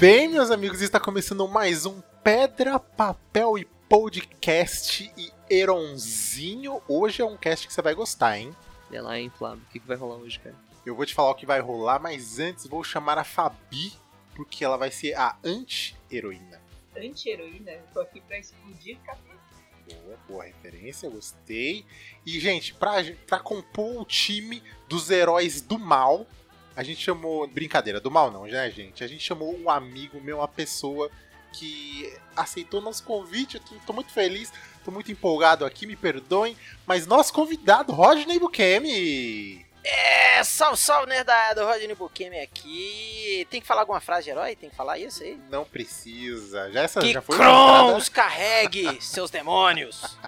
bem, 0.00 0.28
meus 0.28 0.50
amigos? 0.50 0.80
Está 0.80 0.98
começando 0.98 1.46
mais 1.46 1.84
um 1.84 2.00
Pedra, 2.24 2.78
Papel 2.78 3.58
e 3.58 3.66
Podcast 3.86 5.12
e 5.14 5.30
Eronzinho. 5.50 6.80
Hoje 6.88 7.20
é 7.20 7.24
um 7.26 7.36
cast 7.36 7.66
que 7.66 7.74
você 7.74 7.82
vai 7.82 7.94
gostar, 7.94 8.38
hein? 8.38 8.56
Olha 8.88 9.02
lá, 9.02 9.20
hein, 9.20 9.30
Flávio. 9.36 9.62
O 9.62 9.70
que, 9.70 9.78
que 9.78 9.86
vai 9.86 9.98
rolar 9.98 10.16
hoje, 10.16 10.40
cara? 10.40 10.56
Eu 10.86 10.96
vou 10.96 11.04
te 11.04 11.12
falar 11.12 11.32
o 11.32 11.34
que 11.34 11.44
vai 11.44 11.60
rolar, 11.60 11.98
mas 11.98 12.38
antes 12.38 12.66
vou 12.66 12.82
chamar 12.82 13.18
a 13.18 13.24
Fabi, 13.24 13.92
porque 14.34 14.64
ela 14.64 14.78
vai 14.78 14.90
ser 14.90 15.12
a 15.18 15.36
anti-heroína. 15.44 16.62
Anti-heroína? 16.96 17.70
Eu 17.70 17.82
tô 17.92 18.00
aqui 18.00 18.22
pra 18.22 18.38
explodir 18.38 18.96
cabeça. 19.04 19.38
Boa, 19.86 20.18
boa 20.26 20.44
referência, 20.44 21.10
gostei. 21.10 21.84
E, 22.24 22.40
gente, 22.40 22.72
pra, 22.72 23.04
pra 23.26 23.38
compor 23.38 24.00
o 24.00 24.06
time 24.06 24.62
dos 24.88 25.10
heróis 25.10 25.60
do 25.60 25.78
mal, 25.78 26.26
a 26.74 26.82
gente 26.82 27.00
chamou. 27.00 27.46
Brincadeira, 27.46 28.00
do 28.00 28.10
mal 28.10 28.30
não, 28.30 28.44
né, 28.44 28.70
gente? 28.70 29.04
A 29.04 29.06
gente 29.06 29.22
chamou 29.22 29.58
um 29.58 29.70
amigo 29.70 30.20
meu, 30.20 30.38
uma 30.38 30.48
pessoa 30.48 31.10
que 31.52 32.12
aceitou 32.36 32.80
nosso 32.80 33.02
convite. 33.04 33.56
Eu 33.56 33.60
tô, 33.60 33.74
tô 33.86 33.92
muito 33.92 34.12
feliz, 34.12 34.52
tô 34.84 34.90
muito 34.90 35.10
empolgado 35.10 35.64
aqui, 35.64 35.86
me 35.86 35.96
perdoem. 35.96 36.56
Mas 36.86 37.06
nosso 37.06 37.32
convidado, 37.32 37.92
Rodney 37.92 38.38
Bukemi. 38.38 39.69
É, 39.82 40.44
salve, 40.44 40.78
salve, 40.78 41.08
nerdado, 41.08 41.64
Rodney 41.64 41.94
Bukemi 41.94 42.38
aqui. 42.38 43.46
Tem 43.50 43.60
que 43.60 43.66
falar 43.66 43.82
alguma 43.82 44.00
frase 44.00 44.24
de 44.24 44.30
herói? 44.30 44.54
Tem 44.54 44.68
que 44.68 44.76
falar 44.76 44.98
isso 44.98 45.22
aí? 45.22 45.40
Não 45.48 45.64
precisa. 45.64 46.70
Já 46.70 46.82
essa 46.82 47.00
que 47.00 47.12
já 47.12 47.22
foi 47.22 47.36
Crons 47.36 48.08
carregue 48.08 49.00
seus 49.00 49.30
demônios. 49.30 50.18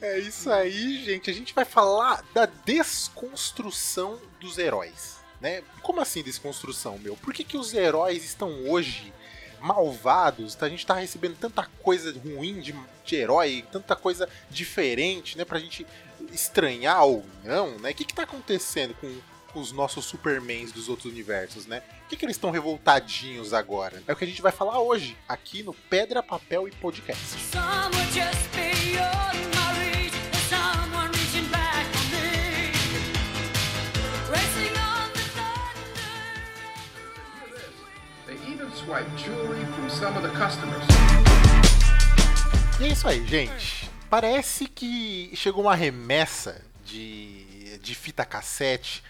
É 0.00 0.18
isso 0.18 0.50
aí, 0.50 1.04
gente. 1.04 1.30
A 1.30 1.34
gente 1.34 1.54
vai 1.54 1.64
falar 1.64 2.24
da 2.34 2.46
desconstrução 2.46 4.18
dos 4.40 4.58
heróis, 4.58 5.18
né? 5.40 5.62
Como 5.82 6.00
assim 6.00 6.22
desconstrução, 6.22 6.98
meu? 6.98 7.16
Por 7.16 7.32
que, 7.32 7.44
que 7.44 7.56
os 7.56 7.72
heróis 7.72 8.24
estão 8.24 8.68
hoje 8.68 9.12
malvados? 9.60 10.60
A 10.60 10.68
gente 10.68 10.84
tá 10.84 10.94
recebendo 10.94 11.36
tanta 11.36 11.64
coisa 11.80 12.12
ruim 12.12 12.60
de, 12.60 12.74
de 13.04 13.14
herói, 13.14 13.64
tanta 13.70 13.94
coisa 13.94 14.28
diferente, 14.50 15.38
né? 15.38 15.44
Pra 15.44 15.60
gente 15.60 15.86
estranhar 16.32 17.04
ou 17.04 17.24
não, 17.44 17.78
né? 17.78 17.90
O 17.90 17.94
que 17.94 18.04
que 18.04 18.14
tá 18.14 18.22
acontecendo 18.22 18.94
com, 18.94 19.14
com 19.52 19.60
os 19.60 19.72
nossos 19.72 20.04
Supermans 20.04 20.72
dos 20.72 20.88
outros 20.88 21.10
universos, 21.10 21.66
né? 21.66 21.80
Por 21.80 22.08
que, 22.08 22.16
que 22.16 22.24
eles 22.24 22.36
estão 22.36 22.50
revoltadinhos 22.50 23.52
agora? 23.52 24.02
É 24.06 24.12
o 24.12 24.16
que 24.16 24.24
a 24.24 24.26
gente 24.26 24.42
vai 24.42 24.52
falar 24.52 24.80
hoje, 24.80 25.16
aqui 25.28 25.62
no 25.62 25.72
Pedra, 25.72 26.22
Papel 26.22 26.68
e 26.68 26.70
Podcast. 26.72 27.36
E 42.80 42.84
é 42.84 42.88
isso 42.88 43.06
aí, 43.06 43.24
gente. 43.26 43.91
Parece 44.12 44.66
que 44.66 45.30
chegou 45.34 45.64
uma 45.64 45.74
remessa 45.74 46.62
de, 46.84 47.78
de 47.78 47.94
fita 47.94 48.26
cassete 48.26 49.02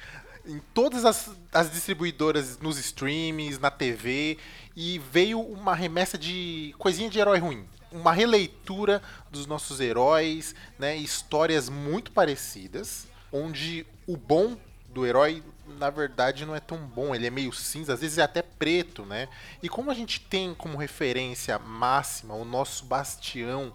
em 0.47 0.61
todas 0.73 1.05
as, 1.05 1.29
as 1.53 1.73
distribuidoras, 1.73 2.61
nos 2.61 2.79
streams, 2.79 3.59
na 3.59 3.69
TV, 3.69 4.39
e 4.77 5.01
veio 5.01 5.41
uma 5.41 5.75
remessa 5.75 6.17
de 6.17 6.73
coisinha 6.79 7.11
de 7.11 7.19
herói 7.19 7.41
ruim. 7.41 7.67
Uma 7.91 8.13
releitura 8.13 9.03
dos 9.29 9.45
nossos 9.45 9.81
heróis, 9.81 10.55
né? 10.79 10.95
Histórias 10.95 11.69
muito 11.69 12.13
parecidas, 12.13 13.09
onde 13.33 13.85
o 14.07 14.17
bom 14.17 14.57
do 14.89 15.05
herói, 15.05 15.43
na 15.81 15.91
verdade, 15.91 16.47
não 16.47 16.55
é 16.55 16.61
tão 16.61 16.79
bom. 16.79 17.13
Ele 17.13 17.27
é 17.27 17.31
meio 17.31 17.53
cinza, 17.53 17.93
às 17.93 18.03
vezes 18.03 18.19
é 18.19 18.23
até 18.23 18.41
preto, 18.41 19.05
né? 19.05 19.29
E 19.61 19.69
como 19.69 19.91
a 19.91 19.95
gente 19.95 20.21
tem 20.21 20.55
como 20.55 20.79
referência 20.79 21.59
máxima 21.59 22.35
o 22.35 22.45
nosso 22.45 22.85
bastião, 22.85 23.73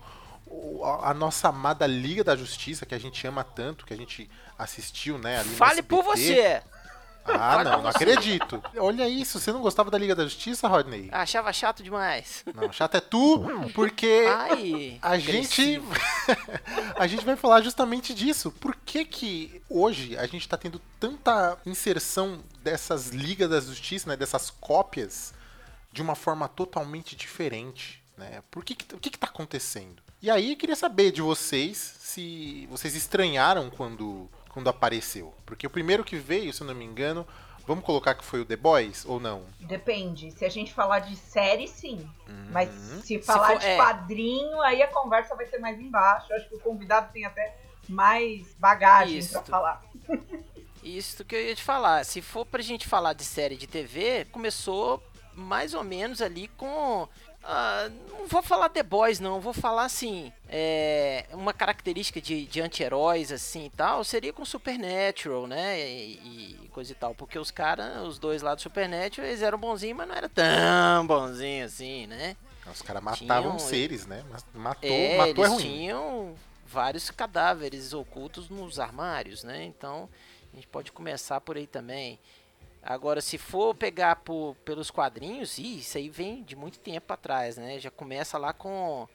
a 1.03 1.13
nossa 1.13 1.49
amada 1.49 1.85
Liga 1.85 2.23
da 2.23 2.35
Justiça, 2.35 2.85
que 2.85 2.95
a 2.95 2.99
gente 2.99 3.25
ama 3.25 3.43
tanto, 3.43 3.85
que 3.85 3.93
a 3.93 3.97
gente 3.97 4.29
assistiu, 4.57 5.17
né? 5.17 5.43
Fale 5.43 5.81
por 5.81 6.03
você. 6.03 6.61
Ah, 7.27 7.63
não, 7.63 7.81
não 7.81 7.89
acredito. 7.89 8.63
Olha 8.77 9.07
isso, 9.07 9.39
você 9.39 9.51
não 9.51 9.61
gostava 9.61 9.91
da 9.91 9.97
Liga 9.97 10.15
da 10.15 10.23
Justiça, 10.23 10.67
Rodney? 10.67 11.09
Achava 11.11 11.51
chato 11.51 11.83
demais. 11.83 12.43
Não, 12.55 12.71
chato 12.71 12.95
é 12.95 13.01
tu, 13.01 13.43
porque 13.73 14.25
Ai, 14.27 14.97
a 15.01 15.17
gente 15.17 15.81
a 16.95 17.05
gente 17.05 17.25
vai 17.25 17.35
falar 17.35 17.61
justamente 17.61 18.13
disso. 18.13 18.51
Por 18.51 18.75
que 18.75 19.03
que 19.03 19.61
hoje 19.69 20.17
a 20.17 20.25
gente 20.25 20.47
tá 20.47 20.55
tendo 20.55 20.81
tanta 20.99 21.57
inserção 21.65 22.39
dessas 22.63 23.09
Ligas 23.09 23.49
da 23.49 23.59
Justiça, 23.59 24.09
né, 24.09 24.15
dessas 24.15 24.49
cópias 24.49 25.33
de 25.91 26.01
uma 26.01 26.15
forma 26.15 26.47
totalmente 26.47 27.15
diferente, 27.15 28.01
né? 28.17 28.41
Por 28.49 28.63
que 28.63 28.75
que, 28.75 28.95
o 28.95 28.99
que 28.99 29.09
que 29.09 29.17
tá 29.17 29.27
acontecendo? 29.27 30.06
E 30.21 30.29
aí 30.29 30.51
eu 30.51 30.57
queria 30.57 30.75
saber 30.75 31.11
de 31.11 31.21
vocês 31.21 31.77
se 31.99 32.67
vocês 32.71 32.95
estranharam 32.95 33.69
quando 33.69 34.29
quando 34.49 34.69
apareceu, 34.69 35.35
porque 35.45 35.67
o 35.67 35.69
primeiro 35.69 36.03
que 36.03 36.15
veio, 36.15 36.51
se 36.51 36.61
eu 36.61 36.65
não 36.67 36.73
me 36.73 36.83
engano, 36.83 37.27
vamos 37.67 37.83
colocar 37.85 38.15
que 38.15 38.25
foi 38.25 38.41
o 38.41 38.45
The 38.45 38.55
Boys 38.55 39.05
ou 39.05 39.19
não? 39.19 39.43
Depende. 39.59 40.31
Se 40.31 40.43
a 40.45 40.49
gente 40.49 40.73
falar 40.73 40.97
de 40.99 41.15
série, 41.15 41.67
sim. 41.67 42.09
Mas 42.51 42.67
Uhum. 42.69 43.01
se 43.03 43.21
falar 43.21 43.49
for- 43.51 43.59
de 43.59 43.65
é. 43.67 43.77
quadrinho, 43.77 44.59
aí 44.61 44.81
a 44.81 44.87
conversa 44.87 45.35
vai 45.35 45.45
ser 45.45 45.59
mais 45.59 45.79
embaixo. 45.79 46.25
Eu 46.33 46.37
acho 46.37 46.49
que 46.49 46.55
o 46.55 46.59
convidado 46.59 47.13
tem 47.13 47.23
até 47.23 47.55
mais 47.87 48.47
bagagem 48.57 49.19
Isso. 49.19 49.33
pra 49.33 49.43
falar. 49.43 49.83
Isso 50.83 51.23
que 51.23 51.35
eu 51.35 51.41
ia 51.45 51.53
te 51.55 51.63
falar. 51.63 52.03
Se 52.03 52.19
for 52.19 52.43
pra 52.43 52.63
gente 52.63 52.87
falar 52.87 53.13
de 53.13 53.23
série 53.23 53.55
de 53.57 53.67
TV, 53.67 54.25
começou 54.31 55.03
mais 55.35 55.75
ou 55.75 55.83
menos 55.83 56.19
ali 56.19 56.47
com. 56.57 57.07
Ah, 57.47 57.89
não 58.11 58.27
vou 58.27 58.41
falar 58.43 58.69
The 58.69 58.83
Boys, 58.83 59.19
não. 59.19 59.39
Vou 59.39 59.53
falar 59.53 59.85
assim. 59.85 60.31
É, 60.49 61.25
uma 61.31 61.53
característica 61.53 62.19
de, 62.21 62.45
de 62.45 62.59
anti-heróis, 62.61 63.31
assim 63.31 63.65
e 63.65 63.69
tal, 63.69 64.03
seria 64.03 64.33
com 64.33 64.43
Supernatural, 64.43 65.47
né? 65.47 65.79
E, 65.79 66.59
e 66.65 66.67
coisa 66.73 66.91
e 66.91 66.95
tal. 66.95 67.15
Porque 67.15 67.39
os 67.39 67.49
caras, 67.51 68.01
os 68.05 68.19
dois 68.19 68.41
lá 68.41 68.53
do 68.53 68.61
Supernatural, 68.61 69.27
eles 69.27 69.41
eram 69.41 69.57
bonzinhos, 69.57 69.97
mas 69.97 70.07
não 70.07 70.15
era 70.15 70.27
tão 70.29 71.07
bonzinho 71.07 71.65
assim, 71.65 72.05
né? 72.07 72.35
Os 72.69 72.81
caras 72.81 73.01
matavam 73.01 73.55
Tinham- 73.55 73.59
seres, 73.59 74.05
né? 74.05 74.23
Matou, 74.53 74.89
É, 74.89 75.17
matou 75.17 75.45
é 75.45 75.47
ruim. 75.47 75.57
tinham 75.61 76.35
vários 76.65 77.09
cadáveres 77.09 77.93
ocultos 77.93 78.49
nos 78.49 78.77
armários, 78.77 79.43
né? 79.45 79.63
Então 79.63 80.09
a 80.51 80.55
gente 80.55 80.67
pode 80.67 80.91
começar 80.91 81.39
por 81.39 81.55
aí 81.55 81.65
também. 81.65 82.19
Agora, 82.89 83.19
se 83.19 83.37
for 83.37 83.75
pegar 83.75 84.15
por, 84.17 84.55
pelos 84.63 84.89
quadrinhos, 84.89 85.57
ih, 85.57 85.79
isso 85.79 85.97
aí 85.97 86.07
vem 86.09 86.41
de 86.41 86.55
muito 86.55 86.79
tempo 86.79 87.11
atrás, 87.13 87.57
né? 87.57 87.77
Já 87.79 87.91
começa 87.91 88.37
lá 88.37 88.53
com 88.53 89.05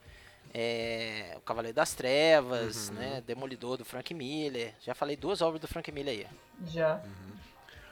é, 0.53 1.33
o 1.35 1.41
Cavaleiro 1.41 1.75
das 1.75 1.95
Trevas, 1.95 2.89
Uhum. 2.89 2.95
né? 2.95 3.23
Demolidor 3.25 3.77
do 3.77 3.83
Frank 3.83 4.13
Miller. 4.13 4.75
Já 4.79 4.93
falei 4.93 5.15
duas 5.15 5.41
obras 5.41 5.59
do 5.59 5.67
Frank 5.67 5.91
Miller 5.91 6.27
aí. 6.29 6.67
Já. 6.71 7.01
Uhum. 7.03 7.33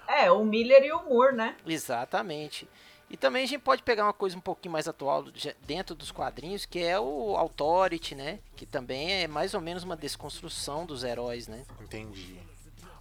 É, 0.07 0.31
o 0.31 0.43
Miller 0.45 0.83
e 0.83 0.91
o 0.91 1.03
Moore, 1.03 1.35
né? 1.35 1.55
Exatamente. 1.65 2.69
E 3.09 3.17
também 3.17 3.43
a 3.43 3.47
gente 3.47 3.61
pode 3.61 3.81
pegar 3.81 4.03
uma 4.05 4.13
coisa 4.13 4.37
um 4.37 4.41
pouquinho 4.41 4.71
mais 4.73 4.87
atual 4.87 5.25
dentro 5.65 5.95
dos 5.95 6.11
quadrinhos, 6.11 6.65
que 6.65 6.79
é 6.79 6.99
o 6.99 7.35
Authority, 7.37 8.13
né? 8.15 8.39
Que 8.55 8.65
também 8.67 9.11
é 9.23 9.27
mais 9.27 9.53
ou 9.55 9.59
menos 9.61 9.83
uma 9.83 9.97
desconstrução 9.97 10.85
dos 10.85 11.03
heróis, 11.03 11.47
né? 11.47 11.63
Entendi. 11.81 12.37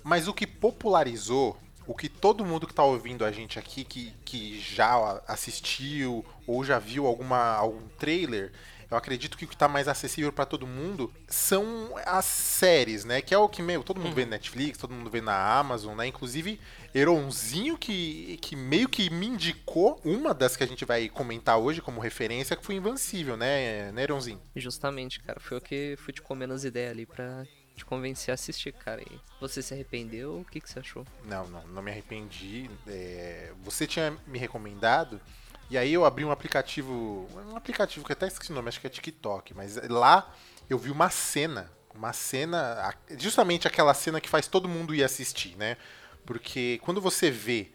Mas 0.03 0.27
o 0.27 0.33
que 0.35 0.47
popularizou, 0.47 1.57
o 1.87 1.95
que 1.95 2.09
todo 2.09 2.45
mundo 2.45 2.67
que 2.67 2.75
tá 2.75 2.85
ouvindo 2.85 3.25
a 3.25 3.33
gente 3.33 3.59
aqui, 3.59 3.85
que, 3.85 4.13
que 4.25 4.61
já 4.61 5.21
assistiu 5.27 6.25
ou 6.47 6.65
já 6.65 6.79
viu 6.79 7.07
alguma, 7.07 7.55
algum 7.55 7.89
trailer, 7.99 8.53
eu 8.91 8.97
acredito 8.97 9.39
que 9.39 9.45
o 9.45 9.49
que 9.49 9.57
tá 9.57 9.69
mais 9.69 9.87
acessível 9.87 10.33
pra 10.33 10.45
todo 10.45 10.67
mundo 10.67 11.13
são 11.29 11.95
as 12.05 12.25
séries, 12.25 13.05
né? 13.05 13.23
Que 13.23 13.33
é 13.33 13.39
o 13.39 13.49
que, 13.49 13.63
meu, 13.63 13.85
todo 13.85 14.01
mundo 14.01 14.15
vê 14.15 14.25
na 14.25 14.33
Netflix, 14.33 14.79
todo 14.79 14.93
mundo 14.93 15.09
vê 15.09 15.21
na 15.21 15.59
Amazon, 15.59 15.97
né? 15.97 16.09
Inclusive, 16.09 16.61
Eronzinho, 16.93 17.79
que, 17.79 18.37
que 18.43 18.57
meio 18.57 18.89
que 18.89 19.09
me 19.09 19.29
indicou 19.29 20.01
uma 20.05 20.35
das 20.35 20.57
que 20.57 20.65
a 20.65 20.67
gente 20.67 20.85
vai 20.85 21.09
comentar 21.09 21.57
hoje 21.57 21.81
como 21.81 22.01
referência, 22.01 22.57
que 22.57 22.67
foi 22.67 22.75
Invencível, 22.75 23.37
né, 23.37 23.93
né 23.93 24.03
Eronzinho? 24.03 24.41
Justamente, 24.57 25.21
cara. 25.21 25.39
Foi 25.39 25.59
o 25.59 25.61
que 25.61 25.95
fui 25.99 26.13
te 26.13 26.21
comendo 26.21 26.53
as 26.53 26.65
ideias 26.65 26.91
ali 26.91 27.07
pra 27.07 27.47
te 27.81 27.85
convencer 27.85 28.31
a 28.31 28.35
assistir, 28.35 28.73
cara. 28.73 29.03
E 29.03 29.19
você 29.41 29.61
se 29.63 29.75
arrependeu? 29.75 30.39
O 30.41 30.45
que, 30.45 30.61
que 30.61 30.71
você 30.71 30.79
achou? 30.79 31.05
Não, 31.25 31.47
não, 31.49 31.67
não 31.69 31.83
me 31.83 31.91
arrependi. 31.91 32.71
É, 32.87 33.53
você 33.63 33.87
tinha 33.87 34.17
me 34.27 34.39
recomendado, 34.39 35.21
e 35.69 35.77
aí 35.77 35.93
eu 35.93 36.05
abri 36.05 36.25
um 36.25 36.31
aplicativo. 36.31 37.27
Um 37.51 37.57
aplicativo 37.57 38.05
que 38.07 38.13
até 38.13 38.27
esqueci 38.27 38.53
o 38.53 38.55
nome, 38.55 38.69
acho 38.69 38.81
que 38.81 38.87
é 38.87 38.91
TikTok, 38.91 39.55
mas 39.55 39.77
lá 39.89 40.33
eu 40.69 40.79
vi 40.79 40.91
uma 40.91 41.11
cena. 41.11 41.71
Uma 41.95 42.13
cena. 42.13 42.95
Justamente 43.19 43.67
aquela 43.67 43.93
cena 43.95 44.21
que 44.21 44.29
faz 44.29 44.47
todo 44.47 44.69
mundo 44.69 44.95
ir 44.95 45.03
assistir, 45.03 45.57
né? 45.57 45.77
Porque 46.25 46.81
quando 46.85 47.01
você 47.01 47.31
vê 47.31 47.71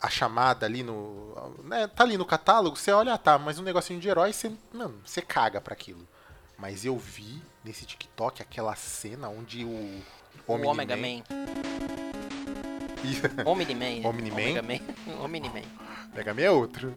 a- 0.00 0.08
chamada 0.08 0.64
ali 0.64 0.82
no. 0.82 1.34
Né, 1.64 1.86
tá 1.88 2.04
ali 2.04 2.16
no 2.16 2.24
catálogo, 2.24 2.76
você 2.76 2.90
olha, 2.92 3.12
ah, 3.14 3.18
tá, 3.18 3.38
mas 3.38 3.58
um 3.58 3.62
negocinho 3.62 4.00
de 4.00 4.08
herói, 4.08 4.32
você. 4.32 4.50
Mano, 4.72 5.00
você 5.04 5.20
caga 5.20 5.60
pra 5.60 5.74
aquilo. 5.74 6.06
Mas 6.56 6.84
eu 6.84 6.98
vi 6.98 7.40
nesse 7.68 7.84
TikTok 7.84 8.42
aquela 8.42 8.74
cena 8.74 9.28
onde 9.28 9.64
o. 9.64 10.00
O 10.46 10.54
Omega 10.54 10.94
Omni-Man 10.94 10.96
Man. 10.96 11.24
E 13.04 13.46
Omni-Man. 13.46 14.02
é. 14.02 14.08
Omni-Man? 14.08 14.50
Omega 14.50 14.62
Man. 14.62 14.80
Omni-Man. 15.22 15.62
Mega 16.14 16.34
Man 16.34 16.40
é 16.42 16.50
outro. 16.50 16.94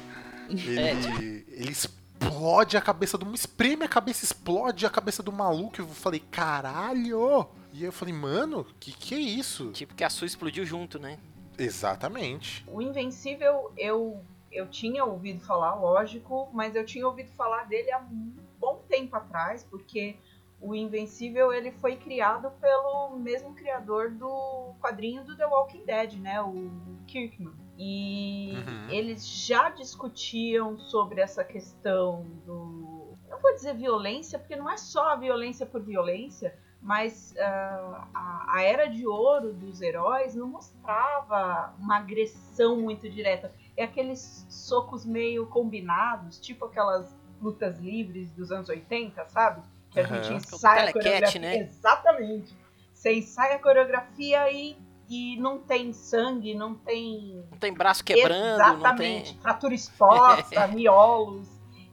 É, 0.49 0.91
Ele, 0.91 1.45
ele 1.49 1.71
explode 1.71 2.77
a 2.77 2.81
cabeça 2.81 3.17
do. 3.17 3.33
Espreme 3.35 3.83
a 3.83 3.89
cabeça, 3.89 4.23
explode 4.23 4.85
a 4.85 4.89
cabeça 4.89 5.21
do 5.21 5.31
maluco. 5.31 5.81
Eu 5.81 5.87
falei, 5.87 6.21
caralho! 6.31 7.47
E 7.73 7.79
aí 7.79 7.83
eu 7.83 7.91
falei, 7.91 8.13
mano, 8.13 8.65
que 8.79 8.93
que 8.93 9.13
é 9.13 9.19
isso? 9.19 9.71
Tipo 9.71 9.93
que 9.93 10.03
a 10.03 10.09
sua 10.09 10.27
explodiu 10.27 10.65
junto, 10.65 10.97
né? 10.97 11.19
Exatamente. 11.57 12.65
O 12.67 12.81
Invencível 12.81 13.71
eu, 13.77 14.23
eu 14.51 14.67
tinha 14.67 15.03
ouvido 15.03 15.41
falar, 15.41 15.75
lógico, 15.75 16.49
mas 16.53 16.75
eu 16.75 16.85
tinha 16.85 17.05
ouvido 17.05 17.29
falar 17.31 17.65
dele 17.65 17.91
há 17.91 17.99
um 17.99 18.33
bom 18.59 18.83
tempo 18.89 19.15
atrás, 19.15 19.63
porque 19.63 20.17
o 20.61 20.75
Invencível 20.75 21.51
ele 21.51 21.71
foi 21.71 21.95
criado 21.95 22.51
pelo 22.61 23.17
mesmo 23.17 23.53
criador 23.55 24.11
do 24.11 24.73
quadrinho 24.79 25.23
do 25.23 25.35
The 25.35 25.45
Walking 25.45 25.85
Dead, 25.85 26.13
né? 26.19 26.41
O 26.41 26.69
Kirkman. 27.07 27.53
E 27.77 28.53
Uhum. 28.67 28.89
eles 28.89 29.27
já 29.27 29.69
discutiam 29.69 30.77
sobre 30.77 31.19
essa 31.21 31.43
questão 31.43 32.23
do. 32.45 33.15
Não 33.29 33.39
vou 33.41 33.53
dizer 33.53 33.73
violência, 33.75 34.37
porque 34.37 34.55
não 34.55 34.69
é 34.69 34.77
só 34.77 35.09
a 35.13 35.15
violência 35.15 35.65
por 35.65 35.81
violência, 35.81 36.55
mas 36.81 37.33
ah, 37.39 38.07
a, 38.13 38.55
a 38.57 38.61
era 38.61 38.85
de 38.87 39.07
ouro 39.07 39.53
dos 39.53 39.81
heróis 39.81 40.35
não 40.35 40.47
mostrava 40.47 41.73
uma 41.79 41.97
agressão 41.97 42.77
muito 42.77 43.09
direta. 43.09 43.51
É 43.75 43.83
aqueles 43.85 44.45
socos 44.49 45.05
meio 45.05 45.47
combinados, 45.47 46.39
tipo 46.39 46.65
aquelas 46.65 47.15
lutas 47.41 47.79
livres 47.79 48.29
dos 48.31 48.51
anos 48.51 48.69
80, 48.69 49.25
sabe? 49.29 49.63
Que 49.91 49.99
a 49.99 50.03
Aham. 50.03 50.23
gente 50.23 50.33
ensaia 50.45 50.89
a 50.89 50.93
coreografia. 50.93 51.41
né? 51.41 51.57
Exatamente. 51.57 52.57
Você 52.93 53.13
ensaia 53.13 53.55
a 53.55 53.59
coreografia 53.59 54.51
e, 54.51 54.77
e 55.09 55.35
não 55.37 55.59
tem 55.59 55.91
sangue, 55.91 56.53
não 56.55 56.75
tem. 56.75 57.43
Não 57.51 57.57
tem 57.57 57.73
braço 57.73 58.03
quebrando, 58.03 58.57
não 58.59 58.75
Exatamente. 58.77 59.33
tem. 59.33 59.41
Fratura 59.41 59.73
exposta, 59.73 60.67
miolos. 60.73 61.47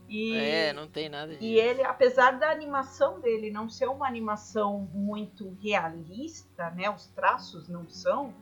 E, 0.08 0.34
É, 0.36 0.72
não 0.72 0.86
tem 0.88 1.08
nada 1.10 1.32
disso. 1.32 1.42
e 1.44 1.58
ele, 1.58 1.82
apesar 1.82 2.38
da 2.38 2.50
animação 2.50 3.20
dele 3.20 3.50
não 3.50 3.68
ser 3.68 3.88
uma 3.90 4.06
animação 4.06 4.88
muito 4.94 5.54
realista, 5.62 6.70
né? 6.70 6.88
Os 6.88 7.08
traços 7.08 7.68
não 7.68 7.86
são. 7.88 8.32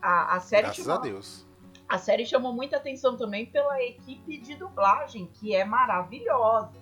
A, 0.00 0.36
a 0.36 0.40
série 0.40 0.62
Graças 0.62 0.82
chamou, 0.84 0.98
a 0.98 1.02
Deus. 1.02 1.46
a 1.86 1.98
série 1.98 2.24
chamou 2.24 2.54
muita 2.54 2.78
atenção 2.78 3.18
também 3.18 3.44
pela 3.44 3.82
equipe 3.82 4.38
de 4.38 4.54
dublagem, 4.54 5.26
que 5.34 5.54
é 5.54 5.62
maravilhosa. 5.62 6.79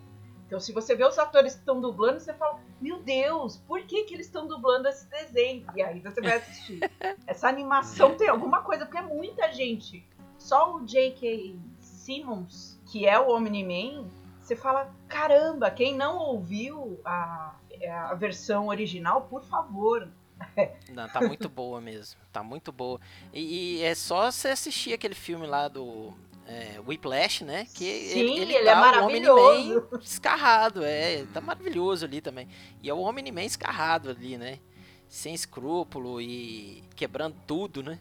Então, 0.48 0.58
se 0.58 0.72
você 0.72 0.96
vê 0.96 1.04
os 1.04 1.18
atores 1.18 1.52
que 1.52 1.60
estão 1.60 1.78
dublando, 1.78 2.18
você 2.18 2.32
fala: 2.32 2.58
Meu 2.80 3.02
Deus, 3.02 3.58
por 3.58 3.82
que, 3.82 4.04
que 4.04 4.14
eles 4.14 4.26
estão 4.26 4.46
dublando 4.46 4.88
esse 4.88 5.06
desenho? 5.06 5.66
E 5.76 5.82
aí 5.82 6.00
você 6.00 6.22
vai 6.22 6.38
assistir. 6.38 6.80
Essa 7.26 7.48
animação 7.48 8.16
tem 8.16 8.28
alguma 8.28 8.62
coisa, 8.62 8.86
porque 8.86 8.96
é 8.96 9.02
muita 9.02 9.52
gente. 9.52 10.08
Só 10.38 10.74
o 10.74 10.86
J.K. 10.86 11.54
Simmons, 11.80 12.80
que 12.86 13.06
é 13.06 13.20
o 13.20 13.28
Omni-Man, 13.28 14.08
você 14.40 14.56
fala: 14.56 14.90
Caramba, 15.06 15.70
quem 15.70 15.94
não 15.94 16.16
ouviu 16.16 16.98
a, 17.04 17.54
a 18.08 18.14
versão 18.14 18.68
original, 18.68 19.28
por 19.28 19.44
favor. 19.44 20.08
Não, 20.94 21.08
tá 21.08 21.20
muito 21.20 21.48
boa 21.48 21.80
mesmo. 21.80 22.18
Tá 22.32 22.44
muito 22.44 22.70
boa. 22.70 23.00
E, 23.34 23.80
e 23.80 23.82
é 23.82 23.92
só 23.92 24.30
você 24.30 24.48
assistir 24.48 24.92
aquele 24.92 25.14
filme 25.14 25.48
lá 25.48 25.66
do 25.66 26.14
é, 26.48 26.80
Whiplash, 26.86 27.44
né? 27.44 27.66
Que 27.74 27.84
Sim, 28.08 28.38
ele, 28.40 28.54
tá 28.54 28.70
é 28.70 28.74
o 28.74 28.80
maravilhoso. 28.80 29.50
Omni-Man 29.50 29.98
escarrado, 30.02 30.82
é. 30.84 31.24
Tá 31.32 31.40
maravilhoso 31.40 32.04
ali 32.06 32.20
também. 32.20 32.48
E 32.82 32.88
é 32.88 32.94
o 32.94 32.98
Omni-Man 33.00 33.44
escarrado 33.44 34.10
ali, 34.10 34.36
né? 34.38 34.58
Sem 35.08 35.34
escrúpulo 35.34 36.20
e 36.20 36.82
quebrando 36.96 37.36
tudo, 37.46 37.82
né? 37.82 37.98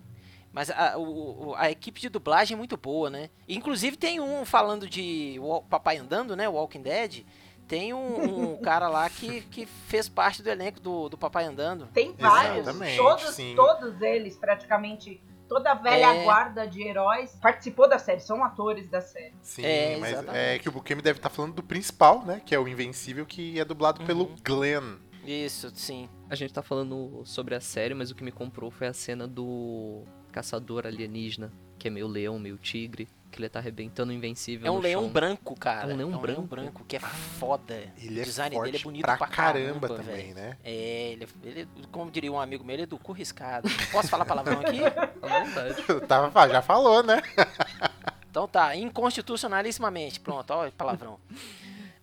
Mas 0.52 0.72
a, 0.72 0.98
o- 0.98 1.50
o- 1.50 1.56
a 1.56 1.70
equipe 1.70 2.00
de 2.02 2.10
dublagem 2.10 2.56
é 2.56 2.58
muito 2.58 2.76
boa, 2.78 3.10
né? 3.10 3.30
Inclusive 3.48 3.96
tem 3.98 4.20
um 4.20 4.44
falando 4.46 4.90
de 4.90 5.38
Papai 5.70 5.98
Andando, 5.98 6.36
né? 6.36 6.48
Walking 6.50 6.82
Dead. 6.82 7.24
Tem 7.68 7.94
um, 7.94 8.54
um 8.54 8.58
cara 8.64 8.88
lá 8.88 9.10
que, 9.10 9.42
que 9.42 9.66
fez 9.66 10.08
parte 10.08 10.42
do 10.42 10.50
elenco 10.50 10.80
do, 10.80 11.10
do 11.10 11.18
Papai 11.18 11.44
Andando. 11.46 11.88
Tem 11.94 12.14
vários, 12.14 12.60
Exatamente, 12.60 12.98
todos, 12.98 13.30
sim. 13.36 13.54
todos 13.56 14.02
eles, 14.02 14.38
praticamente, 14.38 15.22
toda 15.48 15.72
a 15.72 15.76
velha 15.76 16.14
É. 16.16 16.24
guarda 16.24 16.68
de 16.68 16.82
heróis 16.82 17.36
participou 17.42 17.88
da 17.90 17.98
série, 18.00 18.20
são 18.20 18.44
atores 18.44 18.88
da 18.90 19.02
série. 19.02 19.34
Sim, 19.42 19.64
É, 19.66 19.98
mas 19.98 20.12
exatamente. 20.14 20.38
é 20.44 20.60
que 20.60 20.70
o 20.70 20.72
Bukemi 20.72 21.02
deve 21.02 21.20
estar 21.20 21.30
falando 21.30 21.54
do 21.56 21.64
principal, 21.64 22.24
né? 22.26 22.42
Que 22.46 22.54
é 22.56 22.60
o 22.60 22.68
Invencível, 22.68 23.26
que 23.26 23.60
é 23.60 23.66
dublado 23.66 24.04
pelo 24.06 24.26
Uhum. 24.26 24.36
Glenn. 24.44 24.98
Isso, 25.26 25.70
sim. 25.76 26.08
A 26.30 26.36
gente 26.36 26.54
tá 26.54 26.62
falando 26.62 27.22
sobre 27.26 27.54
a 27.56 27.60
série, 27.60 27.94
mas 27.94 28.10
o 28.12 28.16
que 28.16 28.24
me 28.24 28.32
comprou 28.32 28.72
foi 28.72 28.88
a 28.88 28.94
cena 28.94 29.28
do 29.28 30.04
caçador 30.32 30.86
alienígena, 30.88 31.52
que 31.78 31.88
é 31.88 31.92
meio 31.92 32.08
leão, 32.08 32.40
meio 32.40 32.58
tigre, 32.58 33.08
que 33.38 33.42
ele 33.44 33.50
tá 33.50 33.60
arrebentando 33.60 34.12
invencível 34.12 34.68
É 34.68 34.72
um 34.72 34.76
no 34.76 34.82
leão 34.82 35.02
chão. 35.04 35.10
branco, 35.10 35.56
cara. 35.56 35.92
É 35.92 35.94
um 35.94 35.98
leão 35.98 36.44
branco. 36.46 36.84
que 36.86 36.96
é 36.98 37.00
foda. 37.00 37.76
Ele 37.98 38.20
o 38.20 38.22
é 38.22 38.26
design 38.26 38.56
forte 38.56 38.66
dele 38.72 38.78
é 38.78 38.84
bonito 38.84 39.02
pra, 39.04 39.18
pra, 39.18 39.28
caramba, 39.28 39.88
caramba, 39.88 40.04
também, 40.04 40.34
velho. 40.34 40.36
né? 40.36 40.58
É, 40.64 41.12
ele, 41.12 41.24
é- 41.24 41.48
ele, 41.48 41.62
é- 41.62 41.68
como 41.92 42.12
diria 42.12 42.32
um 42.32 42.40
amigo 42.40 42.64
meu, 42.64 42.74
ele 42.76 42.84
é 42.84 42.86
do 42.86 42.98
cu 42.98 43.12
riscado. 43.14 43.70
Posso 43.92 44.10
falar 44.10 44.26
palavrão 44.26 44.60
aqui? 44.60 44.80
À 45.22 45.44
vontade. 45.44 46.08
Tava, 46.08 46.50
já 46.50 46.62
falou, 46.62 47.02
né? 47.04 47.22
Então 48.30 48.48
tá, 48.48 48.76
inconstitucionalissimamente. 48.76 50.20
Pronto, 50.20 50.52
ó, 50.52 50.70
palavrão. 50.72 51.20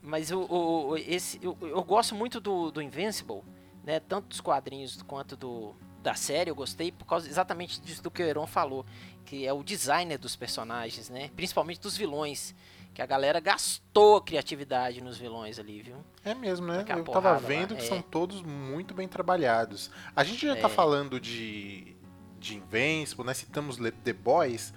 Mas 0.02 0.30
o, 0.30 0.40
o- 0.40 0.88
o- 0.90 0.96
esse, 0.96 1.38
eu, 1.42 1.56
eu 1.62 1.82
gosto 1.84 2.14
muito 2.14 2.40
do, 2.40 2.70
do 2.70 2.82
Invincible, 2.82 3.42
né? 3.84 4.00
Tanto 4.00 4.28
dos 4.28 4.40
quadrinhos 4.40 5.00
quanto 5.02 5.36
do, 5.36 5.74
da 6.02 6.14
série, 6.14 6.50
eu 6.50 6.54
gostei 6.54 6.90
por 6.92 7.04
causa 7.06 7.28
exatamente 7.28 7.80
disso 7.80 8.02
do 8.02 8.10
que 8.10 8.22
o 8.22 8.26
Heron 8.26 8.46
falou, 8.46 8.84
que 9.24 9.46
é 9.46 9.52
o 9.52 9.62
designer 9.62 10.18
dos 10.18 10.36
personagens, 10.36 11.08
né? 11.08 11.30
Principalmente 11.34 11.80
dos 11.80 11.96
vilões. 11.96 12.54
Que 12.92 13.02
a 13.02 13.06
galera 13.06 13.40
gastou 13.40 14.18
a 14.18 14.22
criatividade 14.22 15.00
nos 15.00 15.18
vilões 15.18 15.58
ali, 15.58 15.82
viu? 15.82 15.96
É 16.24 16.32
mesmo, 16.32 16.66
né? 16.68 16.82
Eu 16.82 16.84
tava 16.86 17.02
porrada 17.02 17.30
lá, 17.30 17.36
vendo 17.38 17.74
que 17.74 17.82
é. 17.82 17.88
são 17.88 18.00
todos 18.00 18.40
muito 18.42 18.94
bem 18.94 19.08
trabalhados. 19.08 19.90
A 20.14 20.22
gente 20.22 20.46
já 20.46 20.54
tá 20.54 20.68
É. 20.68 20.70
falando 20.70 21.18
de, 21.18 21.96
de 22.38 22.56
Invincible, 22.56 23.26
né? 23.26 23.34
Citamos 23.34 23.78
The 24.04 24.12
Boys. 24.12 24.72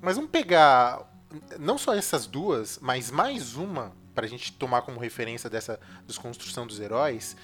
Mas 0.00 0.14
vamos 0.14 0.30
pegar 0.30 1.10
não 1.58 1.76
só 1.76 1.92
essas 1.92 2.24
duas, 2.26 2.78
mas 2.80 3.10
mais 3.10 3.56
uma 3.56 3.92
pra 4.14 4.28
gente 4.28 4.52
tomar 4.52 4.82
como 4.82 5.00
referência 5.00 5.50
dessa 5.50 5.80
desconstrução 6.06 6.68
dos 6.68 6.78
heróis. 6.78 7.36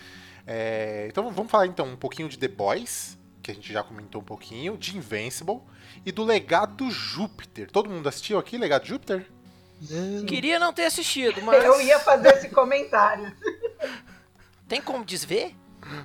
É, 0.47 1.07
então 1.09 1.31
vamos 1.33 1.51
falar 1.51 1.67
então 1.67 1.87
um 1.87 1.97
pouquinho 1.97 2.29
de 2.29 2.39
The 2.39 2.49
Boys, 2.49 3.19
que 3.43 3.51
a 3.51 3.55
gente 3.55 3.73
já 3.73 3.83
comentou 3.83 4.21
um 4.21 4.25
pouquinho, 4.25 4.79
de 4.79 4.97
Invincible 4.97 5.61
e 6.05 6.13
do 6.13 6.25
Legado 6.25 6.91
Júpiter. 6.91 7.71
Todo 7.71 7.89
mundo 7.91 8.09
assistiu 8.09 8.39
aqui, 8.39 8.57
Legado 8.59 8.87
Júpiter? 8.87 9.27
Queria 10.29 10.59
não 10.59 10.73
ter 10.73 10.85
assistido, 10.85 11.41
mas 11.43 11.65
Eu 11.65 11.81
ia 11.81 11.99
fazer 11.99 12.35
esse 12.35 12.49
comentário. 12.51 13.33
tem 14.69 14.81
como 14.81 15.05
desver? 15.05 15.55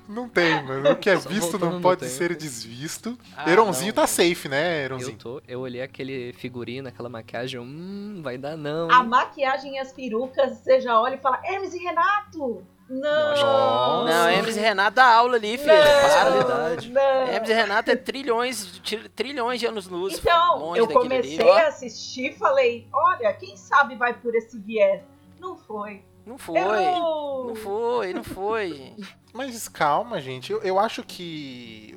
Não 0.08 0.28
tem, 0.28 0.60
mano. 0.64 0.90
O 0.90 0.96
que 0.96 1.08
é 1.08 1.16
Só 1.20 1.28
visto 1.28 1.52
voltando 1.52 1.74
não 1.74 1.80
pode 1.80 2.00
tempo. 2.00 2.12
ser 2.12 2.34
desvisto. 2.36 3.16
Ah, 3.36 3.48
Eronzinho 3.48 3.94
não, 3.94 4.02
tá 4.02 4.06
safe, 4.08 4.48
né, 4.48 4.80
Eu, 4.80 4.84
Eronzinho? 4.86 5.16
tô, 5.16 5.40
eu 5.46 5.60
olhei 5.60 5.80
aquele 5.80 6.32
figurino, 6.32 6.88
aquela 6.88 7.08
maquiagem, 7.08 7.60
hum, 7.60 8.18
vai 8.20 8.36
dar 8.36 8.56
não. 8.56 8.90
A 8.90 9.04
maquiagem 9.04 9.76
e 9.76 9.78
as 9.78 9.92
perucas, 9.92 10.58
você 10.58 10.80
já 10.80 11.00
olha 11.00 11.14
e 11.14 11.18
fala, 11.18 11.40
Hermes 11.44 11.72
e 11.74 11.78
Renato! 11.78 12.66
Não! 12.88 13.00
Nossa. 13.00 14.04
Não, 14.12 14.28
Hermes 14.28 14.56
e 14.56 14.60
Renato 14.60 14.96
dá 14.96 15.04
aula 15.04 15.36
ali, 15.36 15.58
filho. 15.58 15.72
Não, 15.74 16.92
não. 16.92 17.32
Hermes 17.32 17.50
e 17.50 17.52
Renato 17.52 17.90
é 17.90 17.96
trilhões, 17.96 18.80
tri- 18.82 19.08
trilhões 19.10 19.60
de 19.60 19.66
anos-luz. 19.66 20.18
Então, 20.18 20.58
longe 20.58 20.80
eu 20.80 20.88
comecei 20.88 21.38
ali, 21.38 21.50
a 21.50 21.68
assistir 21.68 22.32
e 22.32 22.38
falei, 22.38 22.88
olha, 22.92 23.32
quem 23.34 23.56
sabe 23.56 23.94
vai 23.96 24.14
por 24.14 24.34
esse 24.34 24.58
viés. 24.58 25.02
Não 25.38 25.56
foi. 25.56 26.02
Não 26.24 26.38
foi. 26.38 26.58
Errou! 26.58 27.48
Não 27.48 27.54
foi, 27.54 28.12
não 28.14 28.24
foi, 28.24 28.74
gente. 28.74 29.16
Mas 29.32 29.68
calma, 29.68 30.20
gente. 30.20 30.52
Eu, 30.52 30.62
eu 30.62 30.78
acho 30.78 31.02
que 31.02 31.96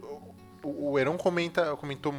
o, 0.64 0.92
o 0.92 1.00
Heron 1.00 1.18
comenta, 1.18 1.76
comentou 1.78 2.14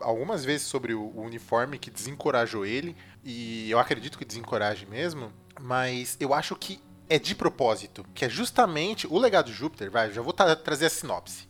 algumas 0.00 0.44
vezes 0.44 0.66
sobre 0.66 0.94
o, 0.94 1.02
o 1.14 1.22
uniforme 1.22 1.78
que 1.78 1.90
desencorajou 1.90 2.64
ele. 2.64 2.94
E 3.24 3.70
eu 3.70 3.78
acredito 3.78 4.18
que 4.18 4.24
desencoraje 4.24 4.86
mesmo. 4.86 5.32
Mas 5.60 6.16
eu 6.20 6.32
acho 6.32 6.54
que 6.54 6.80
é 7.08 7.18
de 7.18 7.34
propósito. 7.34 8.04
Que 8.14 8.24
é 8.24 8.28
justamente 8.28 9.06
o 9.06 9.18
legado 9.18 9.46
de 9.46 9.52
Júpiter. 9.52 9.90
Vai, 9.90 10.12
já 10.12 10.22
vou 10.22 10.32
tra- 10.32 10.56
trazer 10.56 10.86
a 10.86 10.90
sinopse. 10.90 11.46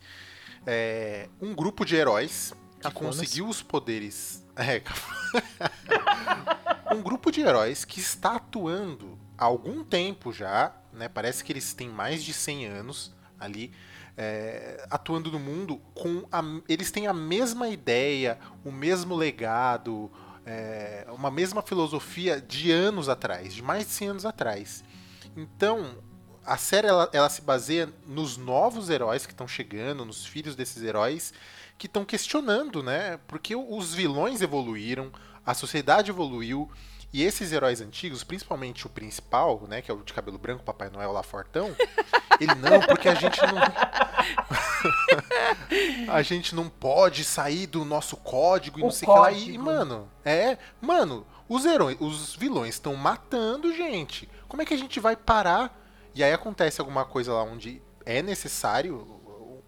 É 0.65 1.29
um 1.41 1.53
grupo 1.53 1.85
de 1.85 1.95
heróis 1.95 2.53
que 2.81 2.91
conseguiu 2.91 3.47
os 3.47 3.61
poderes. 3.61 4.43
É, 4.59 4.81
um 6.93 7.01
grupo 7.01 7.31
de 7.31 7.39
heróis 7.41 7.85
que 7.85 7.99
está 8.01 8.35
atuando 8.35 9.17
há 9.37 9.45
algum 9.45 9.83
tempo 9.85 10.33
já, 10.33 10.73
né? 10.91 11.07
Parece 11.07 11.43
que 11.45 11.53
eles 11.53 11.73
têm 11.73 11.87
mais 11.87 12.21
de 12.23 12.33
100 12.33 12.65
anos 12.65 13.15
ali, 13.39 13.71
é, 14.17 14.85
atuando 14.89 15.31
no 15.31 15.39
mundo 15.39 15.77
com 15.93 16.25
a, 16.29 16.41
eles 16.67 16.91
têm 16.91 17.07
a 17.07 17.13
mesma 17.13 17.69
ideia, 17.69 18.37
o 18.65 18.71
mesmo 18.71 19.15
legado, 19.15 20.11
é, 20.45 21.05
uma 21.11 21.31
mesma 21.31 21.61
filosofia 21.61 22.41
de 22.41 22.69
anos 22.69 23.07
atrás, 23.07 23.53
de 23.53 23.63
mais 23.63 23.85
de 23.85 23.91
100 23.93 24.07
anos 24.09 24.25
atrás. 24.25 24.83
Então, 25.35 25.97
a 26.45 26.57
série 26.57 26.87
ela, 26.87 27.09
ela 27.13 27.29
se 27.29 27.41
baseia 27.41 27.89
nos 28.05 28.37
novos 28.37 28.89
heróis 28.89 29.25
que 29.25 29.31
estão 29.31 29.47
chegando, 29.47 30.05
nos 30.05 30.25
filhos 30.25 30.55
desses 30.55 30.83
heróis 30.83 31.33
que 31.77 31.87
estão 31.87 32.03
questionando, 32.03 32.83
né? 32.83 33.19
Porque 33.27 33.55
os 33.55 33.93
vilões 33.93 34.41
evoluíram, 34.41 35.11
a 35.45 35.53
sociedade 35.53 36.11
evoluiu 36.11 36.69
e 37.11 37.23
esses 37.23 37.51
heróis 37.51 37.81
antigos, 37.81 38.23
principalmente 38.23 38.85
o 38.85 38.89
principal, 38.89 39.63
né, 39.67 39.81
que 39.81 39.89
é 39.89 39.93
o 39.93 40.03
de 40.03 40.13
cabelo 40.13 40.37
branco, 40.37 40.63
Papai 40.63 40.91
Noel 40.91 41.11
lá 41.11 41.23
fortão, 41.23 41.75
ele 42.39 42.53
não, 42.55 42.79
porque 42.81 43.09
a 43.09 43.15
gente 43.15 43.41
não 43.41 43.57
a 46.13 46.21
gente 46.21 46.53
não 46.53 46.69
pode 46.69 47.23
sair 47.23 47.65
do 47.65 47.83
nosso 47.83 48.15
código 48.17 48.79
e 48.79 48.83
O 48.83 48.85
não 48.85 48.91
sei 48.91 49.07
o 49.07 49.13
que 49.13 49.19
lá. 49.19 49.31
E, 49.31 49.57
mano, 49.57 50.07
é, 50.23 50.59
mano, 50.79 51.25
os 51.47 51.65
heróis, 51.65 51.97
os 51.99 52.35
vilões 52.35 52.75
estão 52.75 52.95
matando 52.95 53.73
gente. 53.73 54.29
Como 54.49 54.63
é 54.63 54.65
que 54.65 54.73
a 54.73 54.77
gente 54.77 54.99
vai 54.99 55.15
parar? 55.15 55.79
E 56.13 56.23
aí 56.23 56.33
acontece 56.33 56.81
alguma 56.81 57.05
coisa 57.05 57.31
lá 57.31 57.43
onde 57.43 57.81
é 58.03 58.21
necessário 58.23 59.07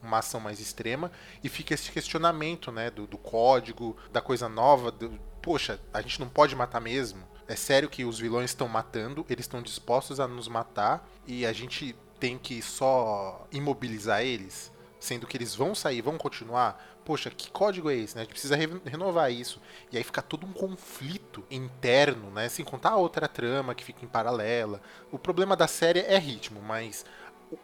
uma 0.01 0.17
ação 0.17 0.39
mais 0.39 0.59
extrema 0.59 1.11
e 1.43 1.47
fica 1.47 1.75
esse 1.75 1.91
questionamento, 1.91 2.71
né, 2.71 2.89
do, 2.89 3.05
do 3.05 3.17
código, 3.17 3.95
da 4.11 4.19
coisa 4.19 4.49
nova, 4.49 4.91
do, 4.91 5.11
poxa, 5.39 5.79
a 5.93 6.01
gente 6.01 6.19
não 6.19 6.27
pode 6.27 6.55
matar 6.55 6.81
mesmo. 6.81 7.23
É 7.47 7.55
sério 7.55 7.89
que 7.89 8.03
os 8.03 8.17
vilões 8.17 8.49
estão 8.49 8.67
matando, 8.67 9.23
eles 9.29 9.45
estão 9.45 9.61
dispostos 9.61 10.19
a 10.19 10.27
nos 10.27 10.47
matar 10.47 11.07
e 11.27 11.45
a 11.45 11.53
gente 11.53 11.95
tem 12.19 12.39
que 12.39 12.59
só 12.59 13.47
imobilizar 13.51 14.23
eles, 14.23 14.71
sendo 14.99 15.27
que 15.27 15.37
eles 15.37 15.53
vão 15.53 15.75
sair, 15.75 16.01
vão 16.01 16.17
continuar. 16.17 16.90
Poxa, 17.03 17.29
que 17.31 17.49
código 17.49 17.89
é 17.89 17.95
esse? 17.95 18.15
Né? 18.15 18.21
A 18.21 18.23
gente 18.23 18.33
precisa 18.33 18.55
re- 18.55 18.81
renovar 18.85 19.31
isso. 19.31 19.59
E 19.91 19.97
aí 19.97 20.03
fica 20.03 20.21
todo 20.21 20.45
um 20.45 20.53
conflito 20.53 21.43
interno, 21.49 22.29
né? 22.29 22.47
Sem 22.47 22.63
contar 22.63 22.91
a 22.91 22.95
outra 22.97 23.27
trama 23.27 23.73
que 23.73 23.83
fica 23.83 24.05
em 24.05 24.07
paralela. 24.07 24.81
O 25.11 25.17
problema 25.17 25.55
da 25.55 25.67
série 25.67 25.99
é 26.01 26.17
ritmo, 26.17 26.61
mas 26.61 27.03
o- 27.51 27.57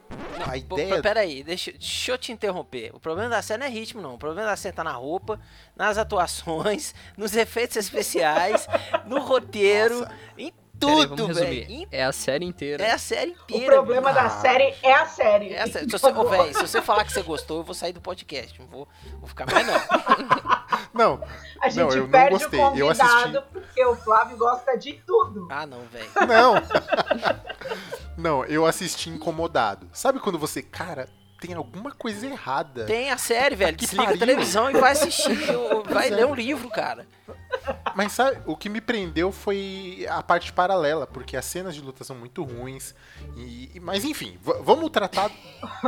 a 0.49 0.57
ideia 0.57 1.01
Peraí, 1.01 1.43
deixa, 1.43 1.71
deixa 1.71 2.11
eu 2.11 2.17
te 2.17 2.31
interromper. 2.31 2.91
O 2.95 2.99
problema 2.99 3.29
da 3.29 3.41
série 3.41 3.59
não 3.59 3.67
é 3.67 3.69
ritmo, 3.69 4.01
não. 4.01 4.15
O 4.15 4.17
problema 4.17 4.49
da 4.49 4.55
série 4.57 4.75
tá 4.75 4.83
na 4.83 4.91
roupa, 4.93 5.39
nas 5.75 5.97
atuações, 5.97 6.95
nos 7.15 7.35
efeitos 7.35 7.77
especiais, 7.77 8.67
no 9.05 9.19
roteiro, 9.19 9.99
Nossa. 10.01 10.15
em 10.37 10.51
Tudo, 10.79 11.15
vamos 11.15 11.37
velho. 11.37 11.53
resumir. 11.61 11.87
É 11.91 12.03
a 12.03 12.11
série 12.11 12.45
inteira. 12.45 12.83
É 12.83 12.91
a 12.91 12.97
série 12.97 13.31
O 13.31 13.33
inteira. 13.33 13.73
problema 13.73 14.13
da 14.13 14.29
série 14.29 14.73
é 14.83 14.93
a 14.93 15.05
série. 15.05 15.53
É 15.53 15.61
a 15.63 15.67
série. 15.67 15.85
Se 15.85 15.91
você, 15.91 16.07
ô, 16.11 16.23
véi, 16.29 16.53
se 16.53 16.61
você 16.61 16.81
falar 16.81 17.03
que 17.05 17.11
você 17.11 17.21
gostou, 17.23 17.57
eu 17.57 17.63
vou 17.63 17.73
sair 17.73 17.93
do 17.93 18.01
podcast. 18.01 18.59
Não 18.59 18.67
vou, 18.67 18.87
vou 19.19 19.27
ficar 19.27 19.45
mais, 19.51 19.65
não. 19.65 19.73
Não, 20.93 21.21
A 21.61 21.69
gente 21.69 21.83
Não, 21.83 21.91
eu 21.91 22.03
não 22.03 22.09
perde 22.09 22.29
gostei. 22.39 22.59
o 22.59 22.63
Eu 22.75 22.87
convidado 22.87 23.37
assisti. 23.37 23.43
porque 23.51 23.85
o 23.85 23.95
Flávio 23.97 24.37
gosta 24.37 24.75
de 24.77 24.93
tudo. 24.93 25.47
Ah, 25.51 25.63
não, 25.65 25.81
velho. 25.91 26.09
não. 26.27 26.55
Não, 28.17 28.43
eu 28.45 28.65
assisti 28.65 29.09
incomodado. 29.11 29.87
Sabe 29.93 30.19
quando 30.19 30.39
você, 30.39 30.63
cara, 30.63 31.07
tem 31.39 31.53
alguma 31.53 31.91
coisa 31.91 32.25
errada? 32.25 32.85
Tem 32.85 33.11
a 33.11 33.17
série, 33.17 33.55
velho. 33.55 33.77
Que 33.77 33.85
Desliga 33.85 34.03
a 34.03 34.05
pariu. 34.07 34.19
televisão 34.19 34.69
e 34.69 34.73
vai 34.73 34.91
assistir. 34.91 35.37
vai 35.89 36.07
é. 36.07 36.11
ler 36.11 36.25
um 36.25 36.33
livro, 36.35 36.69
cara. 36.69 37.05
Mas 37.95 38.11
sabe, 38.13 38.37
o 38.45 38.55
que 38.55 38.69
me 38.69 38.79
prendeu 38.79 39.31
foi 39.31 40.05
a 40.09 40.21
parte 40.23 40.53
paralela, 40.53 41.05
porque 41.07 41.35
as 41.35 41.45
cenas 41.45 41.75
de 41.75 41.81
luta 41.81 42.03
são 42.03 42.15
muito 42.15 42.43
ruins. 42.43 42.93
E, 43.35 43.79
mas 43.81 44.03
enfim, 44.05 44.37
vamos 44.61 44.89
tratar 44.89 45.29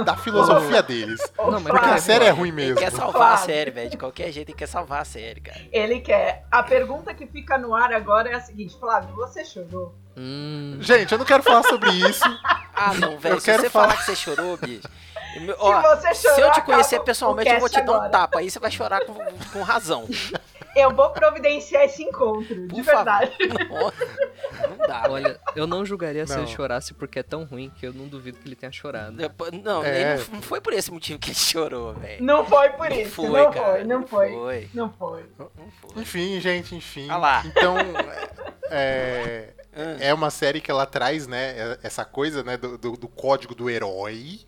da 0.03 0.15
filosofia 0.17 0.81
deles. 0.83 1.21
Não, 1.37 1.51
mas 1.59 1.63
Porque 1.63 1.85
a 1.85 1.97
série 1.97 2.25
é 2.25 2.29
ruim 2.29 2.49
Ele 2.49 2.55
mesmo. 2.57 2.77
quer 2.79 2.91
salvar 2.91 3.33
a 3.33 3.37
série, 3.37 3.71
velho. 3.71 3.89
De 3.89 3.97
qualquer 3.97 4.31
jeito, 4.31 4.49
ele 4.49 4.57
quer 4.57 4.67
salvar 4.67 5.01
a 5.01 5.05
série, 5.05 5.41
cara. 5.41 5.61
Ele 5.71 5.99
quer. 6.01 6.45
A 6.51 6.63
pergunta 6.63 7.13
que 7.13 7.25
fica 7.27 7.57
no 7.57 7.73
ar 7.75 7.93
agora 7.93 8.29
é 8.29 8.35
a 8.35 8.41
seguinte: 8.41 8.75
Flávio, 8.79 9.15
você 9.15 9.45
chorou? 9.45 9.95
Hum, 10.17 10.77
Gente, 10.81 11.11
eu 11.13 11.17
não 11.17 11.25
quero 11.25 11.43
falar 11.43 11.63
sobre 11.63 11.91
isso. 11.91 12.23
Ah, 12.75 12.93
não, 12.95 13.17
velho. 13.17 13.39
Se 13.39 13.45
quero 13.45 13.61
você 13.63 13.69
falar- 13.69 13.89
falar 13.89 13.99
que 13.99 14.05
você 14.05 14.15
chorou, 14.15 14.57
bicho. 14.57 14.87
Ó, 15.57 15.81
você 15.95 16.13
se 16.13 16.27
eu 16.27 16.35
chorar, 16.35 16.51
te 16.51 16.61
conhecer 16.61 16.99
pessoalmente, 17.01 17.49
eu 17.51 17.59
vou 17.59 17.69
te 17.69 17.81
dar 17.81 17.99
um 18.07 18.09
tapa. 18.09 18.39
Aí 18.39 18.49
você 18.49 18.59
vai 18.59 18.71
chorar 18.71 19.01
com, 19.05 19.13
com 19.53 19.61
razão. 19.61 20.07
Eu 20.75 20.91
vou 20.93 21.09
providenciar 21.09 21.83
esse 21.83 22.03
encontro, 22.03 22.67
de 22.67 22.81
verdade. 22.83 23.31
favor. 23.49 23.91
Nossa, 23.99 24.67
não 24.69 24.87
dá, 24.87 25.03
olha, 25.09 25.39
eu 25.55 25.65
não 25.65 25.83
julgaria 25.83 26.25
se 26.27 26.33
Não. 26.33 26.43
ele 26.43 26.47
chorasse 26.51 26.93
porque 26.93 27.19
é 27.19 27.23
tão 27.23 27.43
ruim 27.43 27.71
que 27.75 27.87
eu 27.87 27.91
não 27.91 28.07
duvido 28.07 28.37
que 28.37 28.47
ele 28.47 28.55
tenha 28.55 28.71
chorado. 28.71 29.17
Não, 29.63 29.83
É. 29.83 29.99
ele 30.13 30.19
não 30.23 30.33
não 30.35 30.41
foi 30.43 30.61
por 30.61 30.71
esse 30.71 30.91
motivo 30.91 31.17
que 31.17 31.29
ele 31.31 31.35
chorou, 31.35 31.95
velho. 31.95 32.23
Não 32.23 32.45
foi 32.45 32.69
por 32.69 32.87
Não 32.87 32.95
isso, 32.97 33.09
foi, 33.15 33.27
não 33.29 33.51
cara, 33.51 33.71
foi, 33.71 33.83
não 33.83 33.99
não 34.01 34.07
foi. 34.07 34.29
foi. 34.31 34.69
Não 34.73 34.93
foi. 34.93 35.25
Não 35.39 35.49
foi. 35.81 36.01
Enfim, 36.03 36.39
gente, 36.39 36.75
enfim. 36.75 37.09
Ah 37.09 37.17
lá. 37.17 37.43
Então, 37.47 37.75
é, 38.69 39.49
Ah. 39.75 39.97
é 39.99 40.13
uma 40.13 40.29
série 40.29 40.61
que 40.61 40.69
ela 40.69 40.85
traz, 40.85 41.25
né, 41.27 41.77
essa 41.81 42.05
coisa, 42.05 42.43
né, 42.43 42.57
do, 42.57 42.77
do- 42.77 42.95
do 42.97 43.07
código 43.07 43.55
do 43.55 43.69
herói. 43.69 44.39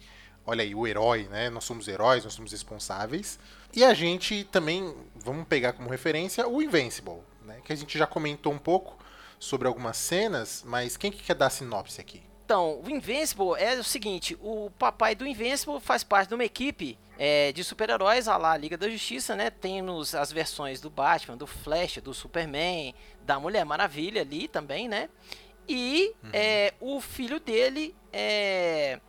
Olha 0.45 0.63
aí, 0.63 0.73
o 0.73 0.87
herói, 0.87 1.27
né? 1.29 1.49
Nós 1.49 1.63
somos 1.63 1.87
heróis, 1.87 2.23
nós 2.23 2.33
somos 2.33 2.51
responsáveis. 2.51 3.39
E 3.73 3.83
a 3.83 3.93
gente 3.93 4.43
também, 4.45 4.95
vamos 5.15 5.47
pegar 5.47 5.73
como 5.73 5.89
referência 5.89 6.47
o 6.47 6.61
Invincible, 6.61 7.19
né? 7.45 7.59
Que 7.63 7.71
a 7.71 7.75
gente 7.75 7.97
já 7.97 8.07
comentou 8.07 8.51
um 8.51 8.57
pouco 8.57 8.97
sobre 9.39 9.67
algumas 9.67 9.97
cenas, 9.97 10.63
mas 10.65 10.97
quem 10.97 11.11
que 11.11 11.23
quer 11.23 11.35
dar 11.35 11.47
a 11.47 11.49
sinopse 11.49 12.01
aqui? 12.01 12.21
Então, 12.45 12.81
o 12.83 12.89
Invincible 12.89 13.55
é 13.57 13.75
o 13.75 13.83
seguinte: 13.83 14.37
o 14.41 14.69
papai 14.77 15.15
do 15.15 15.25
Invincible 15.25 15.79
faz 15.79 16.03
parte 16.03 16.29
de 16.29 16.35
uma 16.35 16.43
equipe 16.43 16.97
é, 17.17 17.51
de 17.51 17.63
super-heróis, 17.63 18.27
a 18.27 18.35
lá 18.35 18.57
Liga 18.57 18.77
da 18.77 18.89
Justiça, 18.89 19.35
né? 19.35 19.49
Temos 19.49 20.13
as 20.13 20.31
versões 20.31 20.81
do 20.81 20.89
Batman, 20.89 21.37
do 21.37 21.47
Flash, 21.47 21.99
do 21.99 22.13
Superman, 22.13 22.93
da 23.23 23.39
Mulher 23.39 23.63
Maravilha 23.63 24.21
ali 24.21 24.47
também, 24.47 24.89
né? 24.89 25.07
E 25.65 26.13
é, 26.33 26.73
o 26.81 26.99
filho 26.99 27.39
dele 27.39 27.95
é, 28.11 28.99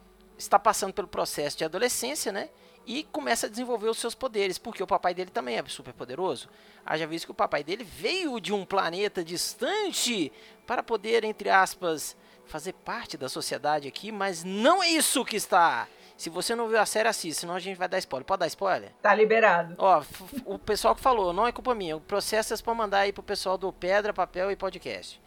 está 0.43 0.59
passando 0.59 0.93
pelo 0.93 1.09
processo 1.09 1.57
de 1.57 1.65
adolescência, 1.65 2.33
né? 2.33 2.49
E 2.85 3.05
começa 3.05 3.47
a 3.47 3.49
desenvolver 3.49 3.89
os 3.89 3.99
seus 3.99 4.15
poderes, 4.15 4.59
porque 4.59 4.83
o 4.83 4.87
papai 4.87 5.15
dele 5.15 5.31
também 5.31 5.57
é 5.57 5.65
super 5.67 5.95
poderoso. 5.95 6.49
Haja 6.85 7.07
visto 7.07 7.27
que 7.27 7.31
o 7.31 7.35
papai 7.35 7.63
dele 7.63 7.85
veio 7.85 8.41
de 8.41 8.53
um 8.53 8.65
planeta 8.65 9.25
distante 9.25 10.33
para 10.67 10.83
poder, 10.83 11.23
entre 11.23 11.49
aspas, 11.49 12.17
fazer 12.47 12.73
parte 12.73 13.17
da 13.17 13.29
sociedade 13.29 13.87
aqui, 13.87 14.11
mas 14.11 14.43
não 14.43 14.83
é 14.83 14.89
isso 14.89 15.25
que 15.25 15.37
está. 15.37 15.87
Se 16.17 16.29
você 16.29 16.55
não 16.55 16.69
viu 16.69 16.79
a 16.79 16.87
série, 16.87 17.09
assista, 17.09 17.41
senão 17.41 17.55
a 17.55 17.59
gente 17.59 17.77
vai 17.77 17.89
dar 17.89 17.99
spoiler. 17.99 18.25
Pode 18.25 18.41
dar 18.41 18.47
spoiler? 18.47 18.93
Tá 19.01 19.15
liberado. 19.15 19.75
Ó, 19.79 20.03
o 20.45 20.59
pessoal 20.59 20.95
que 20.95 21.01
falou, 21.01 21.33
não 21.33 21.47
é 21.47 21.53
culpa 21.53 21.75
minha. 21.75 21.97
O 21.97 22.01
processo 22.01 22.55
é 22.55 22.57
pra 22.59 22.75
mandar 22.75 23.01
aí 23.01 23.13
pro 23.13 23.23
pessoal 23.23 23.57
do 23.57 23.73
Pedra, 23.73 24.13
Papel 24.13 24.51
e 24.51 24.57
Podcast. 24.57 25.21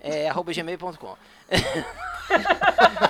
É, 0.00 0.28
arroba 0.28 0.52
gmail.com. 0.52 1.16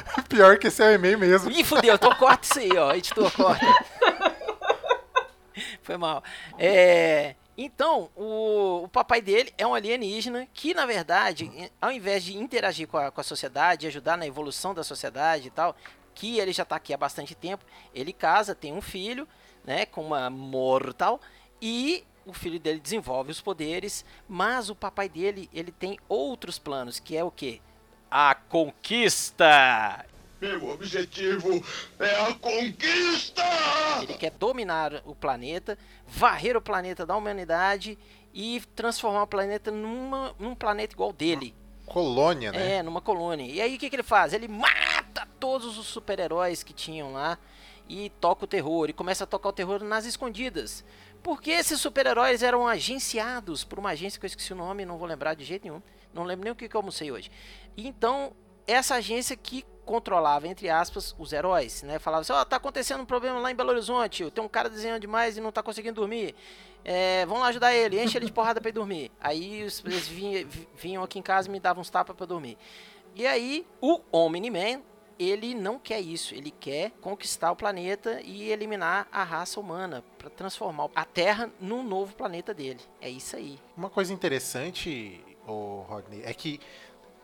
Pior 0.28 0.58
que 0.58 0.68
esse 0.68 0.82
é 0.82 0.88
o 0.88 0.92
e-mail 0.92 1.18
mesmo. 1.18 1.50
Ih, 1.50 1.64
fudeu, 1.64 1.94
então 1.94 2.14
corta 2.14 2.46
isso 2.46 2.58
aí, 2.58 2.76
ó. 2.76 2.94
Editor, 2.94 3.32
corta. 3.32 3.66
Foi 5.82 5.96
mal. 5.96 6.22
É, 6.58 7.34
então, 7.56 8.10
o, 8.14 8.82
o 8.84 8.88
papai 8.88 9.22
dele 9.22 9.52
é 9.56 9.66
um 9.66 9.74
alienígena 9.74 10.46
que, 10.52 10.74
na 10.74 10.84
verdade, 10.84 11.70
ao 11.80 11.90
invés 11.90 12.22
de 12.22 12.36
interagir 12.36 12.86
com 12.86 12.98
a, 12.98 13.10
com 13.10 13.20
a 13.20 13.24
sociedade, 13.24 13.86
ajudar 13.86 14.18
na 14.18 14.26
evolução 14.26 14.74
da 14.74 14.84
sociedade 14.84 15.48
e 15.48 15.50
tal, 15.50 15.74
que 16.14 16.38
ele 16.38 16.52
já 16.52 16.64
tá 16.64 16.76
aqui 16.76 16.92
há 16.92 16.96
bastante 16.96 17.34
tempo, 17.34 17.64
ele 17.94 18.12
casa, 18.12 18.54
tem 18.54 18.72
um 18.72 18.82
filho, 18.82 19.26
né, 19.64 19.86
com 19.86 20.04
uma 20.04 20.28
mortal, 20.28 21.20
e 21.60 22.04
o 22.26 22.32
filho 22.32 22.58
dele 22.58 22.80
desenvolve 22.80 23.30
os 23.30 23.40
poderes, 23.40 24.04
mas 24.28 24.68
o 24.68 24.74
papai 24.74 25.08
dele, 25.08 25.48
ele 25.52 25.70
tem 25.70 25.98
outros 26.08 26.58
planos, 26.58 26.98
que 26.98 27.16
é 27.16 27.24
o 27.24 27.30
quê? 27.30 27.60
A 28.18 28.34
conquista! 28.34 30.06
Meu 30.40 30.70
objetivo 30.70 31.62
é 31.98 32.18
a 32.22 32.32
conquista! 32.32 33.42
Ele 34.00 34.14
quer 34.14 34.30
dominar 34.30 35.02
o 35.04 35.14
planeta, 35.14 35.76
varrer 36.06 36.56
o 36.56 36.62
planeta 36.62 37.04
da 37.04 37.14
humanidade 37.14 37.98
e 38.32 38.62
transformar 38.74 39.24
o 39.24 39.26
planeta 39.26 39.70
numa, 39.70 40.34
num 40.38 40.54
planeta 40.54 40.94
igual 40.94 41.12
dele. 41.12 41.54
Colônia, 41.84 42.52
né? 42.52 42.76
É, 42.76 42.82
numa 42.82 43.02
colônia. 43.02 43.52
E 43.52 43.60
aí 43.60 43.76
o 43.76 43.78
que, 43.78 43.90
que 43.90 43.96
ele 43.96 44.02
faz? 44.02 44.32
Ele 44.32 44.48
mata 44.48 45.28
todos 45.38 45.76
os 45.76 45.86
super-heróis 45.86 46.62
que 46.62 46.72
tinham 46.72 47.12
lá 47.12 47.36
e 47.86 48.08
toca 48.18 48.46
o 48.46 48.48
terror. 48.48 48.88
E 48.88 48.94
começa 48.94 49.24
a 49.24 49.26
tocar 49.26 49.50
o 49.50 49.52
terror 49.52 49.84
nas 49.84 50.06
escondidas. 50.06 50.82
Porque 51.22 51.50
esses 51.50 51.78
super-heróis 51.78 52.42
eram 52.42 52.66
agenciados 52.66 53.62
por 53.62 53.78
uma 53.78 53.90
agência 53.90 54.18
que 54.18 54.24
eu 54.24 54.28
esqueci 54.28 54.54
o 54.54 54.56
nome, 54.56 54.86
não 54.86 54.96
vou 54.96 55.06
lembrar 55.06 55.34
de 55.34 55.44
jeito 55.44 55.64
nenhum. 55.64 55.82
Não 56.14 56.24
lembro 56.24 56.44
nem 56.44 56.52
o 56.52 56.56
que, 56.56 56.66
que 56.66 56.74
eu 56.74 56.78
almocei 56.78 57.12
hoje. 57.12 57.30
Então, 57.76 58.32
essa 58.66 58.96
agência 58.96 59.36
que 59.36 59.64
controlava, 59.84 60.48
entre 60.48 60.68
aspas, 60.68 61.14
os 61.16 61.32
heróis, 61.32 61.82
né? 61.84 61.98
Falava 61.98 62.22
assim, 62.22 62.32
ó, 62.32 62.44
tá 62.44 62.56
acontecendo 62.56 63.02
um 63.02 63.06
problema 63.06 63.38
lá 63.38 63.50
em 63.50 63.54
Belo 63.54 63.70
Horizonte, 63.70 64.28
tem 64.32 64.42
um 64.42 64.48
cara 64.48 64.68
desenhando 64.68 65.00
demais 65.00 65.36
e 65.36 65.40
não 65.40 65.52
tá 65.52 65.62
conseguindo 65.62 65.94
dormir. 65.94 66.34
É, 66.84 67.24
vamos 67.26 67.42
lá 67.42 67.48
ajudar 67.48 67.72
ele, 67.72 68.02
enche 68.02 68.18
ele 68.18 68.26
de 68.26 68.32
porrada 68.32 68.60
pra 68.60 68.68
ele 68.68 68.74
dormir. 68.74 69.12
Aí 69.20 69.60
eles 69.60 70.08
vinham, 70.08 70.48
vinham 70.76 71.02
aqui 71.04 71.18
em 71.18 71.22
casa 71.22 71.48
e 71.48 71.52
me 71.52 71.60
davam 71.60 71.80
uns 71.80 71.90
tapas 71.90 72.16
pra 72.16 72.26
dormir. 72.26 72.58
E 73.14 73.26
aí, 73.26 73.66
o 73.80 74.00
Omni-Man, 74.12 74.82
ele 75.18 75.54
não 75.54 75.78
quer 75.78 76.00
isso. 76.00 76.34
Ele 76.34 76.50
quer 76.50 76.90
conquistar 77.00 77.50
o 77.50 77.56
planeta 77.56 78.20
e 78.22 78.50
eliminar 78.50 79.08
a 79.10 79.24
raça 79.24 79.58
humana 79.58 80.04
para 80.18 80.28
transformar 80.28 80.90
a 80.94 81.04
Terra 81.04 81.50
num 81.60 81.82
novo 81.82 82.14
planeta 82.14 82.52
dele. 82.52 82.80
É 83.00 83.08
isso 83.08 83.36
aí. 83.36 83.58
Uma 83.76 83.88
coisa 83.88 84.12
interessante, 84.12 85.24
o 85.46 85.84
Rodney, 85.88 86.22
é 86.24 86.34
que 86.34 86.60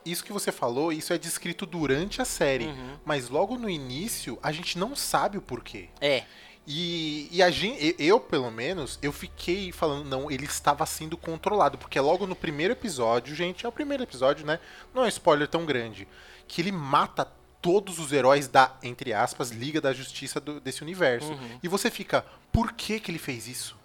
isso 0.04 0.24
que 0.24 0.32
você 0.32 0.50
falou, 0.52 0.92
isso 0.92 1.12
é 1.12 1.18
descrito 1.18 1.64
durante 1.66 2.20
a 2.20 2.24
série. 2.24 2.66
Uhum. 2.66 2.96
Mas 3.04 3.28
logo 3.28 3.56
no 3.56 3.68
início, 3.68 4.38
a 4.42 4.50
gente 4.52 4.78
não 4.78 4.94
sabe 4.96 5.38
o 5.38 5.42
porquê. 5.42 5.88
É. 6.00 6.24
E, 6.66 7.28
e 7.32 7.42
a 7.42 7.50
gente, 7.50 7.94
eu, 7.98 8.20
pelo 8.20 8.50
menos, 8.50 8.98
eu 9.02 9.12
fiquei 9.12 9.72
falando, 9.72 10.06
não, 10.08 10.30
ele 10.30 10.44
estava 10.44 10.86
sendo 10.86 11.16
controlado. 11.16 11.76
Porque 11.76 11.98
logo 11.98 12.26
no 12.26 12.36
primeiro 12.36 12.72
episódio, 12.72 13.34
gente, 13.34 13.66
é 13.66 13.68
o 13.68 13.72
primeiro 13.72 14.02
episódio, 14.02 14.46
né? 14.46 14.58
Não 14.94 15.02
é 15.02 15.06
um 15.06 15.08
spoiler 15.08 15.48
tão 15.48 15.64
grande. 15.64 16.06
Que 16.46 16.60
ele 16.60 16.70
mata 16.72 17.26
todos 17.60 17.98
os 17.98 18.12
heróis 18.12 18.48
da, 18.48 18.76
entre 18.82 19.12
aspas, 19.12 19.50
Liga 19.50 19.80
da 19.80 19.92
Justiça 19.92 20.40
do- 20.40 20.60
desse 20.60 20.82
universo. 20.82 21.32
Uhum. 21.32 21.58
E 21.62 21.68
você 21.68 21.90
fica, 21.90 22.24
por 22.52 22.72
que 22.72 22.98
que 23.00 23.10
ele 23.10 23.18
fez 23.18 23.46
isso? 23.48 23.76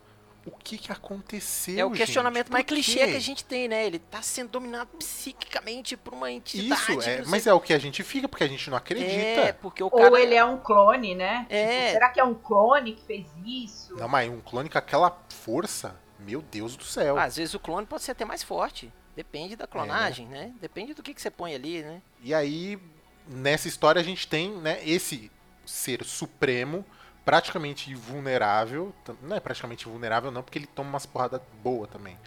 O 0.47 0.51
que 0.51 0.77
que 0.77 0.91
aconteceu, 0.93 1.77
É 1.77 1.85
o 1.85 1.89
gente? 1.89 1.97
questionamento 1.97 2.45
Por 2.47 2.53
mais 2.53 2.65
clichê 2.65 3.05
que 3.05 3.17
a 3.17 3.19
gente 3.19 3.43
tem, 3.43 3.67
né? 3.67 3.85
Ele 3.85 3.99
tá 3.99 4.21
sendo 4.21 4.49
dominado 4.51 4.89
psiquicamente 4.97 5.97
por 5.97 6.13
uma 6.13 6.31
entidade. 6.31 6.81
Isso, 6.93 7.09
é, 7.09 7.23
mas 7.25 7.45
é 7.45 7.53
o 7.53 7.59
que 7.59 7.73
a 7.73 7.77
gente 7.77 8.01
fica, 8.01 8.29
porque 8.29 8.45
a 8.45 8.47
gente 8.47 8.69
não 8.69 8.77
acredita. 8.77 9.11
É, 9.11 9.51
porque 9.51 9.83
o 9.83 9.91
cara. 9.91 10.09
Ou 10.09 10.17
ele 10.17 10.35
é 10.35 10.45
um 10.45 10.57
clone, 10.57 11.15
né? 11.15 11.45
É. 11.49 11.79
Tipo, 11.79 11.91
será 11.91 12.09
que 12.09 12.19
é 12.21 12.23
um 12.23 12.33
clone 12.33 12.93
que 12.93 13.03
fez 13.03 13.27
isso? 13.45 13.95
Não, 13.95 14.07
mas 14.07 14.29
um 14.29 14.39
clone 14.39 14.69
com 14.69 14.77
aquela 14.77 15.11
força, 15.29 15.99
meu 16.19 16.41
Deus 16.41 16.77
do 16.77 16.85
céu. 16.85 17.19
Às 17.19 17.35
vezes 17.35 17.53
o 17.53 17.59
clone 17.59 17.85
pode 17.85 18.03
ser 18.03 18.11
até 18.11 18.23
mais 18.23 18.41
forte. 18.41 18.91
Depende 19.17 19.55
da 19.55 19.67
clonagem, 19.67 20.27
né? 20.27 20.53
Depende 20.61 20.93
do 20.93 21.03
que, 21.03 21.13
que 21.13 21.21
você 21.21 21.31
põe 21.31 21.53
ali, 21.53 21.81
né? 21.81 22.01
E 22.21 22.33
aí, 22.33 22.79
nessa 23.27 23.67
história, 23.67 23.99
a 23.99 24.03
gente 24.03 24.27
tem 24.27 24.51
né, 24.51 24.79
esse 24.85 25.29
ser 25.65 26.03
supremo, 26.05 26.85
praticamente 27.27 27.91
invulnerável. 27.91 28.93
tam- 29.03 29.17
Não 29.21 29.35
é 29.35 29.39
praticamente 29.41 29.85
invulnerável, 29.89 30.31
não, 30.31 30.41
porque 30.41 30.57
ele 30.59 30.65
toma 30.65 30.87
umas 30.91 31.05
porradas 31.05 31.41
boas 31.61 31.89
também. 31.89 32.17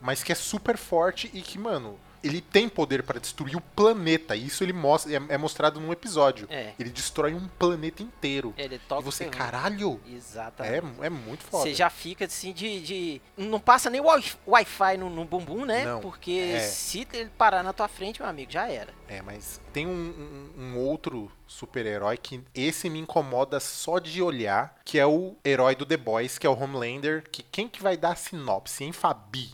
Mas 0.00 0.24
que 0.24 0.32
é 0.32 0.34
super 0.34 0.76
forte 0.76 1.30
e 1.32 1.40
que, 1.42 1.56
mano, 1.56 1.96
ele 2.22 2.40
tem 2.40 2.68
poder 2.68 3.02
para 3.02 3.18
destruir 3.20 3.56
o 3.56 3.60
planeta. 3.60 4.34
E 4.36 4.46
isso 4.46 4.62
ele 4.64 4.72
mostra, 4.72 5.12
é, 5.12 5.20
é 5.28 5.38
mostrado 5.38 5.80
num 5.80 5.92
episódio. 5.92 6.46
É. 6.50 6.72
Ele 6.78 6.90
destrói 6.90 7.34
um 7.34 7.46
planeta 7.58 8.02
inteiro. 8.02 8.52
Ele 8.56 8.78
toca 8.78 9.02
e 9.02 9.04
você, 9.04 9.26
o 9.26 9.30
caralho, 9.30 10.00
Exatamente. 10.10 11.00
é, 11.02 11.06
é 11.06 11.10
muito 11.10 11.44
foda. 11.44 11.64
Você 11.64 11.74
já 11.74 11.88
fica 11.90 12.24
assim 12.24 12.52
de, 12.52 12.80
de- 12.80 13.22
Não 13.36 13.60
passa 13.60 13.88
nem 13.90 14.00
wi- 14.00 14.24
Wi-Fi 14.46 14.96
no, 14.98 15.08
no 15.10 15.24
bumbum, 15.24 15.64
né? 15.64 15.84
Não, 15.84 16.00
Porque 16.00 16.30
é. 16.54 16.60
se 16.60 17.06
ele 17.12 17.30
parar 17.36 17.62
na 17.62 17.72
tua 17.72 17.88
frente, 17.88 18.20
meu 18.20 18.28
amigo, 18.28 18.50
já 18.50 18.68
era. 18.68 18.92
É, 19.08 19.22
mas 19.22 19.60
tem 19.72 19.86
um, 19.86 19.90
um- 19.90 20.62
um 20.62 20.78
outro 20.78 21.30
super-herói 21.46 22.16
que 22.18 22.42
esse 22.54 22.90
me 22.90 22.98
incomoda 22.98 23.58
só 23.60 23.98
de 23.98 24.20
olhar, 24.22 24.76
que 24.84 24.98
é 24.98 25.06
o 25.06 25.34
herói 25.44 25.74
do 25.74 25.86
The 25.86 25.96
Boys, 25.96 26.36
que 26.38 26.46
é 26.46 26.50
o 26.50 26.58
Homelander, 26.58 27.24
que 27.30 27.42
quem 27.42 27.68
que 27.68 27.82
vai 27.82 27.96
dar 27.96 28.12
a 28.12 28.16
sinopse, 28.16 28.84
hein, 28.84 28.92
Fabi? 28.92 29.50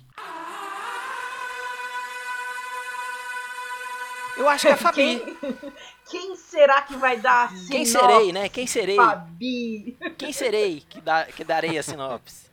Eu 4.36 4.48
acho 4.48 4.62
que 4.62 4.68
é 4.68 4.72
a 4.72 4.76
Fabi. 4.76 5.20
Quem, 5.20 5.62
quem 6.10 6.36
será 6.36 6.82
que 6.82 6.96
vai 6.96 7.18
dar 7.18 7.46
a 7.46 7.48
Quem 7.48 7.84
sinopse? 7.84 8.08
serei, 8.08 8.32
né? 8.32 8.48
Quem 8.48 8.66
serei? 8.66 8.96
Fabi. 8.96 9.98
Quem 10.18 10.32
serei 10.32 10.80
que, 10.80 11.00
dá, 11.00 11.24
que 11.26 11.44
darei 11.44 11.78
a 11.78 11.82
sinopse? 11.82 12.50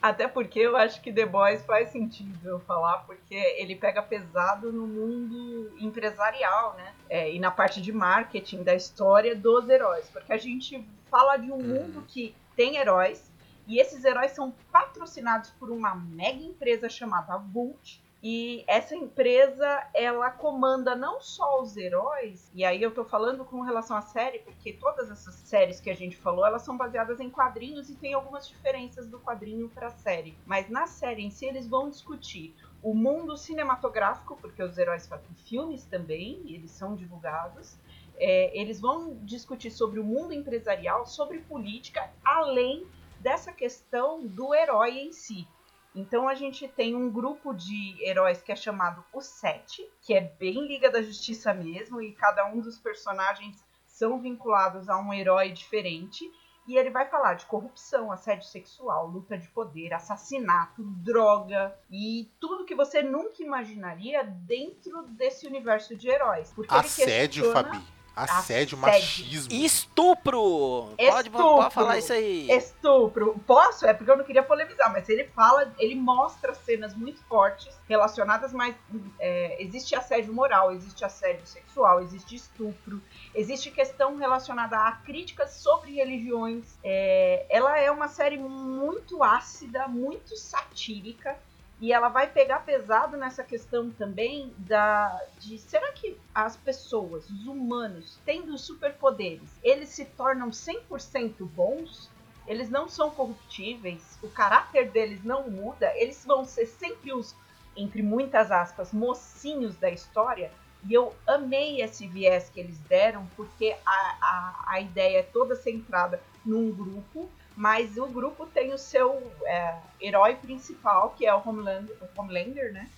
Até 0.00 0.28
porque 0.28 0.60
eu 0.60 0.76
acho 0.76 1.00
que 1.02 1.12
The 1.12 1.26
Boys 1.26 1.64
faz 1.64 1.90
sentido 1.90 2.48
eu 2.48 2.60
falar, 2.60 2.98
porque 2.98 3.34
ele 3.34 3.74
pega 3.74 4.00
pesado 4.00 4.72
no 4.72 4.86
mundo 4.86 5.72
empresarial, 5.80 6.74
né? 6.74 6.94
É, 7.10 7.32
e 7.32 7.38
na 7.40 7.50
parte 7.50 7.80
de 7.80 7.92
marketing 7.92 8.62
da 8.62 8.74
história 8.74 9.34
dos 9.34 9.68
heróis. 9.68 10.08
Porque 10.08 10.32
a 10.32 10.38
gente 10.38 10.86
fala 11.10 11.36
de 11.36 11.50
um 11.50 11.58
mundo 11.58 12.04
que 12.06 12.34
tem 12.54 12.76
heróis, 12.76 13.28
e 13.66 13.80
esses 13.80 14.04
heróis 14.04 14.30
são 14.32 14.54
patrocinados 14.72 15.50
por 15.50 15.70
uma 15.70 15.94
mega 15.94 16.42
empresa 16.42 16.88
chamada 16.88 17.36
Vult. 17.36 18.00
E 18.20 18.64
essa 18.66 18.96
empresa, 18.96 19.88
ela 19.94 20.28
comanda 20.28 20.96
não 20.96 21.20
só 21.20 21.62
os 21.62 21.76
heróis, 21.76 22.50
e 22.52 22.64
aí 22.64 22.82
eu 22.82 22.92
tô 22.92 23.04
falando 23.04 23.44
com 23.44 23.60
relação 23.60 23.96
à 23.96 24.02
série, 24.02 24.40
porque 24.40 24.72
todas 24.72 25.08
essas 25.08 25.36
séries 25.36 25.80
que 25.80 25.88
a 25.88 25.94
gente 25.94 26.16
falou, 26.16 26.44
elas 26.44 26.62
são 26.62 26.76
baseadas 26.76 27.20
em 27.20 27.30
quadrinhos 27.30 27.88
e 27.88 27.94
tem 27.94 28.14
algumas 28.14 28.48
diferenças 28.48 29.08
do 29.08 29.20
quadrinho 29.20 29.68
pra 29.68 29.90
série. 29.90 30.36
Mas 30.44 30.68
na 30.68 30.88
série 30.88 31.22
em 31.22 31.30
si, 31.30 31.46
eles 31.46 31.68
vão 31.68 31.88
discutir 31.88 32.56
o 32.82 32.92
mundo 32.92 33.36
cinematográfico, 33.36 34.36
porque 34.40 34.62
os 34.64 34.76
heróis 34.76 35.06
fazem 35.06 35.32
filmes 35.34 35.84
também, 35.84 36.42
eles 36.52 36.72
são 36.72 36.96
divulgados. 36.96 37.76
É, 38.16 38.60
eles 38.60 38.80
vão 38.80 39.16
discutir 39.22 39.70
sobre 39.70 40.00
o 40.00 40.04
mundo 40.04 40.32
empresarial, 40.32 41.06
sobre 41.06 41.38
política, 41.38 42.10
além 42.24 42.84
dessa 43.20 43.52
questão 43.52 44.26
do 44.26 44.52
herói 44.52 44.98
em 44.98 45.12
si. 45.12 45.46
Então 45.94 46.28
a 46.28 46.34
gente 46.34 46.68
tem 46.68 46.94
um 46.94 47.10
grupo 47.10 47.52
de 47.54 47.96
heróis 48.04 48.40
que 48.42 48.52
é 48.52 48.56
chamado 48.56 49.04
o 49.12 49.20
Sete, 49.20 49.88
que 50.02 50.14
é 50.14 50.20
bem 50.20 50.66
Liga 50.66 50.90
da 50.90 51.02
Justiça 51.02 51.52
mesmo, 51.54 52.00
e 52.00 52.12
cada 52.12 52.46
um 52.46 52.60
dos 52.60 52.78
personagens 52.78 53.64
são 53.86 54.20
vinculados 54.20 54.88
a 54.88 54.98
um 54.98 55.12
herói 55.12 55.50
diferente. 55.50 56.24
E 56.68 56.76
ele 56.76 56.90
vai 56.90 57.08
falar 57.08 57.32
de 57.32 57.46
corrupção, 57.46 58.12
assédio 58.12 58.46
sexual, 58.46 59.06
luta 59.06 59.38
de 59.38 59.48
poder, 59.48 59.94
assassinato, 59.94 60.82
droga 61.02 61.74
e 61.90 62.30
tudo 62.38 62.66
que 62.66 62.74
você 62.74 63.02
nunca 63.02 63.42
imaginaria 63.42 64.22
dentro 64.22 65.02
desse 65.08 65.46
universo 65.46 65.96
de 65.96 66.10
heróis. 66.10 66.52
Porque 66.54 66.70
ele 66.72 66.80
Assédio, 66.80 67.44
questiona- 67.44 67.72
Fabi. 67.72 67.97
Assédio, 68.24 68.78
Assédio. 68.78 68.78
machismo. 68.78 69.52
Estupro! 69.52 70.94
Pode, 70.96 71.28
Estupro. 71.28 71.56
pode 71.56 71.74
falar 71.74 71.98
isso 71.98 72.12
aí. 72.12 72.50
Estupro. 72.50 73.38
Posso? 73.46 73.86
É 73.86 73.94
porque 73.94 74.10
eu 74.10 74.16
não 74.16 74.24
queria 74.24 74.42
polemizar, 74.42 74.92
mas 74.92 75.08
ele 75.08 75.24
fala, 75.24 75.72
ele 75.78 75.94
mostra 75.94 76.54
cenas 76.54 76.94
muito 76.94 77.22
fortes 77.24 77.68
relacionadas, 77.88 78.52
mas 78.52 78.74
é, 79.18 79.62
existe 79.62 79.94
assédio 79.94 80.32
moral, 80.32 80.72
existe 80.72 81.04
assédio 81.04 81.46
sexual, 81.46 82.00
existe 82.00 82.36
estupro, 82.36 83.00
existe 83.34 83.70
questão 83.70 84.16
relacionada 84.16 84.76
a 84.76 84.92
críticas 84.92 85.50
sobre 85.52 85.92
religiões. 85.92 86.78
É, 86.82 87.46
ela 87.48 87.78
é 87.78 87.90
uma 87.90 88.08
série 88.08 88.38
muito 88.38 89.22
ácida, 89.22 89.88
muito 89.88 90.36
satírica. 90.36 91.38
E 91.80 91.92
ela 91.92 92.08
vai 92.08 92.26
pegar 92.26 92.60
pesado 92.60 93.16
nessa 93.16 93.44
questão 93.44 93.90
também 93.90 94.52
da 94.58 95.16
de 95.38 95.58
será 95.58 95.92
que 95.92 96.18
as 96.34 96.56
pessoas, 96.56 97.30
os 97.30 97.46
humanos, 97.46 98.18
tendo 98.24 98.58
superpoderes, 98.58 99.48
eles 99.62 99.90
se 99.90 100.04
tornam 100.04 100.50
100% 100.50 101.34
bons? 101.40 102.10
Eles 102.48 102.68
não 102.68 102.88
são 102.88 103.10
corruptíveis, 103.10 104.18
o 104.22 104.28
caráter 104.28 104.90
deles 104.90 105.22
não 105.22 105.48
muda, 105.50 105.92
eles 105.94 106.24
vão 106.24 106.44
ser 106.44 106.66
sempre 106.66 107.12
os, 107.12 107.36
entre 107.76 108.02
muitas 108.02 108.50
aspas, 108.50 108.92
mocinhos 108.92 109.76
da 109.76 109.90
história. 109.90 110.50
E 110.88 110.94
eu 110.94 111.14
amei 111.26 111.82
esse 111.82 112.06
viés 112.06 112.48
que 112.48 112.58
eles 112.58 112.78
deram, 112.80 113.28
porque 113.36 113.76
a, 113.84 114.16
a, 114.20 114.64
a 114.68 114.80
ideia 114.80 115.18
é 115.18 115.22
toda 115.22 115.54
centrada 115.54 116.20
num 116.44 116.72
grupo, 116.72 117.28
mas 117.58 117.96
o 117.96 118.06
grupo 118.06 118.46
tem 118.46 118.72
o 118.72 118.78
seu 118.78 119.32
é, 119.44 119.80
herói 120.00 120.36
principal, 120.36 121.10
que 121.18 121.26
é 121.26 121.34
o 121.34 121.42
Homelander, 121.44 121.96
o 122.00 122.20
Homelander, 122.20 122.72
né? 122.72 122.88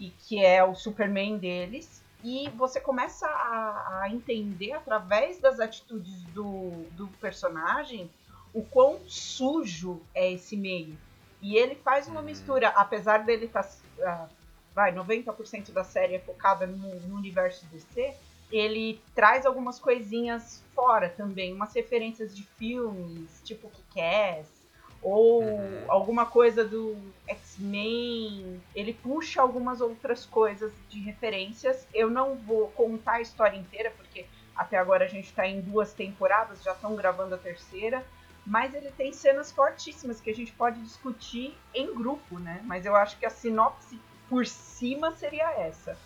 E 0.00 0.10
que 0.10 0.44
é 0.44 0.64
o 0.64 0.74
Superman 0.74 1.38
deles. 1.38 2.02
E 2.24 2.48
você 2.56 2.80
começa 2.80 3.28
a, 3.28 4.00
a 4.02 4.10
entender 4.10 4.72
através 4.72 5.38
das 5.38 5.60
atitudes 5.60 6.24
do, 6.34 6.70
do 6.96 7.06
personagem 7.20 8.10
o 8.52 8.64
quão 8.64 8.98
sujo 9.06 10.02
é 10.12 10.32
esse 10.32 10.56
meio. 10.56 10.98
E 11.40 11.54
ele 11.54 11.76
faz 11.76 12.08
uma 12.08 12.20
mistura, 12.20 12.70
apesar 12.70 13.18
dele 13.18 13.46
estar. 13.46 13.62
Tá, 13.96 14.28
vai, 14.74 14.92
90% 14.92 15.70
da 15.70 15.84
série 15.84 16.16
é 16.16 16.18
focada 16.18 16.66
no, 16.66 16.98
no 17.02 17.14
universo 17.14 17.64
DC, 17.66 18.12
ele 18.50 19.00
traz 19.14 19.46
algumas 19.46 19.78
coisinhas 19.78 20.64
fora 20.74 21.08
também, 21.08 21.52
umas 21.52 21.74
referências 21.74 22.34
de 22.36 22.42
filmes, 22.42 23.40
tipo 23.44 23.70
Kick-Ass, 23.70 24.48
ou 25.02 25.42
Uhum. 25.42 25.84
alguma 25.88 26.26
coisa 26.26 26.64
do 26.64 26.96
X-Men. 27.26 28.60
Ele 28.74 28.92
puxa 28.92 29.40
algumas 29.40 29.80
outras 29.80 30.26
coisas 30.26 30.72
de 30.88 31.00
referências. 31.00 31.86
Eu 31.94 32.10
não 32.10 32.34
vou 32.36 32.68
contar 32.68 33.14
a 33.14 33.20
história 33.20 33.56
inteira, 33.56 33.90
porque 33.96 34.26
até 34.54 34.76
agora 34.76 35.04
a 35.04 35.08
gente 35.08 35.26
está 35.26 35.46
em 35.46 35.60
duas 35.60 35.94
temporadas, 35.94 36.62
já 36.62 36.72
estão 36.72 36.94
gravando 36.96 37.34
a 37.34 37.38
terceira. 37.38 38.04
Mas 38.46 38.74
ele 38.74 38.90
tem 38.90 39.12
cenas 39.12 39.52
fortíssimas 39.52 40.20
que 40.20 40.30
a 40.30 40.34
gente 40.34 40.52
pode 40.52 40.80
discutir 40.82 41.56
em 41.74 41.94
grupo, 41.94 42.38
né? 42.38 42.60
Mas 42.64 42.84
eu 42.86 42.96
acho 42.96 43.18
que 43.18 43.26
a 43.26 43.30
sinopse 43.30 43.98
por 44.28 44.46
cima 44.46 45.12
seria 45.12 45.50
essa. 45.52 45.96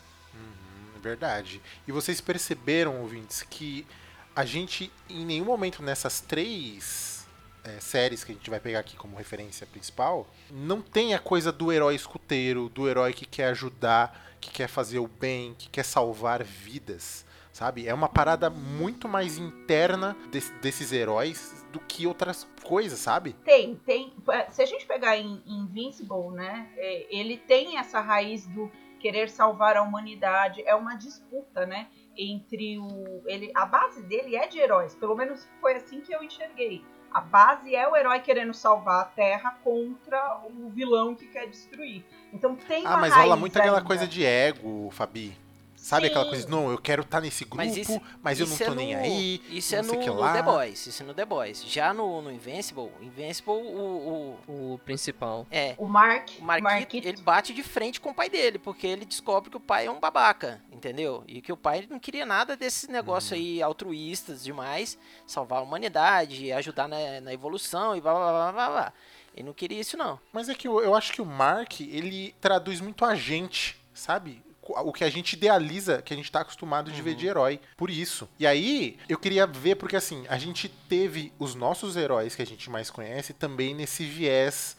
Verdade. 1.04 1.60
E 1.86 1.92
vocês 1.92 2.20
perceberam, 2.20 3.00
ouvintes, 3.02 3.42
que 3.42 3.86
a 4.34 4.44
gente, 4.44 4.90
em 5.08 5.24
nenhum 5.24 5.44
momento 5.44 5.82
nessas 5.82 6.20
três 6.20 7.26
é, 7.62 7.78
séries 7.78 8.24
que 8.24 8.32
a 8.32 8.34
gente 8.34 8.48
vai 8.50 8.58
pegar 8.58 8.80
aqui 8.80 8.96
como 8.96 9.16
referência 9.16 9.66
principal, 9.66 10.26
não 10.50 10.80
tem 10.80 11.14
a 11.14 11.18
coisa 11.18 11.52
do 11.52 11.70
herói 11.70 11.94
escuteiro, 11.94 12.68
do 12.70 12.88
herói 12.88 13.12
que 13.12 13.26
quer 13.26 13.48
ajudar, 13.50 14.36
que 14.40 14.50
quer 14.50 14.66
fazer 14.68 14.98
o 14.98 15.06
bem, 15.06 15.54
que 15.58 15.68
quer 15.68 15.84
salvar 15.84 16.42
vidas. 16.42 17.24
Sabe? 17.52 17.86
É 17.86 17.94
uma 17.94 18.08
parada 18.08 18.50
muito 18.50 19.08
mais 19.08 19.38
interna 19.38 20.16
des- 20.32 20.50
desses 20.60 20.90
heróis 20.90 21.64
do 21.72 21.78
que 21.78 22.04
outras 22.04 22.44
coisas, 22.64 22.98
sabe? 22.98 23.32
Tem, 23.44 23.76
tem. 23.86 24.12
Se 24.50 24.60
a 24.60 24.66
gente 24.66 24.84
pegar 24.84 25.16
em 25.16 25.40
Invincible, 25.46 26.32
né? 26.32 26.68
é, 26.76 27.06
Ele 27.16 27.36
tem 27.36 27.78
essa 27.78 28.00
raiz 28.00 28.44
do 28.48 28.68
querer 29.04 29.28
salvar 29.28 29.76
a 29.76 29.82
humanidade. 29.82 30.62
É 30.66 30.74
uma 30.74 30.94
disputa, 30.94 31.66
né? 31.66 31.88
Entre 32.16 32.78
o. 32.78 33.22
Ele, 33.26 33.52
a 33.54 33.66
base 33.66 34.02
dele 34.02 34.34
é 34.34 34.46
de 34.46 34.58
heróis. 34.58 34.94
Pelo 34.94 35.14
menos 35.14 35.46
foi 35.60 35.74
assim 35.74 36.00
que 36.00 36.14
eu 36.14 36.22
enxerguei. 36.22 36.82
A 37.12 37.20
base 37.20 37.76
é 37.76 37.86
o 37.86 37.94
herói 37.94 38.20
querendo 38.20 38.54
salvar 38.54 39.02
a 39.02 39.04
Terra 39.04 39.58
contra 39.62 40.40
o 40.46 40.70
vilão 40.70 41.14
que 41.14 41.26
quer 41.26 41.46
destruir. 41.46 42.02
Então 42.32 42.56
tem 42.56 42.80
uma 42.80 42.94
Ah, 42.94 42.96
mas 42.96 43.14
rola 43.14 43.36
muito 43.36 43.58
aquela 43.58 43.82
coisa 43.82 44.06
de 44.06 44.24
ego, 44.24 44.88
Fabi. 44.90 45.36
Sabe 45.84 46.06
aquela 46.06 46.24
Sim. 46.24 46.30
coisa, 46.30 46.48
não, 46.48 46.70
eu 46.70 46.78
quero 46.78 47.02
estar 47.02 47.20
nesse 47.20 47.44
grupo, 47.44 47.56
mas, 47.58 47.76
Mas 48.22 48.40
isso, 48.40 48.62
eu 48.62 48.70
não 48.70 48.74
tô 48.74 48.80
é 48.80 48.84
nem 48.86 48.96
no- 48.96 49.02
aí. 49.02 49.42
Isso 49.50 49.72
não 49.76 49.80
é 49.80 49.82
no, 49.82 49.98
que 50.00 50.06
no. 50.08 50.32
The 50.32 50.42
Boys. 50.42 50.86
Isso 50.86 51.02
é 51.02 51.06
no 51.06 51.12
The 51.12 51.24
Boys. 51.26 51.62
Já 51.66 51.92
no, 51.92 52.22
no 52.22 52.32
Invincible, 52.32 52.90
Invincible, 53.02 53.52
o, 53.52 54.38
o, 54.48 54.72
O 54.72 54.78
principal. 54.78 55.46
é, 55.50 55.74
O 55.76 55.86
Mark, 55.86 56.30
o 56.38 56.42
Marquito, 56.42 56.64
Marquito- 56.64 57.06
ele 57.08 57.20
bate 57.20 57.52
de 57.52 57.62
frente 57.62 58.00
com 58.00 58.08
o 58.10 58.14
pai 58.14 58.30
dele, 58.30 58.58
porque 58.58 58.86
ele 58.86 59.04
descobre 59.04 59.50
que 59.50 59.58
o 59.58 59.60
pai 59.60 59.84
é 59.84 59.90
um 59.90 60.00
babaca, 60.00 60.58
entendeu? 60.72 61.22
E 61.28 61.42
que 61.42 61.52
o 61.52 61.56
pai 61.56 61.86
não 61.90 61.98
queria 61.98 62.24
nada 62.24 62.56
desses 62.56 62.88
negócios 62.88 63.32
Uhum. 63.32 63.36
aí 63.44 63.62
altruístas 63.62 64.42
demais, 64.42 64.96
salvar 65.26 65.58
a 65.58 65.62
humanidade, 65.62 66.50
ajudar 66.50 66.88
na, 66.88 67.20
na 67.20 67.34
evolução 67.34 67.94
e 67.94 68.00
blá 68.00 68.14
blá 68.14 68.32
blá 68.32 68.52
blá 68.52 68.70
blá. 68.70 68.92
Ele 69.36 69.46
não 69.48 69.52
queria 69.52 69.80
isso 69.80 69.98
não. 69.98 70.18
Mas 70.32 70.48
é 70.48 70.54
que 70.54 70.66
eu, 70.66 70.80
eu 70.80 70.94
acho 70.94 71.12
que 71.12 71.20
o 71.20 71.26
Mark, 71.26 71.80
ele 71.82 72.34
traduz 72.40 72.80
muito 72.80 73.04
a 73.04 73.14
gente, 73.14 73.76
sabe? 73.92 74.42
O 74.66 74.92
que 74.92 75.04
a 75.04 75.10
gente 75.10 75.34
idealiza, 75.34 76.00
que 76.02 76.12
a 76.14 76.16
gente 76.16 76.30
tá 76.32 76.40
acostumado 76.40 76.90
de 76.90 76.98
Uhum. 76.98 77.04
ver 77.04 77.14
de 77.14 77.26
herói. 77.26 77.60
Por 77.76 77.90
isso. 77.90 78.28
E 78.38 78.46
aí, 78.46 78.98
eu 79.08 79.18
queria 79.18 79.46
ver, 79.46 79.74
porque 79.76 79.96
assim, 79.96 80.24
a 80.28 80.38
gente 80.38 80.68
teve 80.88 81.32
os 81.38 81.54
nossos 81.54 81.96
heróis 81.96 82.34
que 82.34 82.42
a 82.42 82.46
gente 82.46 82.70
mais 82.70 82.90
conhece 82.90 83.32
também 83.34 83.74
nesse 83.74 84.04
viés 84.04 84.76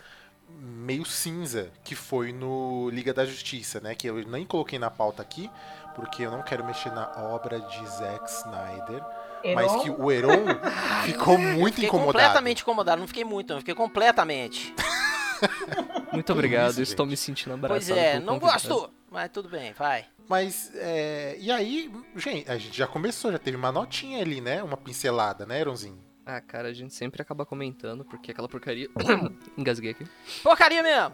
meio 0.49 1.05
cinza, 1.05 1.71
que 1.83 1.95
foi 1.95 2.31
no 2.31 2.89
Liga 2.91 3.13
da 3.13 3.25
Justiça, 3.25 3.79
né? 3.79 3.93
Que 3.95 4.07
eu 4.07 4.15
nem 4.27 4.45
coloquei 4.45 4.77
na 4.79 4.89
pauta 4.91 5.21
aqui, 5.21 5.49
porque 5.95 6.23
eu 6.23 6.31
não 6.31 6.41
quero 6.43 6.63
mexer 6.63 6.91
na 6.91 7.11
obra 7.33 7.59
de 7.59 7.87
Zack 7.87 8.29
Snyder. 8.29 9.03
Mas 9.53 9.71
Heron, 9.71 9.79
que 9.83 9.89
o 9.91 10.11
Heron 10.11 10.45
ficou 11.05 11.37
muito 11.37 11.75
Fiquei 11.75 11.87
incomodado. 11.87 12.13
completamente 12.13 12.61
incomodado, 12.61 12.99
não 13.01 13.07
fiquei 13.07 13.23
muito, 13.25 13.53
não, 13.53 13.59
fiquei 13.59 13.75
completamente. 13.75 14.73
Muito 16.11 16.31
obrigado, 16.31 16.71
isso, 16.71 16.81
estou 16.83 17.05
gente? 17.05 17.11
me 17.11 17.17
sentindo 17.17 17.53
abraçado. 17.53 17.85
Pois 17.85 17.89
é, 17.97 18.19
não 18.19 18.39
convidado. 18.39 18.91
Mas 19.15 19.31
tudo 19.31 19.47
bem, 19.47 19.71
vai. 19.71 20.05
Mas, 20.27 20.75
é, 20.75 21.37
e 21.39 21.49
aí, 21.49 21.89
gente, 22.17 22.51
a 22.51 22.57
gente 22.57 22.77
já 22.77 22.85
começou, 22.85 23.31
já 23.31 23.39
teve 23.39 23.55
uma 23.55 23.71
notinha 23.71 24.21
ali, 24.21 24.41
né? 24.41 24.61
Uma 24.61 24.75
pincelada, 24.75 25.45
né, 25.45 25.61
Eronzinho? 25.61 26.03
Ah, 26.25 26.41
cara, 26.41 26.67
a 26.67 26.73
gente 26.73 26.93
sempre 26.93 27.21
acaba 27.21 27.45
comentando, 27.45 28.03
porque 28.03 28.31
aquela 28.31 28.49
porcaria. 28.49 28.89
Engasguei 29.57 29.91
aqui. 29.91 30.05
Porcaria 30.43 30.83
mesmo! 30.83 31.13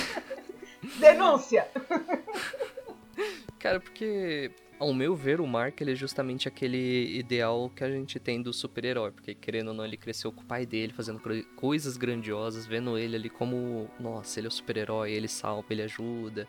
denúncia! 1.00 1.66
Cara, 3.58 3.80
porque, 3.80 4.52
ao 4.78 4.92
meu 4.92 5.16
ver, 5.16 5.40
o 5.40 5.46
Mark 5.46 5.80
ele 5.80 5.92
é 5.92 5.94
justamente 5.94 6.46
aquele 6.46 7.18
ideal 7.18 7.70
que 7.74 7.82
a 7.82 7.90
gente 7.90 8.20
tem 8.20 8.40
do 8.40 8.52
super-herói. 8.52 9.10
Porque, 9.10 9.34
querendo 9.34 9.68
ou 9.68 9.74
não, 9.74 9.84
ele 9.84 9.96
cresceu 9.96 10.30
com 10.30 10.42
o 10.42 10.44
pai 10.44 10.64
dele, 10.64 10.92
fazendo 10.92 11.20
coisas 11.56 11.96
grandiosas, 11.96 12.66
vendo 12.66 12.96
ele 12.96 13.16
ali 13.16 13.28
como, 13.28 13.90
nossa, 13.98 14.38
ele 14.38 14.46
é 14.46 14.50
o 14.50 14.52
super-herói, 14.52 15.10
ele 15.10 15.26
salva, 15.26 15.66
ele 15.70 15.82
ajuda. 15.82 16.46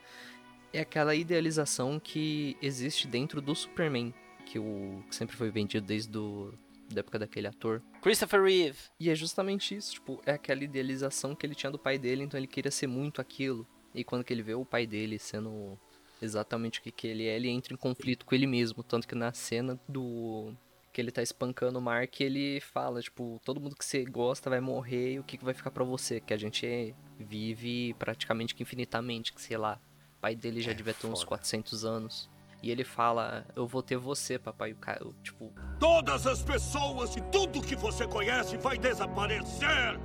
É 0.72 0.82
aquela 0.82 1.16
idealização 1.16 2.00
que 2.00 2.58
existe 2.62 3.08
dentro 3.08 3.42
do 3.42 3.56
Superman, 3.56 4.14
que, 4.46 4.60
o, 4.60 5.04
que 5.10 5.16
sempre 5.16 5.36
foi 5.36 5.50
vendido 5.50 5.86
desde 5.86 6.10
do, 6.10 6.54
da 6.90 7.00
época 7.00 7.20
daquele 7.20 7.48
ator. 7.48 7.82
Christopher 8.02 8.44
Reeve. 8.44 8.78
E 9.00 9.10
é 9.10 9.16
justamente 9.16 9.76
isso, 9.76 9.94
tipo, 9.94 10.22
é 10.26 10.34
aquela 10.34 10.64
idealização 10.64 11.36
que 11.36 11.46
ele 11.46 11.56
tinha 11.56 11.72
do 11.72 11.80
pai 11.80 11.98
dele, 11.98 12.24
então 12.24 12.40
ele 12.40 12.48
queria 12.48 12.72
ser 12.72 12.88
muito 12.88 13.22
aquilo. 13.22 13.68
E 13.94 14.04
quando 14.04 14.24
que 14.24 14.32
ele 14.32 14.44
vê 14.44 14.54
o 14.54 14.66
pai 14.66 14.86
dele 14.86 15.18
sendo 15.18 15.78
exatamente 16.22 16.80
o 16.80 16.84
que, 16.84 16.92
que 16.92 17.08
ele 17.08 17.28
é, 17.28 17.36
ele 17.36 17.50
entra 17.50 17.74
em 17.74 17.78
conflito 17.78 18.26
com 18.26 18.36
ele 18.36 18.48
mesmo. 18.48 18.84
Tanto 18.84 19.08
que 19.08 19.16
na 19.16 19.34
cena 19.34 19.80
do. 19.88 20.54
que 20.92 21.02
ele 21.02 21.12
tá 21.12 21.22
espancando 21.22 21.80
o 21.80 21.82
Mark, 21.82 22.20
ele 22.22 22.60
fala, 22.60 23.02
tipo, 23.02 23.40
todo 23.44 23.60
mundo 23.60 23.76
que 23.76 23.86
você 23.86 24.04
gosta 24.06 24.50
vai 24.50 24.60
morrer 24.60 25.14
e 25.14 25.20
o 25.20 25.24
que, 25.24 25.38
que 25.38 25.46
vai 25.46 25.54
ficar 25.54 25.72
pra 25.72 25.84
você? 25.84 26.20
Que 26.20 26.34
a 26.34 26.38
gente 26.38 26.96
vive 27.18 27.94
praticamente 27.96 28.54
que 28.54 28.64
infinitamente, 28.64 29.34
que 29.34 29.42
sei 29.42 29.58
lá. 29.58 29.80
O 30.20 30.22
pai 30.22 30.36
dele 30.36 30.62
já 30.62 30.72
É 30.72 30.74
devia 30.74 30.94
ter 30.94 31.08
uns 31.08 31.20
foda. 31.20 31.28
400 31.38 31.86
anos. 31.86 32.30
E 32.62 32.70
ele 32.70 32.84
fala, 32.84 33.46
eu 33.56 33.66
vou 33.66 33.82
ter 33.82 33.96
você, 33.96 34.38
papai. 34.38 34.74
O 34.74 34.76
cara, 34.76 35.00
eu, 35.02 35.14
tipo, 35.24 35.50
Todas 35.80 36.28
as 36.28 36.44
pessoas 36.44 37.16
e 37.16 37.22
tudo 37.32 37.62
que 37.62 37.74
você 37.74 38.06
conhece 38.06 38.58
vai 38.58 38.78
desaparecer. 38.78 39.98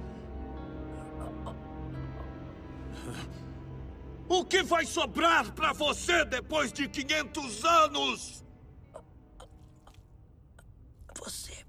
O 4.28 4.44
que 4.44 4.62
vai 4.62 4.86
sobrar 4.86 5.52
pra 5.52 5.72
você 5.72 6.24
depois 6.24 6.72
de 6.72 6.88
500 6.88 7.64
anos? 7.64 8.44
Você, 11.18 11.63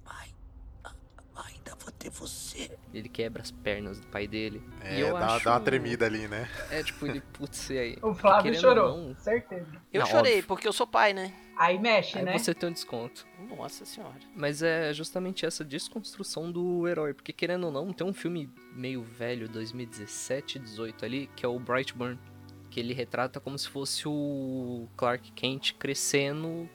vou 1.86 1.92
ter 1.92 2.10
você. 2.10 2.70
ele 2.92 3.08
quebra 3.08 3.40
as 3.42 3.50
pernas 3.52 4.00
do 4.00 4.06
pai 4.08 4.26
dele. 4.26 4.60
e 4.82 4.86
É, 4.86 5.02
eu 5.02 5.12
dá, 5.14 5.36
acho... 5.36 5.44
dá 5.44 5.52
uma 5.52 5.60
tremida 5.60 6.04
ali, 6.04 6.26
né? 6.26 6.48
É, 6.70 6.82
tipo, 6.82 7.06
ele, 7.06 7.20
putz, 7.32 7.70
e 7.70 7.78
aí? 7.78 7.98
O 8.02 8.12
Flávio 8.12 8.52
chorou, 8.58 8.90
ou 8.90 9.08
não, 9.08 9.16
certeza. 9.16 9.66
Eu 9.92 10.00
Não, 10.00 10.06
chorei, 10.06 10.32
óbvio. 10.34 10.48
porque 10.48 10.66
eu 10.66 10.72
sou 10.72 10.86
pai, 10.86 11.12
né? 11.12 11.32
Aí 11.56 11.78
mexe, 11.78 12.18
Aí 12.18 12.24
né? 12.24 12.36
você 12.36 12.52
tem 12.52 12.68
um 12.68 12.72
desconto. 12.72 13.26
Nossa 13.56 13.84
senhora. 13.84 14.18
Mas 14.34 14.62
é 14.62 14.92
justamente 14.92 15.46
essa 15.46 15.64
desconstrução 15.64 16.50
do 16.52 16.86
herói. 16.86 17.14
Porque, 17.14 17.32
querendo 17.32 17.64
ou 17.64 17.72
não, 17.72 17.92
tem 17.92 18.06
um 18.06 18.12
filme 18.12 18.50
meio 18.74 19.02
velho, 19.02 19.48
2017, 19.48 20.58
18 20.58 21.04
ali, 21.04 21.30
que 21.34 21.46
é 21.46 21.48
o 21.48 21.58
Brightburn. 21.58 22.18
Que 22.68 22.80
ele 22.80 22.92
retrata 22.92 23.40
como 23.40 23.56
se 23.58 23.68
fosse 23.68 24.06
o 24.06 24.86
Clark 24.96 25.32
Kent 25.32 25.72
crescendo 25.78 26.68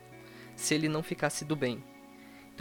se 0.56 0.74
ele 0.74 0.88
não 0.90 1.04
ficasse 1.04 1.46
do 1.46 1.56
bem. 1.56 1.84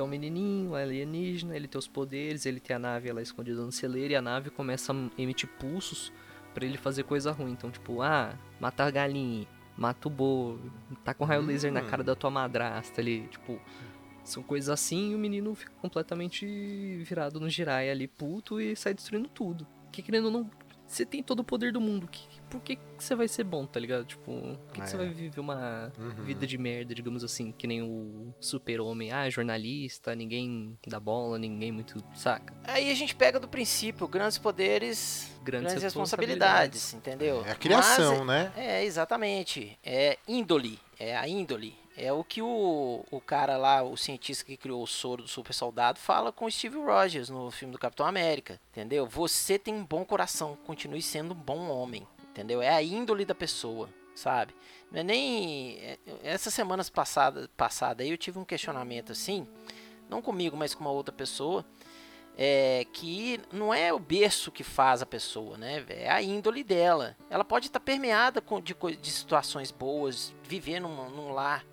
Então, 0.00 0.06
o 0.06 0.10
menininho, 0.10 0.74
alienígena, 0.74 1.54
ele 1.54 1.68
tem 1.68 1.78
os 1.78 1.86
poderes, 1.86 2.46
ele 2.46 2.58
tem 2.58 2.74
a 2.74 2.78
nave 2.78 3.12
lá 3.12 3.20
escondida 3.20 3.60
no 3.60 3.70
celeiro 3.70 4.14
e 4.14 4.16
a 4.16 4.22
nave 4.22 4.48
começa 4.48 4.94
a 4.94 4.96
emitir 5.20 5.46
pulsos 5.58 6.10
pra 6.54 6.64
ele 6.64 6.78
fazer 6.78 7.02
coisa 7.02 7.30
ruim. 7.32 7.52
Então, 7.52 7.70
tipo, 7.70 8.00
ah, 8.00 8.32
mata 8.58 8.84
a 8.84 8.90
galinha, 8.90 9.46
mata 9.76 10.08
o 10.08 10.10
boi, 10.10 10.58
tá 11.04 11.12
com 11.12 11.26
raio 11.26 11.42
laser 11.42 11.70
na 11.70 11.82
Hum. 11.82 11.86
cara 11.86 12.02
da 12.02 12.14
tua 12.14 12.30
madrasta 12.30 12.98
ali, 13.02 13.28
tipo. 13.28 13.60
São 14.24 14.42
coisas 14.42 14.70
assim 14.70 15.10
e 15.10 15.14
o 15.14 15.18
menino 15.18 15.54
fica 15.54 15.72
completamente 15.82 16.46
virado 17.04 17.38
no 17.38 17.50
girai 17.50 17.90
ali, 17.90 18.08
puto, 18.08 18.58
e 18.58 18.74
sai 18.76 18.94
destruindo 18.94 19.28
tudo. 19.28 19.66
Que 19.92 20.00
querendo 20.00 20.26
ou 20.26 20.30
não, 20.30 20.50
você 20.92 21.06
tem 21.06 21.22
todo 21.22 21.40
o 21.40 21.44
poder 21.44 21.72
do 21.72 21.80
mundo. 21.80 22.08
Que, 22.08 22.26
por 22.50 22.60
que, 22.60 22.76
que 22.76 22.82
você 22.98 23.14
vai 23.14 23.28
ser 23.28 23.44
bom, 23.44 23.64
tá 23.64 23.78
ligado? 23.78 24.04
Tipo, 24.04 24.24
por 24.24 24.72
que, 24.72 24.80
que 24.80 24.88
você 24.88 24.96
É. 24.96 24.98
vai 24.98 25.08
viver 25.08 25.38
uma 25.40 25.92
Uhum. 25.98 26.24
vida 26.24 26.46
de 26.46 26.58
merda, 26.58 26.94
digamos 26.94 27.22
assim, 27.22 27.52
que 27.52 27.66
nem 27.66 27.80
o 27.82 28.34
super-homem? 28.40 29.12
Ah, 29.12 29.30
jornalista, 29.30 30.14
ninguém 30.14 30.76
dá 30.86 30.98
bola, 30.98 31.38
ninguém 31.38 31.70
muito. 31.70 32.02
saca? 32.14 32.52
Aí 32.64 32.90
a 32.90 32.94
gente 32.94 33.14
pega 33.14 33.38
do 33.38 33.46
princípio, 33.48 34.06
grandes 34.08 34.36
poderes, 34.38 35.30
Grandes 35.42 35.72
grandes, 35.72 35.82
responsabilidades. 35.82 36.82
responsabilidades, 36.82 36.94
entendeu? 36.94 37.44
É 37.46 37.52
a 37.52 37.54
criação, 37.54 38.24
Mas 38.24 38.26
né? 38.26 38.52
é, 38.56 38.84
exatamente. 38.84 39.78
É 39.84 40.18
índole, 40.26 40.78
é 40.98 41.16
a 41.16 41.26
índole. 41.28 41.74
É 41.96 42.12
o 42.12 42.22
que 42.24 42.40
o, 42.40 43.04
o 43.10 43.20
cara 43.20 43.56
lá, 43.56 43.82
o 43.82 43.96
cientista 43.96 44.44
que 44.44 44.56
criou 44.56 44.82
o 44.82 44.86
soro 44.86 45.22
do 45.22 45.28
super 45.28 45.52
soldado, 45.52 45.98
fala 45.98 46.32
com 46.32 46.46
o 46.46 46.50
Steve 46.50 46.78
Rogers 46.78 47.28
no 47.28 47.50
filme 47.50 47.72
do 47.72 47.78
Capitão 47.78 48.06
América, 48.06 48.60
entendeu? 48.70 49.06
Você 49.06 49.58
tem 49.58 49.74
um 49.74 49.84
bom 49.84 50.04
coração, 50.04 50.56
continue 50.64 51.02
sendo 51.02 51.32
um 51.32 51.36
bom 51.36 51.68
homem, 51.68 52.06
entendeu? 52.30 52.62
É 52.62 52.68
a 52.70 52.82
índole 52.82 53.24
da 53.24 53.34
pessoa, 53.34 53.88
sabe? 54.14 54.54
Não 54.90 55.00
é 55.00 55.02
nem... 55.02 55.78
é- 55.80 55.98
Essas 56.22 56.54
semanas 56.54 56.88
passadas 56.88 57.48
passada 57.56 58.04
eu 58.04 58.16
tive 58.16 58.38
um 58.38 58.44
questionamento 58.44 59.12
assim, 59.12 59.46
não 60.08 60.22
comigo, 60.22 60.56
mas 60.56 60.74
com 60.74 60.82
uma 60.82 60.92
outra 60.92 61.12
pessoa, 61.12 61.66
é, 62.38 62.86
que 62.92 63.40
não 63.52 63.74
é 63.74 63.92
o 63.92 63.98
berço 63.98 64.50
que 64.50 64.64
faz 64.64 65.02
a 65.02 65.06
pessoa, 65.06 65.58
né? 65.58 65.84
É 65.88 66.08
a 66.08 66.22
índole 66.22 66.64
dela. 66.64 67.16
Ela 67.28 67.44
pode 67.44 67.66
estar 67.66 67.80
permeada 67.80 68.40
com, 68.40 68.60
de, 68.60 68.74
de 68.74 69.10
situações 69.10 69.70
boas, 69.70 70.32
viver 70.44 70.80
num, 70.80 71.10
num 71.10 71.32
lar 71.32 71.64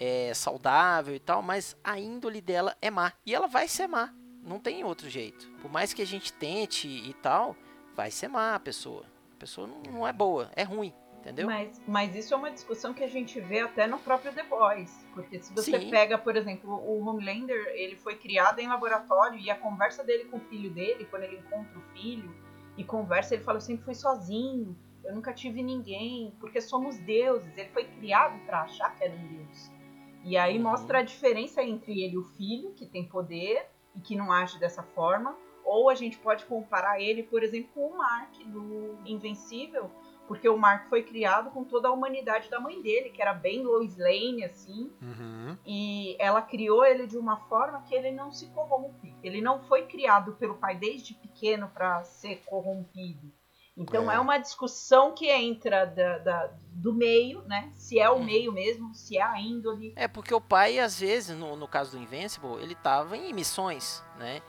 é, 0.00 0.32
saudável 0.32 1.14
e 1.14 1.18
tal, 1.18 1.42
mas 1.42 1.76
a 1.84 1.98
índole 2.00 2.40
dela 2.40 2.74
é 2.80 2.90
má. 2.90 3.12
E 3.26 3.34
ela 3.34 3.46
vai 3.46 3.68
ser 3.68 3.86
má. 3.86 4.14
Não 4.42 4.58
tem 4.58 4.82
outro 4.82 5.10
jeito. 5.10 5.50
Por 5.60 5.70
mais 5.70 5.92
que 5.92 6.00
a 6.00 6.06
gente 6.06 6.32
tente 6.32 6.88
e 6.88 7.12
tal, 7.12 7.54
vai 7.94 8.10
ser 8.10 8.28
má 8.28 8.54
a 8.54 8.60
pessoa. 8.60 9.04
A 9.34 9.36
pessoa 9.36 9.66
não, 9.66 9.82
não 9.92 10.08
é 10.08 10.12
boa, 10.12 10.50
é 10.56 10.62
ruim. 10.62 10.94
Entendeu? 11.18 11.46
Mas, 11.46 11.82
mas 11.86 12.16
isso 12.16 12.32
é 12.32 12.36
uma 12.38 12.50
discussão 12.50 12.94
que 12.94 13.04
a 13.04 13.06
gente 13.06 13.38
vê 13.40 13.60
até 13.60 13.86
no 13.86 13.98
próprio 13.98 14.32
The 14.32 14.42
Boys. 14.44 15.06
Porque 15.12 15.38
se 15.38 15.52
você 15.52 15.78
Sim. 15.78 15.90
pega, 15.90 16.16
por 16.16 16.34
exemplo, 16.34 16.72
o 16.72 17.06
Homelander, 17.06 17.74
ele 17.74 17.94
foi 17.96 18.16
criado 18.16 18.58
em 18.58 18.66
laboratório 18.66 19.38
e 19.38 19.50
a 19.50 19.54
conversa 19.54 20.02
dele 20.02 20.24
com 20.24 20.38
o 20.38 20.40
filho 20.40 20.70
dele, 20.70 21.06
quando 21.10 21.24
ele 21.24 21.36
encontra 21.36 21.78
o 21.78 21.82
filho 21.92 22.34
e 22.78 22.82
conversa, 22.82 23.34
ele 23.34 23.44
fala: 23.44 23.58
Eu 23.58 23.60
sempre 23.60 23.84
fui 23.84 23.94
sozinho, 23.94 24.74
eu 25.04 25.14
nunca 25.14 25.34
tive 25.34 25.62
ninguém, 25.62 26.34
porque 26.40 26.58
somos 26.58 26.96
deuses. 27.00 27.54
Ele 27.54 27.68
foi 27.68 27.84
criado 27.84 28.38
para 28.46 28.62
achar 28.62 28.96
que 28.96 29.04
era 29.04 29.14
um 29.14 29.26
deus. 29.26 29.79
E 30.24 30.36
aí 30.36 30.56
Uhum. 30.56 30.64
mostra 30.64 30.98
a 30.98 31.02
diferença 31.02 31.62
entre 31.62 32.02
ele 32.02 32.14
e 32.14 32.18
o 32.18 32.24
filho, 32.24 32.72
que 32.72 32.86
tem 32.86 33.08
poder 33.08 33.66
e 33.94 34.00
que 34.00 34.16
não 34.16 34.30
age 34.32 34.58
dessa 34.58 34.82
forma. 34.82 35.36
Ou 35.64 35.88
a 35.88 35.94
gente 35.94 36.18
pode 36.18 36.44
comparar 36.46 37.00
ele, 37.00 37.22
por 37.22 37.42
exemplo, 37.42 37.70
com 37.74 37.86
o 37.88 37.98
Mark 37.98 38.34
do 38.46 38.96
Invencível, 39.06 39.90
Porque 40.26 40.48
o 40.48 40.56
Mark 40.56 40.88
foi 40.88 41.02
criado 41.02 41.50
com 41.50 41.64
toda 41.64 41.88
a 41.88 41.90
humanidade 41.90 42.48
da 42.48 42.60
mãe 42.60 42.80
dele, 42.80 43.10
que 43.10 43.20
era 43.20 43.34
bem 43.34 43.64
Lois 43.64 43.98
Lane, 43.98 44.44
assim. 44.44 44.92
Uhum. 45.02 45.56
E 45.66 46.14
ela 46.20 46.40
criou 46.40 46.84
ele 46.84 47.04
de 47.08 47.18
uma 47.18 47.36
forma 47.48 47.82
que 47.82 47.92
ele 47.92 48.12
não 48.12 48.30
se 48.30 48.46
corrompe. 48.50 49.12
Ele 49.24 49.40
não 49.40 49.58
foi 49.64 49.86
criado 49.86 50.36
pelo 50.36 50.54
pai 50.54 50.76
desde 50.76 51.14
pequeno 51.14 51.68
para 51.74 52.04
ser 52.04 52.44
corrompido. 52.46 53.32
Então 53.76 54.10
É. 54.10 54.16
é. 54.16 54.20
uma 54.20 54.36
discussão 54.38 55.14
que 55.14 55.30
entra 55.30 55.84
da- 55.86 56.18
da- 56.18 56.50
do 56.72 56.92
meio, 56.92 57.42
né? 57.42 57.70
Se 57.74 57.98
é 57.98 58.10
o 58.10 58.16
Hum. 58.16 58.24
meio 58.24 58.52
mesmo, 58.52 58.94
se 58.94 59.16
é 59.16 59.22
a 59.22 59.40
índole. 59.40 59.92
É 59.96 60.06
porque 60.08 60.34
o 60.34 60.40
pai, 60.40 60.78
às 60.78 60.98
vezes, 61.00 61.36
no, 61.36 61.56
no 61.56 61.66
caso 61.68 61.92
do 61.92 62.02
Invincible, 62.02 62.60
ele 62.62 62.74
tava 62.74 63.16
em 63.16 63.32
missões, 63.32 64.02
né? 64.18 64.42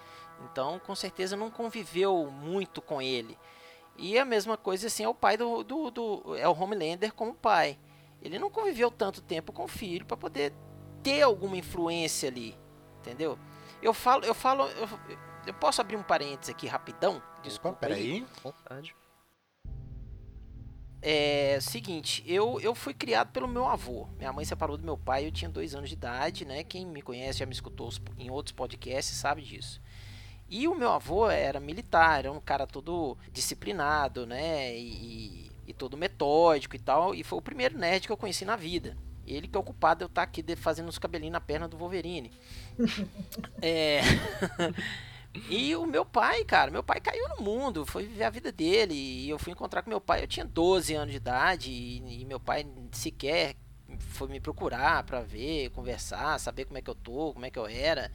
Então, 0.43 0.79
com 0.79 0.95
certeza, 0.95 1.35
não 1.37 1.51
conviveu 1.51 2.29
muito 2.31 2.81
com 2.81 3.01
ele. 3.01 3.37
E 3.95 4.17
a 4.17 4.25
mesma 4.25 4.57
coisa, 4.57 4.87
assim, 4.87 5.03
é 5.03 5.07
o 5.09 5.13
pai 5.13 5.37
do, 5.37 5.63
do, 5.63 5.91
do- 5.91 6.35
é 6.35 6.47
o 6.47 6.53
Homelander 6.59 7.13
como 7.13 7.33
pai. 7.33 7.77
Ele 8.21 8.39
não 8.39 8.49
conviveu 8.49 8.89
tanto 8.91 9.21
tempo 9.21 9.53
com 9.53 9.63
o 9.63 9.67
filho 9.67 10.05
para 10.05 10.17
poder 10.17 10.53
ter 11.03 11.21
alguma 11.21 11.55
influência 11.57 12.27
ali, 12.29 12.57
entendeu? 12.99 13.37
Eu 13.81 13.93
falo, 13.93 14.23
eu 14.25 14.33
falo, 14.33 14.65
eu, 14.67 14.87
eu 15.47 15.53
posso 15.53 15.79
abrir 15.81 15.95
um 15.95 16.03
parênteses 16.03 16.53
aqui 16.53 16.67
rapidão? 16.67 17.17
Opa, 17.17 17.41
Desculpa 17.43 17.85
aí. 17.87 17.93
peraí. 17.93 18.25
Vontade. 18.43 18.95
É 21.01 21.59
seguinte, 21.61 22.23
eu, 22.27 22.59
eu 22.61 22.75
fui 22.75 22.93
criado 22.93 23.31
pelo 23.31 23.47
meu 23.47 23.65
avô. 23.67 24.07
Minha 24.19 24.31
mãe 24.31 24.45
separou 24.45 24.77
do 24.77 24.83
meu 24.83 24.97
pai, 24.97 25.25
eu 25.25 25.31
tinha 25.31 25.49
dois 25.49 25.73
anos 25.73 25.89
de 25.89 25.95
idade, 25.95 26.45
né? 26.45 26.63
Quem 26.63 26.85
me 26.85 27.01
conhece, 27.01 27.39
já 27.39 27.45
me 27.45 27.53
escutou 27.53 27.89
em 28.19 28.29
outros 28.29 28.51
podcasts, 28.53 29.15
sabe 29.17 29.41
disso. 29.41 29.81
E 30.49 30.67
o 30.67 30.75
meu 30.75 30.91
avô 30.91 31.29
era 31.29 31.59
militar, 31.59 32.19
era 32.19 32.31
um 32.31 32.39
cara 32.39 32.67
todo 32.67 33.17
disciplinado, 33.31 34.25
né? 34.27 34.77
E, 34.77 35.51
e 35.67 35.73
todo 35.73 35.97
metódico 35.97 36.75
e 36.75 36.79
tal. 36.79 37.15
E 37.15 37.23
foi 37.23 37.39
o 37.39 37.41
primeiro 37.41 37.77
nerd 37.79 38.05
que 38.05 38.11
eu 38.11 38.17
conheci 38.17 38.45
na 38.45 38.55
vida. 38.55 38.95
Ele 39.25 39.47
que 39.47 39.57
é 39.57 39.59
ocupado 39.59 39.99
de 39.99 40.03
eu 40.05 40.07
estar 40.07 40.23
aqui 40.23 40.41
de- 40.41 40.55
fazendo 40.55 40.89
os 40.89 40.99
cabelinhos 40.99 41.33
na 41.33 41.41
perna 41.41 41.67
do 41.67 41.77
Wolverine. 41.77 42.31
é. 43.61 44.01
E 45.33 45.75
o 45.75 45.85
meu 45.85 46.05
pai, 46.05 46.43
cara, 46.43 46.69
meu 46.69 46.83
pai 46.83 46.99
caiu 46.99 47.29
no 47.29 47.43
mundo, 47.43 47.85
foi 47.85 48.05
viver 48.05 48.25
a 48.25 48.29
vida 48.29 48.51
dele. 48.51 48.93
E 48.93 49.29
eu 49.29 49.39
fui 49.39 49.51
encontrar 49.53 49.81
com 49.81 49.89
meu 49.89 50.01
pai, 50.01 50.23
eu 50.23 50.27
tinha 50.27 50.45
12 50.45 50.93
anos 50.93 51.11
de 51.11 51.17
idade. 51.17 51.71
E, 51.71 52.21
e 52.21 52.25
meu 52.25 52.39
pai 52.39 52.65
sequer 52.91 53.55
foi 53.99 54.27
me 54.27 54.39
procurar 54.39 55.03
pra 55.03 55.21
ver, 55.21 55.69
conversar, 55.69 56.39
saber 56.39 56.65
como 56.65 56.77
é 56.77 56.81
que 56.81 56.89
eu 56.89 56.95
tô, 56.95 57.33
como 57.33 57.45
é 57.45 57.49
que 57.49 57.59
eu 57.59 57.67
era 57.67 58.11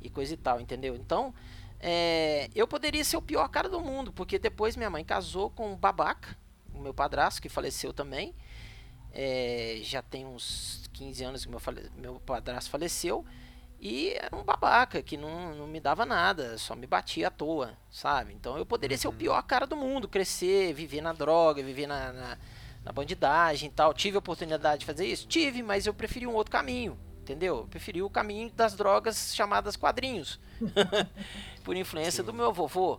e 0.00 0.10
coisa 0.10 0.34
e 0.34 0.36
tal, 0.36 0.60
entendeu? 0.60 0.94
Então, 0.94 1.34
é, 1.80 2.48
eu 2.54 2.66
poderia 2.66 3.04
ser 3.04 3.16
o 3.16 3.22
pior 3.22 3.48
cara 3.48 3.68
do 3.68 3.80
mundo, 3.80 4.12
porque 4.12 4.38
depois 4.38 4.76
minha 4.76 4.90
mãe 4.90 5.04
casou 5.04 5.50
com 5.50 5.72
um 5.72 5.76
babaca, 5.76 6.36
o 6.74 6.78
meu 6.78 6.94
padrasto, 6.94 7.40
que 7.40 7.48
faleceu 7.48 7.92
também. 7.92 8.34
É, 9.12 9.78
já 9.82 10.02
tem 10.02 10.26
uns 10.26 10.88
15 10.92 11.24
anos 11.24 11.44
que 11.44 11.50
meu, 11.50 11.60
meu 11.96 12.20
padrasto 12.20 12.70
faleceu. 12.70 13.24
E 13.80 14.10
era 14.10 14.34
um 14.34 14.42
babaca 14.42 15.02
que 15.02 15.16
não, 15.16 15.54
não 15.54 15.66
me 15.66 15.78
dava 15.78 16.06
nada, 16.06 16.56
só 16.56 16.74
me 16.74 16.86
batia 16.86 17.28
à 17.28 17.30
toa, 17.30 17.76
sabe? 17.90 18.32
Então 18.32 18.56
eu 18.56 18.64
poderia 18.64 18.96
ser 18.96 19.08
o 19.08 19.12
pior 19.12 19.42
cara 19.42 19.66
do 19.66 19.76
mundo, 19.76 20.08
crescer, 20.08 20.72
viver 20.72 21.02
na 21.02 21.12
droga, 21.12 21.62
viver 21.62 21.86
na, 21.86 22.12
na, 22.12 22.38
na 22.84 22.92
bandidagem 22.92 23.68
e 23.68 23.72
tal. 23.72 23.92
Tive 23.92 24.16
a 24.16 24.20
oportunidade 24.20 24.80
de 24.80 24.86
fazer 24.86 25.06
isso? 25.06 25.26
Tive, 25.26 25.62
mas 25.62 25.86
eu 25.86 25.92
preferi 25.92 26.26
um 26.26 26.34
outro 26.34 26.50
caminho, 26.50 26.98
entendeu? 27.20 27.58
Eu 27.58 27.66
preferi 27.66 28.02
o 28.02 28.08
caminho 28.08 28.50
das 28.52 28.74
drogas 28.74 29.34
chamadas 29.34 29.76
quadrinhos. 29.76 30.40
Por 31.62 31.76
influência 31.76 32.22
do 32.22 32.32
meu 32.32 32.52
vovô, 32.52 32.98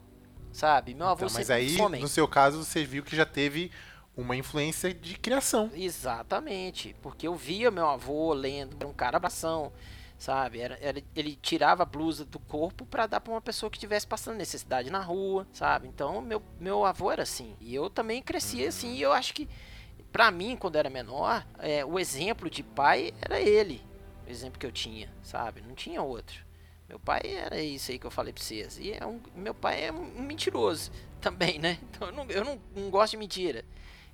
sabe? 0.52 0.94
Meu 0.94 1.08
avô 1.08 1.26
Então, 1.26 1.34
mas 1.34 1.50
aí, 1.50 1.78
no 2.00 2.08
seu 2.08 2.28
caso, 2.28 2.64
você 2.64 2.86
viu 2.86 3.04
que 3.04 3.16
já 3.16 3.26
teve 3.26 3.72
uma 4.16 4.36
influência 4.36 4.94
de 4.94 5.18
criação. 5.18 5.70
Exatamente, 5.74 6.96
porque 7.02 7.28
eu 7.28 7.36
via 7.36 7.70
meu 7.70 7.88
avô 7.88 8.34
lendo, 8.34 8.88
um 8.88 8.94
cara 8.94 9.18
abração, 9.18 9.72
sabe? 10.18 10.60
Era, 10.60 10.78
era- 10.82 11.04
ele 11.16 11.36
tirava 11.42 11.84
a 11.84 11.86
blusa 11.86 12.26
do 12.26 12.40
corpo 12.40 12.86
pra 12.86 13.08
dar 13.08 13.20
pra 13.22 13.34
uma 13.34 13.42
pessoa 13.42 13.70
que 13.70 13.78
estivesse 13.78 14.08
passando 14.08 14.38
necessidade 14.38 14.90
na 14.90 15.00
rua, 15.00 15.48
sabe? 15.54 15.88
Então, 15.88 16.22
meu, 16.22 16.42
meu 16.60 16.86
avô 16.86 17.12
era 17.12 17.24
assim. 17.24 17.56
E 17.60 17.74
eu 17.76 17.90
também 17.90 18.22
cresci 18.22 18.66
assim, 18.66 18.94
e 18.96 19.02
eu 19.02 19.12
acho 19.14 19.34
que, 19.34 19.48
pra 20.12 20.32
mim, 20.32 20.56
quando 20.56 20.76
era 20.78 20.90
menor, 20.90 21.46
é, 21.60 21.84
o 21.86 22.00
exemplo 22.00 22.50
de 22.50 22.64
pai 22.64 23.14
era 23.22 23.40
ele, 23.40 23.82
o 24.28 24.30
exemplo 24.32 24.60
que 24.60 24.66
eu 24.66 24.72
tinha, 24.72 25.10
sabe? 25.22 25.62
Não 25.62 25.76
tinha 25.76 26.02
outro. 26.02 26.44
Meu 26.88 27.00
pai 27.00 27.22
era 27.26 27.60
isso 27.60 27.92
aí 27.92 27.98
que 27.98 28.06
eu 28.06 28.12
falei 28.12 28.32
pra 28.32 28.44
vocês. 28.44 28.78
E 28.78 28.92
é 28.94 29.04
um, 29.06 29.20
meu 29.36 29.56
pai 29.56 29.86
é 29.86 29.92
um 29.92 30.22
mentiroso 30.22 30.92
também, 31.20 31.58
né? 31.58 31.80
Então 31.90 32.08
eu 32.10 32.14
não, 32.14 32.26
eu 32.30 32.46
não, 32.46 32.62
não 32.76 32.90
gosto 32.92 33.12
de 33.12 33.18
mentira. 33.18 33.66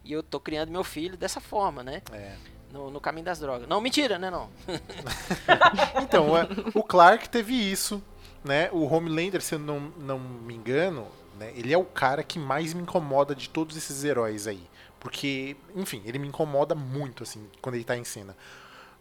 E 0.04 0.12
eu 0.14 0.24
tô 0.24 0.40
criando 0.40 0.72
meu 0.72 0.84
filho 0.84 1.16
dessa 1.18 1.40
forma, 1.42 1.84
né? 1.84 2.02
É. 2.14 2.36
No, 2.72 2.90
no 2.90 3.02
caminho 3.02 3.26
das 3.26 3.40
drogas. 3.40 3.68
Não, 3.68 3.82
mentira, 3.82 4.18
né? 4.18 4.30
Não. 4.30 4.50
Então, 6.02 6.38
é, 6.38 6.48
o 6.74 6.84
Clark 6.84 7.30
teve 7.30 7.54
isso, 7.54 8.02
né? 8.44 8.70
O 8.72 8.84
Homelander, 8.86 9.42
se 9.42 9.56
eu 9.56 9.60
não, 9.60 9.80
não 9.98 10.20
me 10.20 10.54
engano, 10.54 11.08
né? 11.38 11.52
Ele 11.56 11.74
é 11.74 11.78
o 11.78 11.86
cara 11.86 12.24
que 12.24 12.38
mais 12.38 12.74
me 12.74 12.82
incomoda 12.82 13.34
de 13.36 13.50
todos 13.50 13.76
esses 13.78 14.04
heróis 14.04 14.48
aí. 14.48 14.62
Porque, 15.00 15.56
enfim, 15.76 16.02
ele 16.06 16.20
me 16.20 16.28
incomoda 16.28 16.76
muito, 16.76 17.24
assim, 17.24 17.48
quando 17.62 17.76
ele 17.76 17.84
tá 17.84 17.98
em 17.98 18.04
cena. 18.04 18.36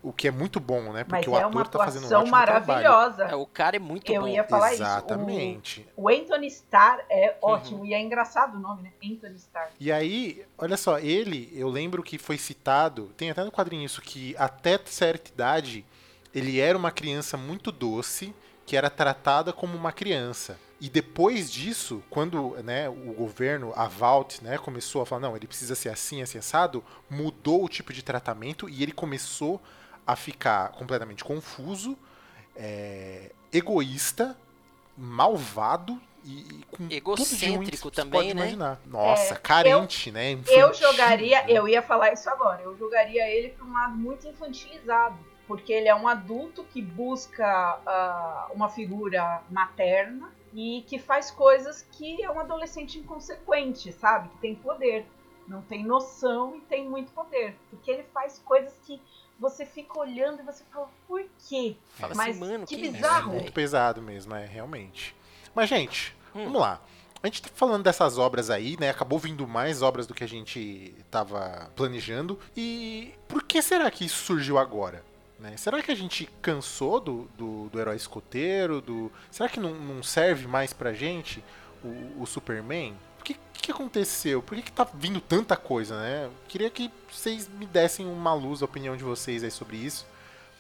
O 0.03 0.13
que 0.15 0.29
é 0.29 0.31
muito 0.31 0.59
bom, 0.59 0.93
né? 0.93 1.05
Mas 1.07 1.21
Porque 1.25 1.29
o 1.31 1.35
é 1.37 1.41
ator 1.43 1.53
uma 1.53 1.65
tá 1.67 1.79
fazendo 1.79 2.05
um 2.05 2.07
ótimo 2.19 2.31
trabalho. 2.31 2.63
maravilhosa. 2.65 3.25
É, 3.25 3.35
o 3.35 3.45
cara 3.47 3.77
é 3.77 3.79
muito 3.79 4.11
Eu 4.11 4.23
bom. 4.23 4.29
ia 4.29 4.45
falar 4.45 4.73
Exatamente. 4.73 5.81
isso. 5.83 5.91
O, 5.97 6.05
o 6.05 6.09
Anthony 6.09 6.47
Starr 6.47 7.01
é 7.11 7.37
Uhum. 7.43 7.51
ótimo. 7.51 7.85
E 7.85 7.93
é 7.95 8.01
engraçado 8.01 8.57
o 8.57 8.61
nome, 8.61 8.83
né? 8.85 8.93
Anthony 9.05 9.37
Starr. 9.37 9.69
E 9.79 9.93
aí, 9.93 10.45
olha 10.57 10.77
só, 10.77 10.99
ele, 10.99 11.51
eu 11.55 11.69
lembro 11.69 12.03
que 12.03 12.17
foi 12.19 12.39
citado, 12.39 13.13
tem 13.17 13.31
até 13.31 13.45
no 13.45 13.53
quadrinho 13.53 13.85
isso, 13.85 14.01
que 14.01 14.35
até 14.39 14.79
certa 14.87 15.31
idade 15.31 15.85
ele 16.35 16.59
era 16.61 16.79
uma 16.79 16.91
criança 16.91 17.37
muito 17.37 17.71
doce, 17.71 18.35
que 18.65 18.77
era 18.77 18.89
tratada 18.89 19.53
como 19.53 19.77
uma 19.77 19.93
criança. 19.93 20.59
E 20.81 20.89
depois 20.89 21.53
disso, 21.53 22.03
quando 22.09 22.57
né, 22.65 22.89
o 22.89 23.13
governo, 23.13 23.71
a 23.77 23.87
Vault, 23.87 24.43
né, 24.43 24.57
começou 24.57 25.03
a 25.03 25.07
falar, 25.07 25.21
não, 25.21 25.37
ele 25.37 25.47
precisa 25.47 25.75
ser 25.75 25.91
assim, 25.91 26.23
assim, 26.23 26.39
assado, 26.39 26.83
mudou 27.11 27.63
o 27.65 27.69
tipo 27.69 27.93
de 27.93 28.03
tratamento 28.03 28.67
e 28.67 28.83
ele 28.83 28.93
começou 28.93 29.61
a 30.07 30.17
ficar 30.17 30.73
completamente 30.73 31.25
confuso, 31.25 31.97
é, 32.57 33.31
egoísta, 33.53 34.37
malvado 34.97 36.01
e, 36.25 36.41
e 36.41 36.65
com 36.71 36.87
Egocêntrico 36.91 37.91
também, 37.91 38.21
pode 38.21 38.35
né? 38.35 38.43
imaginar. 38.43 38.81
Nossa, 38.87 39.35
É, 39.35 39.37
carente, 39.39 40.11
né? 40.11 40.33
Eu 40.33 40.39
Infantil, 40.39 40.75
jogaria, 40.75 41.43
né? 41.43 41.47
eu 41.49 41.67
ia 41.69 41.83
falar 41.83 42.13
isso 42.13 42.29
agora, 42.29 42.63
eu 42.63 42.77
jogaria 42.77 43.29
ele 43.29 43.51
para 43.51 43.65
um 43.65 43.73
lado 43.73 43.97
muito 43.97 44.27
infantilizado, 44.29 45.19
porque 45.47 45.73
ele 45.73 45.89
é 45.89 45.95
um 45.95 46.07
adulto 46.07 46.65
que 46.65 46.83
busca 46.83 47.47
ah, 47.87 48.49
uma 48.53 48.69
figura 48.69 49.43
materna 49.51 50.31
e 50.53 50.85
que 50.87 50.99
faz 50.99 51.31
coisas 51.31 51.87
que 51.93 52.23
é 52.23 52.31
um 52.31 52.41
adolescente 52.41 52.99
inconsequente, 52.99 53.93
sabe? 53.93 54.29
Que 54.29 54.39
tem 54.39 54.55
poder, 54.55 55.07
não 55.49 55.63
tem 55.63 55.83
noção 55.85 56.57
e 56.57 56.61
tem 56.63 56.89
muito 56.89 57.13
poder, 57.13 57.57
porque 57.71 57.91
ele 57.91 58.05
faz 58.13 58.39
coisas 58.45 58.75
que 58.85 59.01
você 59.41 59.65
fica 59.65 59.99
olhando 59.99 60.41
e 60.41 60.45
você 60.45 60.63
fala, 60.71 60.89
por 61.09 61.25
quê? 61.49 61.75
Fala 61.95 62.15
Mas 62.15 62.31
assim, 62.37 62.41
mano, 62.41 62.67
que 62.67 62.77
que, 62.77 62.89
bizarro. 62.91 63.31
Muito 63.31 63.41
velho? 63.43 63.53
pesado 63.53 64.03
mesmo, 64.03 64.35
é, 64.35 64.45
realmente. 64.47 65.17
Mas, 65.55 65.69
gente, 65.69 66.15
Hum. 66.35 66.45
vamos 66.45 66.61
lá. 66.61 66.81
A 67.23 67.27
gente 67.27 67.43
tá 67.43 67.51
falando 67.55 67.83
dessas 67.83 68.17
obras 68.17 68.49
aí, 68.49 68.77
né? 68.81 68.89
Acabou 68.91 69.19
vindo 69.19 69.47
mais 69.47 69.83
obras 69.83 70.07
do 70.07 70.15
que 70.15 70.25
a 70.25 70.29
gente 70.29 70.95
tava 71.11 71.71
planejando. 71.77 72.39
E 72.57 73.13
por 73.29 73.43
que 73.43 73.61
será 73.61 73.91
que 73.91 74.05
isso 74.07 74.25
surgiu 74.25 74.59
agora? 74.59 75.05
Né? 75.39 75.57
Será 75.57 75.83
que 75.83 75.91
a 75.91 75.95
gente 75.95 76.27
cansou 76.41 76.99
do, 77.01 77.29
do, 77.37 77.69
do 77.71 77.81
herói 77.81 77.97
escoteiro? 77.97 78.81
Do... 78.81 79.11
Será 79.31 79.49
que 79.49 79.59
não, 79.61 79.75
não 79.75 80.03
serve 80.03 80.47
mais 80.47 80.73
pra 80.73 80.93
gente 80.95 81.43
o, 81.85 82.23
o 82.23 82.27
Superman? 82.27 82.95
O 83.21 83.23
que, 83.23 83.37
que 83.53 83.71
aconteceu? 83.71 84.43
Por 84.43 84.57
que, 84.57 84.63
que 84.63 84.73
tá 84.73 84.85
vindo 84.95 85.21
tanta 85.21 85.57
coisa, 85.57 86.01
né? 86.01 86.31
Queria 86.49 86.71
que 86.71 86.91
vocês 87.11 87.49
me 87.49 87.67
dessem 87.67 88.07
uma 88.07 88.35
luz, 88.35 88.63
a 88.63 88.65
opinião 88.65 88.97
de 88.97 89.05
vocês 89.05 89.45
aí 89.45 89.51
sobre 89.51 89.77
isso. 89.77 90.07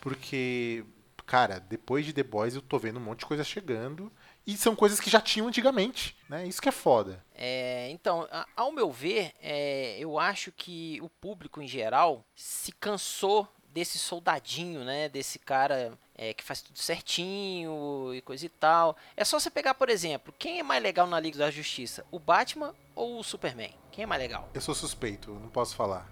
Porque, 0.00 0.84
cara, 1.26 1.58
depois 1.58 2.04
de 2.04 2.12
The 2.12 2.22
Boys 2.22 2.54
eu 2.54 2.62
tô 2.62 2.78
vendo 2.78 2.98
um 2.98 3.02
monte 3.02 3.20
de 3.20 3.26
coisa 3.26 3.42
chegando. 3.42 4.12
E 4.46 4.56
são 4.56 4.74
coisas 4.74 4.98
que 4.98 5.10
já 5.10 5.20
tinham 5.20 5.48
antigamente, 5.48 6.16
né? 6.28 6.46
Isso 6.46 6.60
que 6.60 6.68
é 6.68 6.72
foda. 6.72 7.24
É, 7.34 7.88
então, 7.90 8.28
ao 8.56 8.72
meu 8.72 8.90
ver, 8.90 9.32
é, 9.40 9.96
eu 9.98 10.18
acho 10.18 10.50
que 10.50 10.98
o 11.02 11.08
público 11.08 11.60
em 11.60 11.68
geral 11.68 12.24
se 12.34 12.72
cansou 12.72 13.46
desse 13.72 13.98
soldadinho, 13.98 14.82
né? 14.82 15.08
Desse 15.08 15.38
cara 15.38 15.96
é, 16.20 16.34
que 16.34 16.44
faz 16.44 16.60
tudo 16.60 16.78
certinho 16.78 18.14
e 18.14 18.20
coisa 18.20 18.44
e 18.44 18.48
tal. 18.50 18.94
É 19.16 19.24
só 19.24 19.40
você 19.40 19.48
pegar, 19.48 19.72
por 19.72 19.88
exemplo, 19.88 20.34
quem 20.38 20.58
é 20.60 20.62
mais 20.62 20.82
legal 20.82 21.06
na 21.06 21.18
Liga 21.18 21.38
da 21.38 21.50
Justiça? 21.50 22.04
O 22.10 22.18
Batman 22.18 22.74
ou 22.94 23.18
o 23.18 23.24
Superman? 23.24 23.72
Quem 23.90 24.02
é 24.02 24.06
mais 24.06 24.20
legal? 24.20 24.46
Eu 24.52 24.60
sou 24.60 24.74
suspeito, 24.74 25.32
não 25.32 25.48
posso 25.48 25.74
falar. 25.74 26.06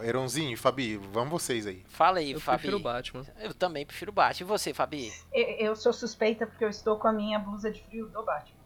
Eronzinho, 0.00 0.56
Fabi, 0.56 0.96
vamos 0.96 1.30
vocês 1.30 1.66
aí. 1.66 1.84
Fala 1.88 2.20
aí, 2.20 2.30
Eu 2.30 2.40
Fabi. 2.40 2.58
prefiro 2.58 2.76
o 2.76 2.80
Batman. 2.80 3.26
Eu 3.40 3.52
também 3.52 3.84
prefiro 3.84 4.12
o 4.12 4.14
Batman. 4.14 4.46
E 4.46 4.48
você, 4.48 4.72
Fabi? 4.72 5.12
Eu, 5.32 5.46
eu 5.66 5.76
sou 5.76 5.92
suspeita 5.92 6.46
porque 6.46 6.64
eu 6.64 6.70
estou 6.70 6.96
com 6.96 7.08
a 7.08 7.12
minha 7.12 7.38
blusa 7.40 7.72
de 7.72 7.82
frio 7.82 8.06
do 8.06 8.22
Batman. 8.22 8.56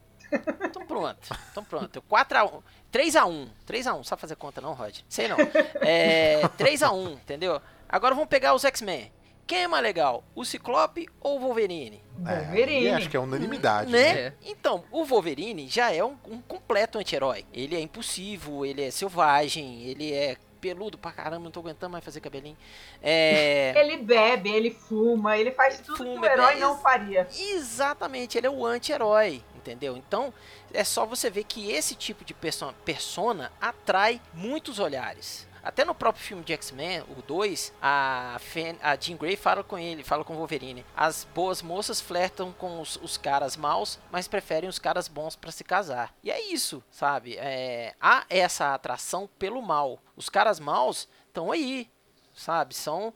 Então 0.64 0.86
pronto. 0.86 1.28
Então 1.50 1.64
pronto. 1.64 2.02
4x1. 2.10 2.62
3x1. 2.92 3.48
3x1. 3.66 4.04
Sabe 4.04 4.20
fazer 4.20 4.36
conta 4.36 4.60
não, 4.60 4.74
Rod? 4.74 4.98
Sei 5.08 5.28
não. 5.28 5.36
É. 5.80 6.42
3x1, 6.58 7.12
entendeu? 7.14 7.60
Agora 7.88 8.14
vamos 8.14 8.28
pegar 8.28 8.54
os 8.54 8.64
X-Men. 8.64 9.10
Quem 9.46 9.64
é 9.64 9.68
mais 9.68 9.82
legal? 9.82 10.24
O 10.34 10.44
Ciclope 10.44 11.06
ou 11.20 11.36
o 11.36 11.40
Wolverine? 11.40 12.02
É, 12.26 12.40
Wolverine. 12.44 12.88
aí 12.88 12.90
acho 12.92 13.10
que 13.10 13.16
é 13.16 13.20
unanimidade. 13.20 13.90
Né? 13.90 14.08
É. 14.18 14.32
Então, 14.42 14.84
o 14.90 15.04
Wolverine 15.04 15.68
já 15.68 15.92
é 15.92 16.02
um, 16.02 16.16
um 16.26 16.40
completo 16.40 16.98
anti-herói. 16.98 17.44
Ele 17.52 17.76
é 17.76 17.80
impulsivo, 17.80 18.64
ele 18.64 18.82
é 18.82 18.90
selvagem, 18.90 19.82
ele 19.82 20.12
é 20.12 20.36
peludo 20.60 20.96
pra 20.96 21.12
caramba, 21.12 21.44
não 21.44 21.50
tô 21.50 21.60
aguentando 21.60 21.92
mais 21.92 22.02
fazer 22.02 22.20
cabelinho. 22.20 22.56
É. 23.02 23.74
Ele 23.76 23.98
bebe, 23.98 24.48
ele 24.50 24.70
fuma, 24.70 25.36
ele 25.36 25.50
faz 25.50 25.78
tudo 25.80 25.98
Fuma, 25.98 26.14
que 26.14 26.18
o 26.20 26.24
herói 26.24 26.54
é 26.54 26.56
não 26.56 26.78
faria. 26.78 27.28
Exatamente, 27.30 28.38
ele 28.38 28.46
é 28.46 28.50
o 28.50 28.64
anti-herói, 28.64 29.42
entendeu? 29.54 29.94
Então, 29.94 30.32
é 30.72 30.82
só 30.82 31.04
você 31.04 31.28
ver 31.28 31.44
que 31.44 31.70
esse 31.70 31.94
tipo 31.94 32.24
de 32.24 32.32
perso- 32.32 32.72
persona 32.82 33.52
atrai 33.60 34.22
muitos 34.32 34.78
olhares. 34.78 35.46
Até 35.64 35.84
no 35.84 35.94
próprio 35.94 36.22
filme 36.24 36.44
de 36.44 36.52
X-Men, 36.52 37.00
o 37.16 37.22
2, 37.22 37.72
a, 37.80 38.36
a 38.82 38.96
Jean 38.96 39.16
Grey 39.16 39.34
fala 39.34 39.64
com 39.64 39.78
ele, 39.78 40.04
fala 40.04 40.22
com 40.22 40.34
o 40.34 40.36
Wolverine. 40.36 40.84
As 40.94 41.24
boas 41.34 41.62
moças 41.62 42.00
flertam 42.00 42.52
com 42.52 42.80
os, 42.80 42.96
os 42.96 43.16
caras 43.16 43.56
maus, 43.56 43.98
mas 44.12 44.28
preferem 44.28 44.68
os 44.68 44.78
caras 44.78 45.08
bons 45.08 45.34
pra 45.34 45.50
se 45.50 45.64
casar. 45.64 46.14
E 46.22 46.30
é 46.30 46.38
isso, 46.52 46.84
sabe? 46.90 47.36
É, 47.38 47.94
há 48.00 48.26
essa 48.28 48.74
atração 48.74 49.28
pelo 49.38 49.62
mal. 49.62 49.98
Os 50.16 50.28
caras 50.28 50.60
maus 50.60 51.08
estão 51.28 51.50
aí, 51.50 51.90
sabe? 52.34 52.74
São 52.74 53.14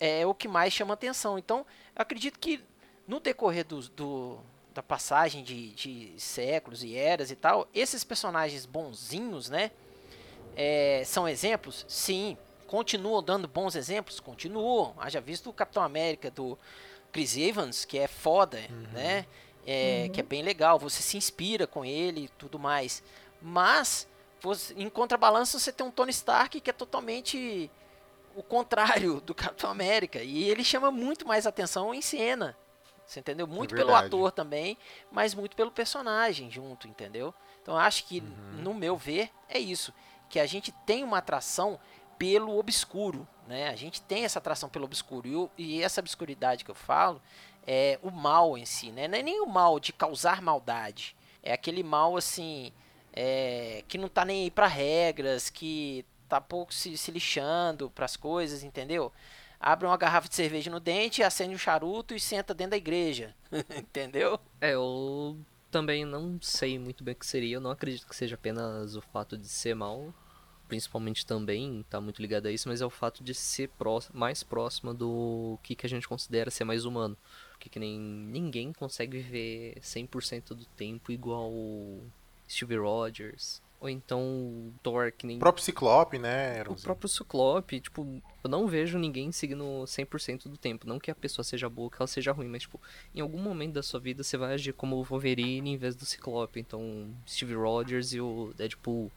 é 0.00 0.26
o 0.26 0.34
que 0.34 0.48
mais 0.48 0.72
chama 0.72 0.94
atenção. 0.94 1.38
Então, 1.38 1.64
acredito 1.94 2.38
que 2.38 2.62
no 3.06 3.20
decorrer 3.20 3.64
do, 3.64 3.80
do- 3.90 4.40
da 4.74 4.82
passagem 4.82 5.42
de, 5.44 5.70
de 5.70 6.14
séculos 6.18 6.82
e 6.82 6.96
eras 6.96 7.30
e 7.30 7.36
tal, 7.36 7.66
esses 7.72 8.02
personagens 8.04 8.66
bonzinhos, 8.66 9.48
né? 9.48 9.70
É, 10.56 11.02
são 11.04 11.28
exemplos? 11.28 11.84
Sim. 11.86 12.36
Continuam 12.66 13.22
dando 13.22 13.46
bons 13.46 13.76
exemplos? 13.76 14.18
Continuam. 14.18 14.94
Haja 14.98 15.20
visto 15.20 15.48
o 15.50 15.52
Capitão 15.52 15.82
América 15.82 16.30
do 16.30 16.58
Chris 17.12 17.36
Evans, 17.36 17.84
que 17.84 17.98
é 17.98 18.08
foda, 18.08 18.58
né? 18.92 19.26
É, 19.64 20.08
Que 20.12 20.20
é 20.20 20.22
bem 20.22 20.42
legal. 20.42 20.78
Você 20.78 21.02
se 21.02 21.16
inspira 21.16 21.66
com 21.66 21.84
ele 21.84 22.24
e 22.24 22.28
tudo 22.28 22.58
mais. 22.58 23.02
Mas, 23.40 24.08
você- 24.40 24.74
em 24.74 24.88
contrabalanço, 24.88 25.58
você 25.60 25.70
tem 25.72 25.86
um 25.86 25.90
Tony 25.90 26.10
Stark 26.10 26.60
que 26.60 26.70
é 26.70 26.72
totalmente 26.72 27.70
o 28.34 28.42
contrário 28.42 29.20
do 29.20 29.34
Capitão 29.34 29.70
América. 29.70 30.22
E 30.22 30.48
ele 30.48 30.62
chama 30.64 30.90
muito 30.90 31.26
mais 31.26 31.46
atenção 31.46 31.94
em 31.94 32.02
cena. 32.02 32.56
Você 33.06 33.20
entendeu? 33.20 33.46
Muito 33.46 33.74
pelo 33.74 33.86
verdade. 33.88 34.06
ator 34.08 34.32
também, 34.32 34.76
mas 35.12 35.32
muito 35.32 35.54
pelo 35.54 35.70
personagem 35.70 36.50
junto, 36.50 36.88
entendeu? 36.88 37.32
Então 37.62 37.74
eu 37.74 37.80
acho 37.80 38.04
que, 38.04 38.18
Uhum. 38.20 38.62
no 38.62 38.74
meu 38.74 38.96
ver, 38.96 39.30
é 39.48 39.58
isso. 39.60 39.92
Que 40.28 40.38
a 40.40 40.46
gente 40.46 40.72
tem 40.84 41.04
uma 41.04 41.18
atração 41.18 41.78
pelo 42.18 42.58
obscuro, 42.58 43.26
né? 43.46 43.68
A 43.68 43.76
gente 43.76 44.00
tem 44.02 44.24
essa 44.24 44.38
atração 44.38 44.68
pelo 44.68 44.84
obscuro. 44.86 45.28
E, 45.28 45.34
o- 45.36 45.50
e 45.56 45.82
essa 45.82 46.00
obscuridade 46.00 46.64
que 46.64 46.70
eu 46.70 46.74
falo 46.74 47.20
é 47.66 47.98
o 48.02 48.10
mal 48.10 48.56
em 48.56 48.64
si, 48.64 48.90
né? 48.90 49.06
Não 49.08 49.18
é 49.18 49.22
nem 49.22 49.40
o 49.40 49.46
mal 49.46 49.78
de 49.80 49.92
causar 49.92 50.40
maldade. 50.42 51.16
É 51.42 51.52
aquele 51.52 51.82
mal, 51.82 52.16
assim, 52.16 52.72
é, 53.12 53.84
que 53.88 53.98
não 53.98 54.08
tá 54.08 54.24
nem 54.24 54.44
aí 54.44 54.50
pra 54.50 54.66
regras, 54.66 55.48
que 55.50 56.04
tá 56.28 56.40
pouco 56.40 56.72
se, 56.74 56.96
se 56.96 57.10
lixando 57.10 57.90
pras 57.90 58.16
coisas, 58.16 58.62
entendeu? 58.64 59.12
Abre 59.60 59.86
uma 59.86 59.96
garrafa 59.96 60.28
de 60.28 60.34
cerveja 60.34 60.70
no 60.70 60.80
dente, 60.80 61.22
acende 61.22 61.54
um 61.54 61.58
charuto 61.58 62.14
e 62.14 62.20
senta 62.20 62.52
dentro 62.54 62.72
da 62.72 62.76
igreja, 62.76 63.34
entendeu? 63.76 64.38
É, 64.60 64.72
eu 64.74 65.36
também 65.76 66.06
não 66.06 66.38
sei 66.40 66.78
muito 66.78 67.04
bem 67.04 67.12
o 67.12 67.16
que 67.18 67.26
seria. 67.26 67.56
Eu 67.56 67.60
não 67.60 67.70
acredito 67.70 68.06
que 68.06 68.16
seja 68.16 68.34
apenas 68.34 68.96
o 68.96 69.02
fato 69.02 69.36
de 69.36 69.46
ser 69.46 69.74
mal. 69.74 70.14
Principalmente 70.66 71.26
também 71.26 71.84
tá 71.90 72.00
muito 72.00 72.20
ligado 72.20 72.46
a 72.46 72.50
isso, 72.50 72.66
mas 72.66 72.80
é 72.80 72.86
o 72.86 72.90
fato 72.90 73.22
de 73.22 73.34
ser 73.34 73.70
mais 74.14 74.42
próximo 74.42 74.94
do 74.94 75.58
que, 75.62 75.76
que 75.76 75.84
a 75.84 75.88
gente 75.88 76.08
considera 76.08 76.50
ser 76.50 76.64
mais 76.64 76.86
humano. 76.86 77.14
Porque 77.50 77.68
que 77.68 77.78
nem 77.78 78.00
ninguém 78.00 78.72
consegue 78.72 79.18
viver 79.18 79.78
100% 79.80 80.54
do 80.54 80.64
tempo 80.64 81.12
igual 81.12 81.52
Steve 82.48 82.78
Rogers. 82.78 83.60
Ou 83.78 83.90
então 83.90 84.20
o 84.20 84.72
Thor, 84.82 85.12
que 85.12 85.26
nem 85.26 85.36
O 85.36 85.40
próprio 85.40 85.62
Ciclope, 85.64 86.18
né? 86.18 86.54
o 86.54 86.60
Eronzinho? 86.60 86.82
próprio 86.84 87.08
Ciclope, 87.08 87.80
tipo, 87.80 88.22
eu 88.42 88.50
não 88.50 88.66
vejo 88.66 88.98
ninguém 88.98 89.30
seguindo 89.30 89.64
100% 89.84 90.44
do 90.48 90.56
tempo. 90.56 90.86
Não 90.86 90.98
que 90.98 91.10
a 91.10 91.14
pessoa 91.14 91.44
seja 91.44 91.68
boa, 91.68 91.90
que 91.90 91.96
ela 91.98 92.06
seja 92.06 92.32
ruim, 92.32 92.48
mas, 92.48 92.62
tipo, 92.62 92.80
em 93.14 93.20
algum 93.20 93.38
momento 93.38 93.74
da 93.74 93.82
sua 93.82 94.00
vida 94.00 94.22
você 94.22 94.36
vai 94.38 94.54
agir 94.54 94.72
como 94.72 94.96
o 94.96 95.04
Wolverine 95.04 95.70
em 95.72 95.76
vez 95.76 95.94
do 95.94 96.06
Ciclope. 96.06 96.58
Então, 96.58 97.10
Steve 97.28 97.54
Rogers 97.54 98.12
e 98.14 98.20
o 98.20 98.52
Deadpool. 98.56 99.12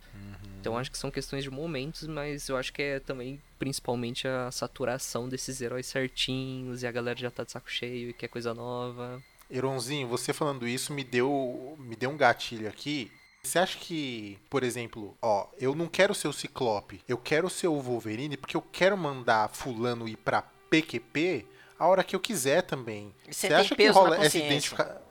Então, 0.60 0.78
acho 0.78 0.92
que 0.92 0.98
são 0.98 1.10
questões 1.10 1.44
de 1.44 1.50
momentos, 1.50 2.06
mas 2.06 2.50
eu 2.50 2.58
acho 2.58 2.74
que 2.74 2.82
é 2.82 3.00
também, 3.00 3.42
principalmente, 3.58 4.28
a 4.28 4.52
saturação 4.52 5.30
desses 5.30 5.62
heróis 5.62 5.86
certinhos 5.86 6.84
e 6.84 6.88
a 6.88 6.92
galera 6.92 7.18
já 7.18 7.32
tá 7.32 7.46
de 7.46 7.52
saco 7.54 7.72
cheio 7.72 8.10
e 8.10 8.14
quer 8.14 8.28
coisa 8.28 8.54
nova. 8.54 9.24
Eronzinho, 9.50 10.08
você 10.08 10.34
falando 10.34 10.68
isso 10.68 10.94
me 10.94 11.04
deu, 11.04 11.76
me 11.80 11.96
deu 11.96 12.10
um 12.10 12.18
gatilho 12.18 12.68
aqui. 12.68 13.10
Você 13.42 13.58
acha 13.58 13.78
que, 13.78 14.38
por 14.50 14.64
exemplo, 14.64 15.18
ó, 15.22 15.48
eu 15.58 15.74
não 15.74 15.88
quero 15.88 16.14
ser 16.14 16.28
o 16.28 16.34
Ciclope, 16.34 17.02
eu 17.08 17.18
quero 17.18 17.50
ser 17.50 17.68
o 17.68 17.80
Wolverine 17.82 18.38
porque 18.38 18.56
eu 18.56 18.62
quero 18.62 18.98
mandar 18.98 19.50
fulano 19.50 20.08
ir 20.08 20.18
pra 20.18 20.42
PQP 20.70 21.46
a 21.78 21.88
hora 21.88 22.04
que 22.04 22.16
eu 22.16 22.20
quiser 22.20 22.62
também. 22.64 23.14
Você 23.26 23.34
Você 23.34 23.48
tem 23.48 23.58
acha 23.58 23.76
que 23.76 23.88
rola 23.88 24.18
essa 24.18 24.38
identificação? 24.38 25.02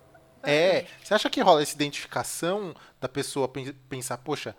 É, 0.42 0.86
você 1.02 1.14
acha 1.14 1.28
que 1.30 1.40
rola 1.40 1.62
essa 1.62 1.74
identificação 1.74 2.74
da 3.00 3.08
pessoa 3.08 3.48
pen- 3.48 3.72
pensar, 3.88 4.18
poxa, 4.18 4.54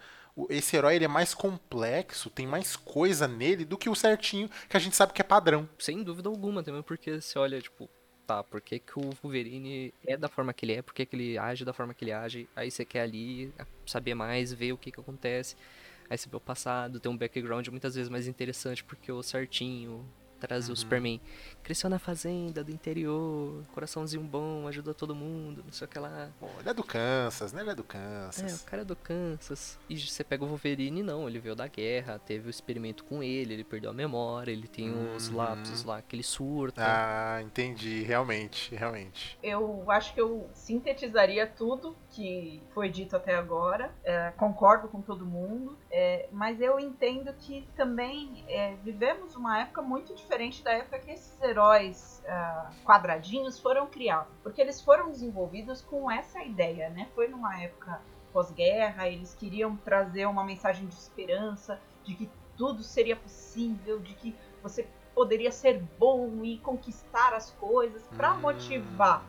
esse 0.50 0.76
herói 0.76 0.96
ele 0.96 1.06
é 1.06 1.08
mais 1.08 1.34
complexo, 1.34 2.30
tem 2.30 2.46
mais 2.48 2.76
coisa 2.76 3.28
nele 3.28 3.64
do 3.66 3.78
que 3.78 3.90
o 3.90 3.96
certinho 3.96 4.50
que 4.68 4.76
a 4.76 4.80
gente 4.80 4.96
sabe 4.96 5.14
que 5.14 5.22
é 5.22 5.24
padrão. 5.24 5.70
Sem 5.78 6.04
dúvida 6.04 6.28
alguma 6.28 6.64
também, 6.64 6.82
porque 6.82 7.22
você 7.22 7.38
olha, 7.40 7.62
tipo, 7.62 7.90
tá, 8.30 8.44
por 8.44 8.62
que, 8.62 8.78
que 8.78 9.00
o 9.00 9.10
Wolverine 9.24 9.92
é 10.06 10.16
da 10.16 10.28
forma 10.28 10.54
que 10.54 10.64
ele 10.64 10.74
é, 10.74 10.82
por 10.84 10.94
que, 10.94 11.04
que 11.04 11.16
ele 11.16 11.36
age 11.36 11.66
da 11.66 11.74
forma 11.74 11.96
que 11.96 12.06
ele 12.06 12.12
age, 12.12 12.48
aí 12.56 12.70
você 12.70 12.86
quer 12.86 13.02
ali 13.02 13.52
saber 13.88 14.14
mais, 14.14 14.54
ver 14.54 14.72
o 14.72 14.78
que, 14.78 14.92
que 14.92 15.00
acontece, 15.00 15.56
aí 16.08 16.16
você 16.16 16.30
vê 16.30 16.36
o 16.36 16.40
passado, 16.40 17.00
tem 17.00 17.12
um 17.12 17.18
background 17.18 17.68
muitas 17.70 17.96
vezes 17.96 18.08
mais 18.08 18.28
interessante, 18.28 18.84
porque 18.84 19.12
o 19.12 19.24
certinho 19.24 20.06
traz 20.40 20.70
o 20.70 20.76
Superman, 20.76 21.20
cresceu 21.64 21.90
na 21.90 22.00
fazenda 22.00 22.64
do 22.64 22.72
interior, 22.72 23.64
coraçãozinho 23.74 24.24
bom, 24.24 24.68
ajudou 24.68 24.94
todo 24.94 25.14
mundo, 25.16 25.62
não 25.66 25.72
sei 25.72 25.86
o 25.86 25.90
que 25.90 26.00
lá. 26.00 26.30
Pô, 26.40 26.48
ele 26.60 26.70
é 26.70 26.74
do 26.74 26.84
Kansas, 26.84 27.52
né? 27.54 27.62
Ele 27.62 27.72
é 27.72 27.76
do 27.76 27.84
É, 27.84 27.86
Kansas. 27.86 28.62
o 28.62 28.66
cara 28.66 28.82
é 28.82 28.86
do 28.86 28.96
Kansas. 28.96 29.78
E 29.90 29.98
você 30.00 30.24
pega 30.24 30.44
o 30.44 30.48
Wolverine, 30.48 31.04
não. 31.04 31.28
Ele 31.28 31.40
veio 31.40 31.56
da 31.56 31.68
guerra, 31.68 32.18
teve 32.20 32.48
o 32.48 32.50
experimento 32.50 33.04
com 33.04 33.22
ele, 33.22 33.54
ele 33.54 33.64
perdeu 33.64 33.90
a 33.90 33.94
memória, 33.94 34.52
ele 34.52 34.68
tem 34.68 34.90
os 35.16 35.30
Uhum. 35.30 35.38
lapsos 35.38 35.84
lá 35.84 36.02
que 36.02 36.16
ele 36.16 36.24
surta. 36.24 36.82
Ah, 36.84 37.42
entendi. 37.42 38.04
Realmente, 38.04 38.74
realmente. 38.76 39.38
Eu 39.44 39.90
acho 39.92 40.14
que 40.14 40.22
eu 40.22 40.50
sintetizaria 40.54 41.46
tudo 41.48 41.96
que 42.12 42.62
foi 42.74 42.90
dito 42.90 43.16
até 43.16 43.36
agora. 43.36 43.92
É, 44.04 44.32
concordo 44.38 44.88
com 44.88 45.02
todo 45.02 45.26
mundo, 45.26 45.78
é, 45.92 46.28
mas 46.32 46.60
eu 46.62 46.80
entendo 46.80 47.34
que 47.34 47.68
também 47.76 48.44
é, 48.48 48.76
vivemos 48.84 49.36
uma 49.36 49.60
época 49.62 49.82
muito 49.82 50.14
diferente 50.30 50.64
da 50.64 50.72
época 50.74 51.00
que 51.00 51.10
esses 51.10 51.42
heróis 51.42 52.22
ah, 52.28 52.72
quadradinhos 52.86 53.60
foram 53.60 53.88
criados, 53.88 54.32
porque 54.44 54.62
eles 54.62 54.80
foram 54.80 55.10
desenvolvidos 55.10 55.82
com 55.82 56.10
essa 56.10 56.44
ideia, 56.44 56.88
né? 56.92 57.10
Foi 57.16 57.28
numa 57.28 57.60
época 57.60 58.00
pós-guerra, 58.32 59.08
eles 59.08 59.34
queriam 59.34 59.76
trazer 59.78 60.28
uma 60.28 60.44
mensagem 60.44 60.86
de 60.86 60.94
esperança, 60.94 61.82
de 62.04 62.14
que 62.14 62.30
tudo 62.56 62.84
seria 62.84 63.16
possível, 63.16 64.00
de 64.00 64.14
que 64.14 64.36
você 64.62 64.88
poderia 65.16 65.52
ser 65.52 65.82
bom 65.98 66.46
e 66.46 66.60
conquistar 66.60 67.34
as 67.34 67.50
coisas 67.54 68.04
para 68.16 68.36
Hum. 68.36 68.42
motivar. 68.42 69.26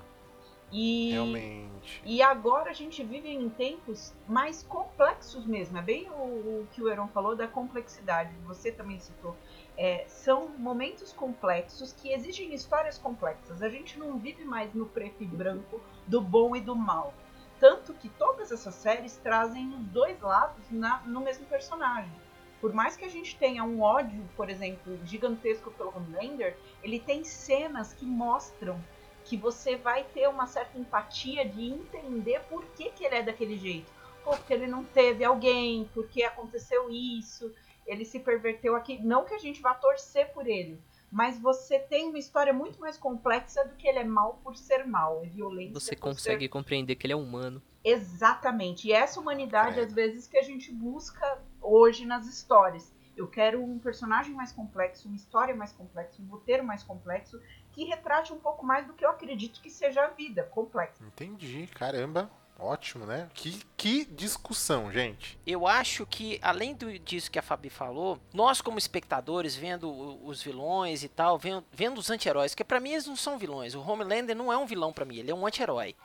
E, 0.70 1.12
Realmente. 1.12 2.02
e 2.04 2.22
agora 2.22 2.70
a 2.70 2.74
gente 2.74 3.02
vive 3.02 3.28
em 3.28 3.48
tempos 3.48 4.12
mais 4.28 4.62
complexos 4.62 5.46
mesmo. 5.46 5.78
É 5.78 5.82
bem 5.82 6.08
o, 6.10 6.60
o 6.60 6.68
que 6.72 6.82
o 6.82 6.88
Heron 6.88 7.08
falou 7.08 7.34
da 7.34 7.48
complexidade. 7.48 8.32
Você 8.44 8.70
também 8.70 9.00
citou. 9.00 9.34
É, 9.82 10.04
são 10.08 10.46
momentos 10.58 11.10
complexos 11.10 11.90
que 11.94 12.12
exigem 12.12 12.52
histórias 12.52 12.98
complexas. 12.98 13.62
A 13.62 13.68
gente 13.70 13.98
não 13.98 14.18
vive 14.18 14.44
mais 14.44 14.74
no 14.74 14.84
preto 14.84 15.22
e 15.22 15.26
branco 15.26 15.80
do 16.06 16.20
bom 16.20 16.54
e 16.54 16.60
do 16.60 16.76
mal. 16.76 17.14
Tanto 17.58 17.94
que 17.94 18.10
todas 18.10 18.52
essas 18.52 18.74
séries 18.74 19.16
trazem 19.16 19.68
os 19.74 19.86
dois 19.86 20.20
lados 20.20 20.70
na- 20.70 21.00
no 21.06 21.22
mesmo 21.22 21.46
personagem. 21.46 22.12
Por 22.60 22.74
mais 22.74 22.94
que 22.94 23.06
a 23.06 23.08
gente 23.08 23.38
tenha 23.38 23.64
um 23.64 23.80
ódio, 23.80 24.22
por 24.36 24.50
exemplo, 24.50 25.00
gigantesco 25.06 25.70
pelo 25.70 25.96
Homelander, 25.96 26.54
ele 26.82 27.00
tem 27.00 27.24
cenas 27.24 27.94
que 27.94 28.04
mostram 28.04 28.78
que 29.24 29.34
você 29.34 29.76
vai 29.76 30.04
ter 30.04 30.28
uma 30.28 30.46
certa 30.46 30.78
empatia 30.78 31.48
de 31.48 31.70
entender 31.70 32.40
por 32.50 32.66
que, 32.76 32.90
que 32.90 33.02
ele 33.02 33.14
é 33.14 33.22
daquele 33.22 33.56
jeito. 33.56 33.90
Pô, 34.22 34.32
porque 34.32 34.52
ele 34.52 34.66
não 34.66 34.84
teve 34.84 35.24
alguém, 35.24 35.88
porque 35.94 36.22
aconteceu 36.22 36.90
isso, 36.90 37.50
ele 37.90 38.04
se 38.04 38.20
perverteu 38.20 38.76
aqui. 38.76 38.98
Não 39.02 39.24
que 39.24 39.34
a 39.34 39.38
gente 39.38 39.60
vá 39.60 39.74
torcer 39.74 40.32
por 40.32 40.46
ele, 40.46 40.80
mas 41.10 41.38
você 41.38 41.78
tem 41.78 42.08
uma 42.08 42.18
história 42.18 42.52
muito 42.52 42.80
mais 42.80 42.96
complexa 42.96 43.64
do 43.64 43.74
que 43.74 43.86
ele 43.88 43.98
é 43.98 44.04
mal 44.04 44.40
por 44.44 44.56
ser 44.56 44.86
mal, 44.86 45.22
é 45.24 45.26
violento. 45.26 45.74
Você 45.80 45.96
consegue 45.96 46.44
ser- 46.44 46.48
compreender 46.48 46.94
que 46.94 47.06
ele 47.06 47.12
é 47.12 47.16
humano. 47.16 47.60
Exatamente. 47.82 48.88
E 48.88 48.92
essa 48.92 49.18
humanidade, 49.18 49.74
Credo. 49.74 49.86
às 49.88 49.92
vezes, 49.94 50.26
que 50.26 50.36
a 50.38 50.42
gente 50.42 50.70
busca 50.72 51.38
hoje 51.60 52.04
nas 52.06 52.26
histórias. 52.26 52.92
Eu 53.16 53.26
quero 53.26 53.62
um 53.62 53.78
personagem 53.78 54.32
mais 54.34 54.52
complexo, 54.52 55.08
uma 55.08 55.16
história 55.16 55.54
mais 55.54 55.72
complexa, 55.72 56.22
um 56.22 56.26
roteiro 56.26 56.64
mais 56.64 56.82
complexo, 56.82 57.40
que 57.72 57.84
retrate 57.84 58.32
um 58.32 58.38
pouco 58.38 58.64
mais 58.64 58.86
do 58.86 58.92
que 58.94 59.04
eu 59.04 59.10
acredito 59.10 59.60
que 59.60 59.68
seja 59.68 60.04
a 60.04 60.08
vida, 60.08 60.44
complexa. 60.44 61.04
Entendi, 61.04 61.66
caramba. 61.74 62.30
Ótimo, 62.62 63.06
né? 63.06 63.28
Que, 63.34 63.60
que 63.76 64.04
discussão, 64.04 64.92
gente. 64.92 65.38
Eu 65.46 65.66
acho 65.66 66.04
que, 66.06 66.38
além 66.42 66.74
do- 66.74 66.98
disso 66.98 67.30
que 67.30 67.38
a 67.38 67.42
Fabi 67.42 67.70
falou, 67.70 68.18
nós 68.34 68.60
como 68.60 68.78
espectadores, 68.78 69.56
vendo 69.56 69.90
os 70.26 70.42
vilões 70.42 71.02
e 71.02 71.08
tal, 71.08 71.38
vendo, 71.38 71.64
vendo 71.72 71.98
os 71.98 72.10
anti-heróis, 72.10 72.54
que 72.54 72.62
pra 72.62 72.78
mim 72.80 72.90
eles 72.90 73.06
não 73.06 73.16
são 73.16 73.38
vilões. 73.38 73.74
O 73.74 73.80
Homelander 73.80 74.36
não 74.36 74.52
é 74.52 74.56
um 74.58 74.66
vilão 74.66 74.92
pra 74.92 75.04
mim, 75.04 75.16
ele 75.16 75.30
é 75.30 75.34
um 75.34 75.46
anti-herói. 75.46 75.96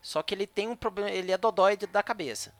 Só 0.00 0.22
que 0.22 0.34
ele 0.34 0.46
tem 0.46 0.68
um 0.68 0.76
problema, 0.76 1.10
ele 1.10 1.32
é 1.32 1.38
dodói 1.38 1.76
da 1.76 2.02
cabeça, 2.02 2.54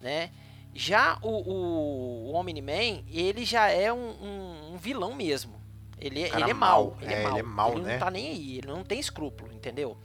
né? 0.00 0.30
Já 0.74 1.18
o, 1.22 1.28
o, 1.28 2.30
o 2.30 2.34
Omni-Man, 2.34 3.04
ele 3.10 3.44
já 3.44 3.68
é 3.68 3.92
um, 3.92 4.10
um- 4.10 4.72
um 4.74 4.76
vilão 4.76 5.14
mesmo. 5.14 5.58
Ele, 5.98 6.22
é- 6.22 6.28
ele 6.28 6.50
é 6.50 6.54
mau. 6.54 6.90
mau, 6.90 6.96
ele 7.00 7.14
É, 7.14 7.22
é 7.22 7.22
mau. 7.22 7.32
ele 7.32 7.40
é 7.40 7.42
mau, 7.42 7.72
Ele 7.72 7.80
né? 7.82 7.92
não 7.94 7.98
tá 7.98 8.10
nem 8.10 8.28
aí, 8.28 8.58
ele 8.58 8.66
não 8.68 8.84
tem 8.84 9.00
escrúpulo, 9.00 9.52
entendeu? 9.52 9.96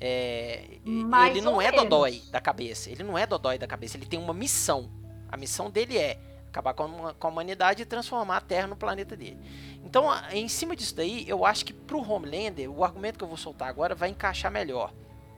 É, 0.00 0.78
Mais 0.84 1.30
ele 1.34 1.44
não 1.44 1.60
é 1.60 1.70
menos. 1.70 1.84
dodói 1.84 2.22
da 2.30 2.40
cabeça. 2.40 2.90
Ele 2.90 3.02
não 3.02 3.16
é 3.16 3.26
dodói 3.26 3.58
da 3.58 3.66
cabeça. 3.66 3.96
Ele 3.96 4.06
tem 4.06 4.18
uma 4.18 4.34
missão. 4.34 4.90
A 5.28 5.36
missão 5.36 5.70
dele 5.70 5.96
é 5.96 6.18
acabar 6.48 6.74
com 6.74 7.06
a, 7.06 7.14
com 7.14 7.26
a 7.26 7.30
humanidade 7.30 7.82
e 7.82 7.86
transformar 7.86 8.38
a 8.38 8.40
Terra 8.40 8.66
no 8.66 8.76
planeta 8.76 9.16
dele. 9.16 9.38
Então, 9.84 10.06
em 10.32 10.48
cima 10.48 10.74
disso 10.74 10.94
daí, 10.94 11.28
eu 11.28 11.44
acho 11.44 11.64
que 11.64 11.72
pro 11.72 12.00
Homelander, 12.00 12.70
o 12.70 12.82
argumento 12.84 13.18
que 13.18 13.24
eu 13.24 13.28
vou 13.28 13.36
soltar 13.36 13.68
agora 13.68 13.94
vai 13.94 14.08
encaixar 14.08 14.50
melhor. 14.50 14.92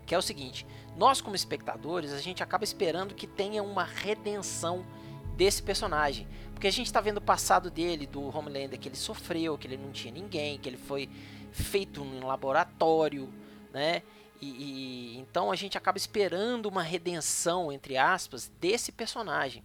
Que 0.07 0.15
é 0.15 0.19
o 0.19 0.23
seguinte: 0.23 0.67
nós, 0.97 1.21
como 1.21 1.37
espectadores, 1.37 2.13
a 2.13 2.19
gente 2.19 2.43
acaba 2.43 2.65
esperando 2.65 3.15
que 3.15 3.27
tenha 3.27 3.63
uma 3.63 3.85
redenção 3.85 4.85
desse 5.37 5.63
personagem. 5.63 6.27
Porque 6.53 6.67
a 6.67 6.73
gente 6.73 6.93
tá 6.93 7.01
vendo 7.01 7.19
o 7.19 7.23
passado 7.23 7.71
dele, 7.71 8.07
do 8.07 8.37
Homelander, 8.37 8.79
que 8.79 8.89
ele 8.89 8.97
sofreu, 8.97 9.57
que 9.57 9.67
ele 9.69 9.77
não 9.77 9.93
tinha 9.93 10.13
ninguém, 10.13 10.59
que 10.59 10.69
ele 10.69 10.77
foi 10.77 11.09
feito 11.53 12.03
em 12.03 12.21
laboratório, 12.21 13.33
né? 13.73 14.03
E, 14.41 14.47
e- 14.47 15.19
então 15.19 15.51
a 15.51 15.57
gente 15.57 15.77
acaba 15.77 15.99
esperando 15.99 16.67
uma 16.67 16.83
redenção, 16.83 17.73
entre 17.73 17.97
aspas, 17.97 18.51
desse 18.61 18.93
personagem. 18.93 19.63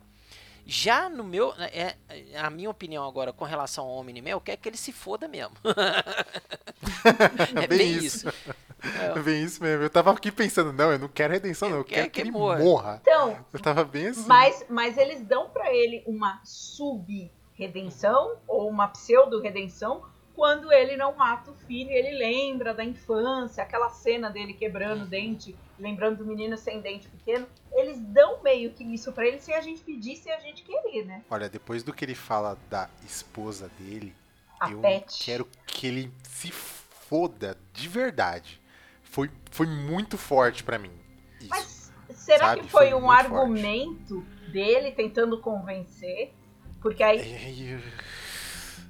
Já 0.65 1.09
no 1.09 1.23
meu, 1.25 1.53
é, 1.57 1.95
é 2.09 2.39
a 2.39 2.49
minha 2.49 2.69
opinião 2.69 3.05
agora 3.05 3.33
com 3.33 3.43
relação 3.43 3.85
ao 3.85 3.97
Omni-Man, 3.97 4.29
eu 4.29 4.39
quero 4.39 4.61
que 4.61 4.69
ele 4.69 4.77
se 4.77 4.93
foda 4.93 5.27
mesmo. 5.27 5.51
é 7.61 7.67
bem 7.67 7.77
bem 7.77 7.91
isso. 7.91 8.29
isso. 8.29 8.55
É 8.99 9.19
bem 9.19 9.43
isso 9.43 9.61
mesmo. 9.61 9.83
Eu 9.83 9.89
tava 9.89 10.11
aqui 10.11 10.31
pensando, 10.31 10.71
não, 10.71 10.91
eu 10.91 10.99
não 10.99 11.09
quero 11.09 11.33
redenção, 11.33 11.69
não. 11.69 11.77
Eu 11.77 11.83
quero 11.83 12.09
que, 12.09 12.21
ele 12.21 12.31
morra. 12.31 12.99
Então, 13.01 13.45
Eu 13.51 13.59
tava 13.59 13.83
bem 13.83 14.07
assim. 14.07 14.25
mas, 14.25 14.65
mas 14.69 14.97
eles 14.97 15.21
dão 15.21 15.49
pra 15.49 15.73
ele 15.73 16.01
uma 16.07 16.41
sub-redenção 16.45 18.37
ou 18.47 18.69
uma 18.69 18.87
pseudo-redenção 18.87 20.05
quando 20.35 20.71
ele 20.71 20.97
não 20.97 21.15
mata 21.15 21.51
o 21.51 21.55
filho 21.55 21.91
ele 21.91 22.17
lembra 22.17 22.73
da 22.73 22.83
infância, 22.83 23.63
aquela 23.63 23.89
cena 23.89 24.29
dele 24.29 24.53
quebrando 24.53 25.03
o 25.03 25.07
dente, 25.07 25.55
lembrando 25.79 26.17
do 26.17 26.25
menino 26.25 26.57
sem 26.57 26.81
dente 26.81 27.07
pequeno. 27.07 27.47
Eles 27.71 27.99
dão 27.99 28.41
meio 28.41 28.71
que 28.71 28.83
isso 28.83 29.11
pra 29.11 29.27
ele 29.27 29.39
sem 29.39 29.53
a 29.55 29.61
gente 29.61 29.81
pedir, 29.83 30.15
sem 30.17 30.31
a 30.33 30.39
gente 30.39 30.63
querer, 30.63 31.05
né? 31.05 31.23
Olha, 31.29 31.47
depois 31.49 31.83
do 31.83 31.93
que 31.93 32.03
ele 32.05 32.15
fala 32.15 32.57
da 32.69 32.89
esposa 33.05 33.69
dele, 33.79 34.13
A 34.59 34.71
eu 34.71 34.79
Pet. 34.79 35.23
quero 35.23 35.47
que 35.67 35.85
ele 35.87 36.11
se 36.23 36.51
foda 36.51 37.57
de 37.71 37.87
verdade. 37.87 38.59
Foi, 39.03 39.29
foi 39.51 39.67
muito 39.67 40.17
forte 40.17 40.63
pra 40.63 40.79
mim. 40.79 40.91
Isso. 41.39 41.49
Mas 41.49 41.91
será 42.17 42.47
Sabe? 42.47 42.61
que 42.61 42.69
foi, 42.69 42.89
Foi 42.89 42.99
um 42.99 43.11
argumento 43.11 44.21
dele 44.51 44.91
tentando 44.91 45.39
convencer? 45.39 46.33
Porque 46.81 47.03
aí 47.03 47.19
É, 47.19 47.75
eu- 47.75 47.79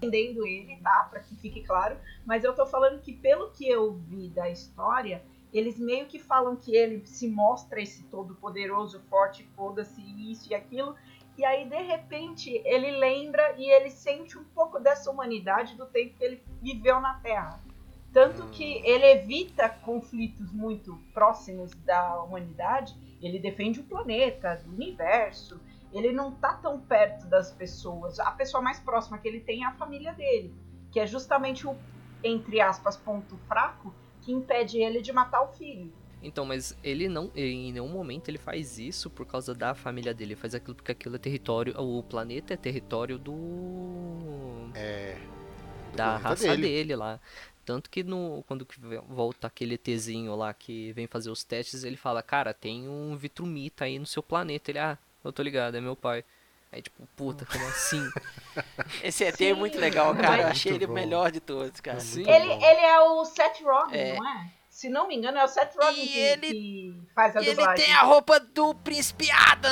entendendo 0.08 0.46
ele, 0.46 0.78
tá? 0.78 1.08
Pra 1.10 1.20
que 1.20 1.36
fique 1.36 1.62
claro. 1.62 1.98
Mas 2.26 2.44
eu 2.44 2.54
tô 2.54 2.66
falando 2.66 3.02
que, 3.02 3.14
pelo 3.14 3.52
que 3.52 3.68
eu 3.68 3.94
vi 3.94 4.30
da 4.30 4.50
história, 4.50 5.24
eles 5.54 5.80
meio 5.80 6.08
que 6.08 6.20
falam 6.20 6.56
que 6.56 6.76
ele 6.76 7.06
se 7.06 7.28
mostra 7.28 7.82
esse 7.82 8.04
todo 8.06 8.36
poderoso, 8.36 9.02
forte, 9.10 9.44
foda-se 9.56 10.02
isso 10.32 10.52
e 10.52 10.56
aquilo. 10.56 10.96
E 11.38 11.44
aí, 11.44 11.68
de 11.68 11.82
repente, 11.82 12.62
ele 12.66 12.92
lembra 12.92 13.56
e 13.58 13.70
ele 13.70 13.90
sente 13.90 14.38
um 14.38 14.44
pouco 14.44 14.80
dessa 14.80 15.10
humanidade 15.10 15.76
do 15.76 15.86
tempo 15.86 16.16
que 16.18 16.24
ele 16.24 16.44
viveu 16.62 17.00
na 17.00 17.16
Terra. 17.16 17.60
Tanto 18.12 18.46
que 18.50 18.80
ele 18.86 19.06
evita 19.06 19.68
conflitos 19.68 20.52
muito 20.52 21.00
próximos 21.14 21.72
da 21.84 22.22
humanidade. 22.22 22.96
Ele 23.20 23.40
defende 23.40 23.80
o 23.80 23.84
planeta, 23.84 24.62
o 24.68 24.70
universo. 24.70 25.60
Ele 25.94 26.12
não 26.12 26.32
tá 26.32 26.54
tão 26.56 26.80
perto 26.80 27.28
das 27.28 27.52
pessoas. 27.52 28.20
A 28.20 28.32
pessoa 28.32 28.62
mais 28.62 28.80
próxima 28.80 29.18
que 29.18 29.28
ele 29.28 29.40
tem 29.40 29.64
é 29.64 29.68
a 29.68 29.72
família 29.74 30.12
dele, 30.14 30.54
que 30.92 31.00
é 31.00 31.06
justamente 31.06 31.68
o, 31.68 31.76
entre 32.24 32.60
aspas, 32.60 32.98
ponto 32.98 33.38
fraco 33.48 33.94
que 34.22 34.32
impede 34.32 34.80
ele 34.80 35.02
de 35.02 35.14
matar 35.14 35.42
o 35.44 35.48
filho. 35.50 35.94
Então, 36.22 36.46
mas 36.46 36.76
ele 36.82 37.10
não, 37.10 37.30
em 37.36 37.74
nenhum 37.74 37.90
momento 37.90 38.30
ele 38.30 38.38
faz 38.38 38.80
isso 38.80 39.10
por 39.10 39.26
causa 39.26 39.54
da 39.54 39.76
família 39.76 40.14
dele. 40.14 40.32
Ele 40.34 40.40
faz 40.40 40.56
aquilo 40.56 40.74
porque 40.74 40.94
aquilo 40.94 41.16
é 41.16 41.20
território, 41.20 41.78
o 41.78 42.02
planeta 42.02 42.54
é 42.54 42.58
território 42.58 43.18
do 43.20 44.70
É. 44.74 45.18
do 45.92 45.98
da 45.98 46.18
raça 46.18 46.48
dele. 46.48 46.62
dele. 46.62 46.96
lá. 46.96 47.20
Tanto 47.66 47.90
que 47.90 48.04
no, 48.04 48.44
quando 48.48 48.68
volta 49.08 49.48
aquele 49.48 49.76
ETzinho 49.76 50.36
lá 50.36 50.54
que 50.54 50.92
vem 50.94 51.08
fazer 51.08 51.30
os 51.30 51.44
testes, 51.44 51.84
ele 51.84 51.96
fala, 51.96 52.22
cara, 52.22 52.54
tem 52.54 52.88
um 52.90 53.16
Vitrumita 53.16 53.86
aí 53.86 54.00
no 54.00 54.06
seu 54.06 54.22
planeta. 54.24 54.72
Ele, 54.72 54.80
ah, 54.80 54.98
eu 55.24 55.32
tô 55.34 55.42
ligado, 55.44 55.76
é 55.78 55.82
meu 55.82 55.96
pai. 55.96 56.24
Aí 56.72 56.82
tipo, 56.82 57.08
puta, 57.16 57.46
como 57.46 57.64
assim? 57.68 58.04
Esse 59.04 59.24
ET 59.26 59.40
é 59.42 59.54
muito 59.54 59.78
legal, 59.78 60.16
cara. 60.16 60.42
Eu 60.44 60.48
achei 60.48 60.74
ele 60.74 60.86
o 60.86 60.92
melhor 60.92 61.32
de 61.32 61.40
todos, 61.40 61.80
cara. 61.80 62.00
Sim. 62.00 62.22
Ele, 62.28 62.52
ele 62.52 62.82
é 62.82 63.00
o 63.00 63.24
Seth 63.26 63.62
Rogen, 63.64 63.96
É. 64.00 64.16
não 64.18 64.28
é? 64.28 64.48
Se 64.70 64.90
não 64.90 65.08
me 65.08 65.16
engano, 65.16 65.38
é 65.38 65.44
o 65.46 65.48
Seth 65.48 65.76
Rogen 65.80 66.04
E 66.04 66.08
que, 66.08 66.20
ele- 66.20 66.48
que 66.52 67.02
faz 67.14 67.36
a 67.38 67.42
E 67.42 67.46
ele 67.46 67.56
dublagem. 67.56 67.86
tem 67.86 67.94
a 67.94 68.02
roupa 68.02 68.40
do 68.40 68.74
Príncipe 68.74 69.30
Adam. 69.30 69.72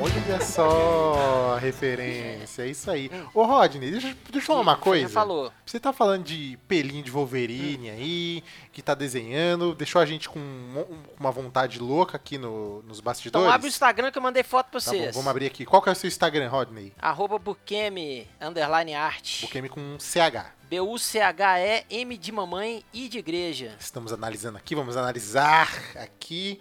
Olha 0.00 0.40
só 0.40 1.54
a 1.56 1.58
referência, 1.58 2.62
é 2.62 2.66
isso 2.68 2.88
aí. 2.90 3.10
Ô 3.34 3.44
Rodney, 3.44 3.90
deixa, 3.90 4.08
deixa 4.08 4.38
eu 4.38 4.40
falar 4.42 4.60
uma 4.60 4.76
coisa. 4.76 5.08
falou. 5.08 5.52
Você 5.66 5.80
tá 5.80 5.92
falando 5.92 6.24
de 6.24 6.56
pelinho 6.68 7.02
de 7.02 7.10
Wolverine 7.10 7.90
aí, 7.90 8.44
que 8.72 8.80
tá 8.80 8.94
desenhando, 8.94 9.74
deixou 9.74 10.00
a 10.00 10.06
gente 10.06 10.28
com 10.28 10.38
um- 10.38 11.02
uma 11.18 11.32
vontade 11.32 11.78
louca 11.80 12.16
aqui 12.16 12.38
no, 12.38 12.82
nos 12.82 13.00
bastidores. 13.00 13.44
Então 13.44 13.52
abre 13.52 13.66
o 13.66 13.70
Instagram 13.70 14.10
que 14.12 14.18
eu 14.18 14.22
mandei 14.22 14.42
foto 14.44 14.70
pra 14.70 14.80
Tá 14.80 14.90
bom, 14.92 14.96
vocês. 14.98 15.14
vamos 15.16 15.28
abrir 15.30 15.46
aqui. 15.46 15.64
Qual 15.64 15.82
que 15.82 15.88
é 15.88 15.92
o 15.92 15.96
seu 15.96 16.06
Instagram, 16.08 16.48
Rodney? 16.48 16.92
Arroba 17.00 17.38
Bukemi, 17.38 18.28
underline 18.40 18.94
art. 18.94 19.40
Bukemi 19.42 19.68
com 19.68 19.80
um 19.80 19.98
CH. 19.98 20.52
B-U-C-H-E-M 20.68 22.16
de 22.18 22.30
mamãe 22.30 22.84
e 22.92 23.08
de 23.08 23.18
igreja. 23.18 23.74
Estamos 23.80 24.12
analisando 24.12 24.58
aqui, 24.58 24.74
vamos 24.74 24.96
analisar 24.96 25.68
aqui. 25.96 26.60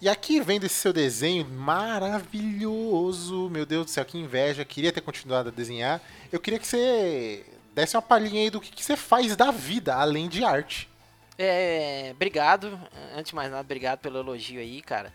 E 0.00 0.08
aqui 0.08 0.40
vendo 0.40 0.64
esse 0.64 0.76
seu 0.76 0.92
desenho 0.92 1.44
maravilhoso, 1.44 3.48
meu 3.50 3.66
Deus 3.66 3.86
do 3.86 3.90
céu, 3.90 4.04
que 4.04 4.16
inveja, 4.16 4.64
queria 4.64 4.92
ter 4.92 5.00
continuado 5.00 5.48
a 5.48 5.52
desenhar. 5.52 6.00
Eu 6.30 6.38
queria 6.38 6.58
que 6.58 6.66
você 6.66 7.44
desse 7.74 7.96
uma 7.96 8.02
palhinha 8.02 8.42
aí 8.42 8.50
do 8.50 8.60
que, 8.60 8.70
que 8.70 8.84
você 8.84 8.96
faz 8.96 9.34
da 9.36 9.50
vida, 9.50 9.94
além 9.96 10.28
de 10.28 10.44
arte. 10.44 10.88
É, 11.36 12.10
obrigado. 12.12 12.78
Antes 13.16 13.30
de 13.30 13.34
mais 13.34 13.50
nada, 13.50 13.60
obrigado 13.60 13.98
pelo 13.98 14.18
elogio 14.18 14.60
aí, 14.60 14.80
cara. 14.82 15.12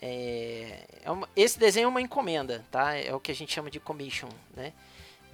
É, 0.00 0.78
é 1.04 1.10
uma- 1.10 1.28
esse 1.36 1.58
desenho 1.58 1.84
é 1.84 1.88
uma 1.88 2.00
encomenda, 2.00 2.64
tá? 2.70 2.94
É 2.94 3.14
o 3.14 3.20
que 3.20 3.32
a 3.32 3.34
gente 3.34 3.52
chama 3.52 3.70
de 3.70 3.78
commission, 3.80 4.28
né? 4.56 4.72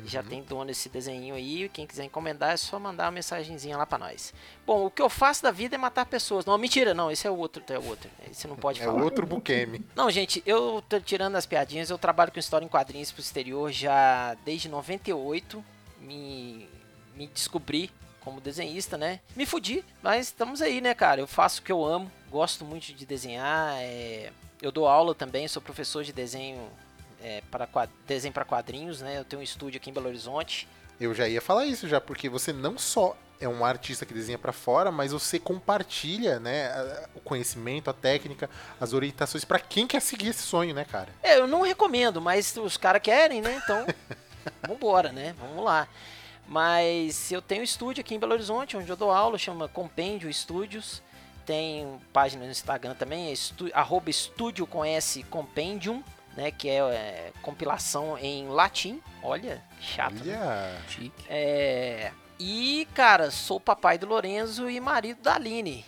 Já 0.04 0.22
tem 0.22 0.42
dono 0.42 0.70
esse 0.70 0.88
desenho 0.88 1.34
aí. 1.34 1.68
Quem 1.68 1.86
quiser 1.86 2.04
encomendar 2.04 2.52
é 2.52 2.56
só 2.56 2.78
mandar 2.78 3.06
uma 3.06 3.10
mensagenzinha 3.12 3.76
lá 3.76 3.84
pra 3.84 3.98
nós. 3.98 4.32
Bom, 4.64 4.86
o 4.86 4.90
que 4.90 5.02
eu 5.02 5.10
faço 5.10 5.42
da 5.42 5.50
vida 5.50 5.74
é 5.74 5.78
matar 5.78 6.06
pessoas. 6.06 6.46
Não, 6.46 6.56
mentira, 6.56 6.94
não. 6.94 7.10
Esse 7.10 7.26
é 7.26 7.30
o 7.30 7.36
outro, 7.36 7.62
é 7.68 7.78
o 7.78 7.84
outro. 7.84 8.08
Esse 8.30 8.46
não 8.46 8.54
pode 8.56 8.80
É 8.80 8.84
falar. 8.84 9.02
outro 9.02 9.26
Bukemi. 9.26 9.84
Não, 9.96 10.08
gente, 10.10 10.42
eu 10.46 10.82
tô 10.88 11.00
tirando 11.00 11.34
as 11.36 11.46
piadinhas, 11.46 11.90
eu 11.90 11.98
trabalho 11.98 12.30
com 12.30 12.38
história 12.38 12.64
em 12.64 12.68
quadrinhos 12.68 13.10
pro 13.10 13.20
exterior 13.20 13.72
já 13.72 14.34
desde 14.44 14.68
98. 14.68 15.64
Me, 16.00 16.68
me 17.16 17.26
descobri 17.26 17.90
como 18.20 18.40
desenhista, 18.40 18.96
né? 18.96 19.20
Me 19.34 19.46
fudi, 19.46 19.84
mas 20.02 20.26
estamos 20.26 20.60
aí, 20.62 20.80
né, 20.80 20.94
cara? 20.94 21.20
Eu 21.20 21.26
faço 21.26 21.60
o 21.60 21.64
que 21.64 21.72
eu 21.72 21.84
amo, 21.84 22.10
gosto 22.30 22.64
muito 22.64 22.92
de 22.92 23.04
desenhar. 23.06 23.74
é, 23.78 24.30
Eu 24.62 24.70
dou 24.70 24.86
aula 24.86 25.14
também, 25.14 25.48
sou 25.48 25.60
professor 25.62 26.04
de 26.04 26.12
desenho 26.12 26.68
é, 27.22 27.42
para 27.50 27.68
desenho 28.06 28.32
para 28.32 28.44
quadrinhos, 28.44 29.00
né? 29.00 29.18
Eu 29.18 29.24
tenho 29.24 29.40
um 29.40 29.42
estúdio 29.42 29.78
aqui 29.78 29.90
em 29.90 29.92
Belo 29.92 30.08
Horizonte. 30.08 30.68
Eu 31.00 31.14
já 31.14 31.28
ia 31.28 31.40
falar 31.40 31.66
isso 31.66 31.88
já, 31.88 32.00
porque 32.00 32.28
você 32.28 32.52
não 32.52 32.76
só 32.76 33.16
é 33.40 33.48
um 33.48 33.64
artista 33.64 34.04
que 34.04 34.12
desenha 34.12 34.38
pra 34.38 34.52
fora, 34.52 34.90
mas 34.90 35.12
você 35.12 35.38
compartilha, 35.38 36.40
né, 36.40 36.72
o 37.14 37.20
conhecimento, 37.20 37.88
a 37.88 37.92
técnica, 37.92 38.50
as 38.80 38.92
orientações 38.92 39.44
pra 39.44 39.60
quem 39.60 39.86
quer 39.86 40.00
seguir 40.00 40.28
esse 40.28 40.42
sonho, 40.42 40.74
né, 40.74 40.84
cara? 40.84 41.08
É, 41.22 41.38
eu 41.38 41.46
não 41.46 41.62
recomendo, 41.62 42.20
mas 42.20 42.56
os 42.56 42.76
caras 42.76 43.00
querem, 43.00 43.40
né? 43.40 43.60
Então. 43.62 43.86
vambora, 44.66 45.12
né? 45.12 45.34
Vamos 45.38 45.64
lá. 45.64 45.88
Mas 46.46 47.30
eu 47.30 47.42
tenho 47.42 47.60
um 47.60 47.64
estúdio 47.64 48.00
aqui 48.00 48.14
em 48.14 48.18
Belo 48.18 48.32
Horizonte, 48.32 48.76
onde 48.76 48.88
eu 48.88 48.96
dou 48.96 49.10
aula, 49.10 49.36
chama 49.36 49.68
Compêndio 49.68 50.32
Studios. 50.32 51.02
Tem 51.44 51.98
página 52.12 52.44
no 52.44 52.50
Instagram 52.50 52.94
também, 52.94 53.28
é 53.28 53.32
estu, 53.32 53.70
arroba 53.72 54.10
estúdio 54.10 54.66
com 54.66 54.84
S 54.84 55.22
Compendium, 55.24 56.02
né? 56.38 56.52
Que 56.52 56.68
é, 56.68 56.78
é, 56.78 57.32
compilação 57.42 58.16
em 58.16 58.46
latim. 58.48 59.02
Olha, 59.20 59.60
chato. 59.80 60.24
né? 60.24 60.80
Chique. 60.88 61.24
É, 61.28 62.12
e, 62.38 62.86
cara, 62.94 63.32
sou 63.32 63.58
papai 63.58 63.98
do 63.98 64.06
Lorenzo 64.06 64.70
e 64.70 64.78
marido 64.78 65.20
da 65.20 65.34
Aline. 65.34 65.84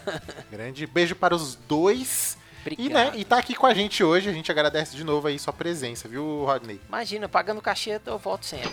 Grande 0.52 0.86
beijo 0.86 1.16
para 1.16 1.34
os 1.34 1.54
dois. 1.54 2.36
Obrigado. 2.60 2.86
E, 2.86 2.92
né, 2.92 3.12
e 3.14 3.24
tá 3.24 3.38
aqui 3.38 3.54
com 3.54 3.64
a 3.66 3.72
gente 3.72 4.04
hoje, 4.04 4.28
a 4.28 4.32
gente 4.32 4.50
agradece 4.50 4.94
de 4.94 5.04
novo 5.04 5.26
aí 5.26 5.38
sua 5.38 5.54
presença, 5.54 6.06
viu, 6.06 6.44
Rodney? 6.44 6.78
Imagina, 6.86 7.26
pagando 7.26 7.62
cachê 7.62 7.98
eu 8.04 8.18
volto 8.18 8.44
sempre. 8.44 8.70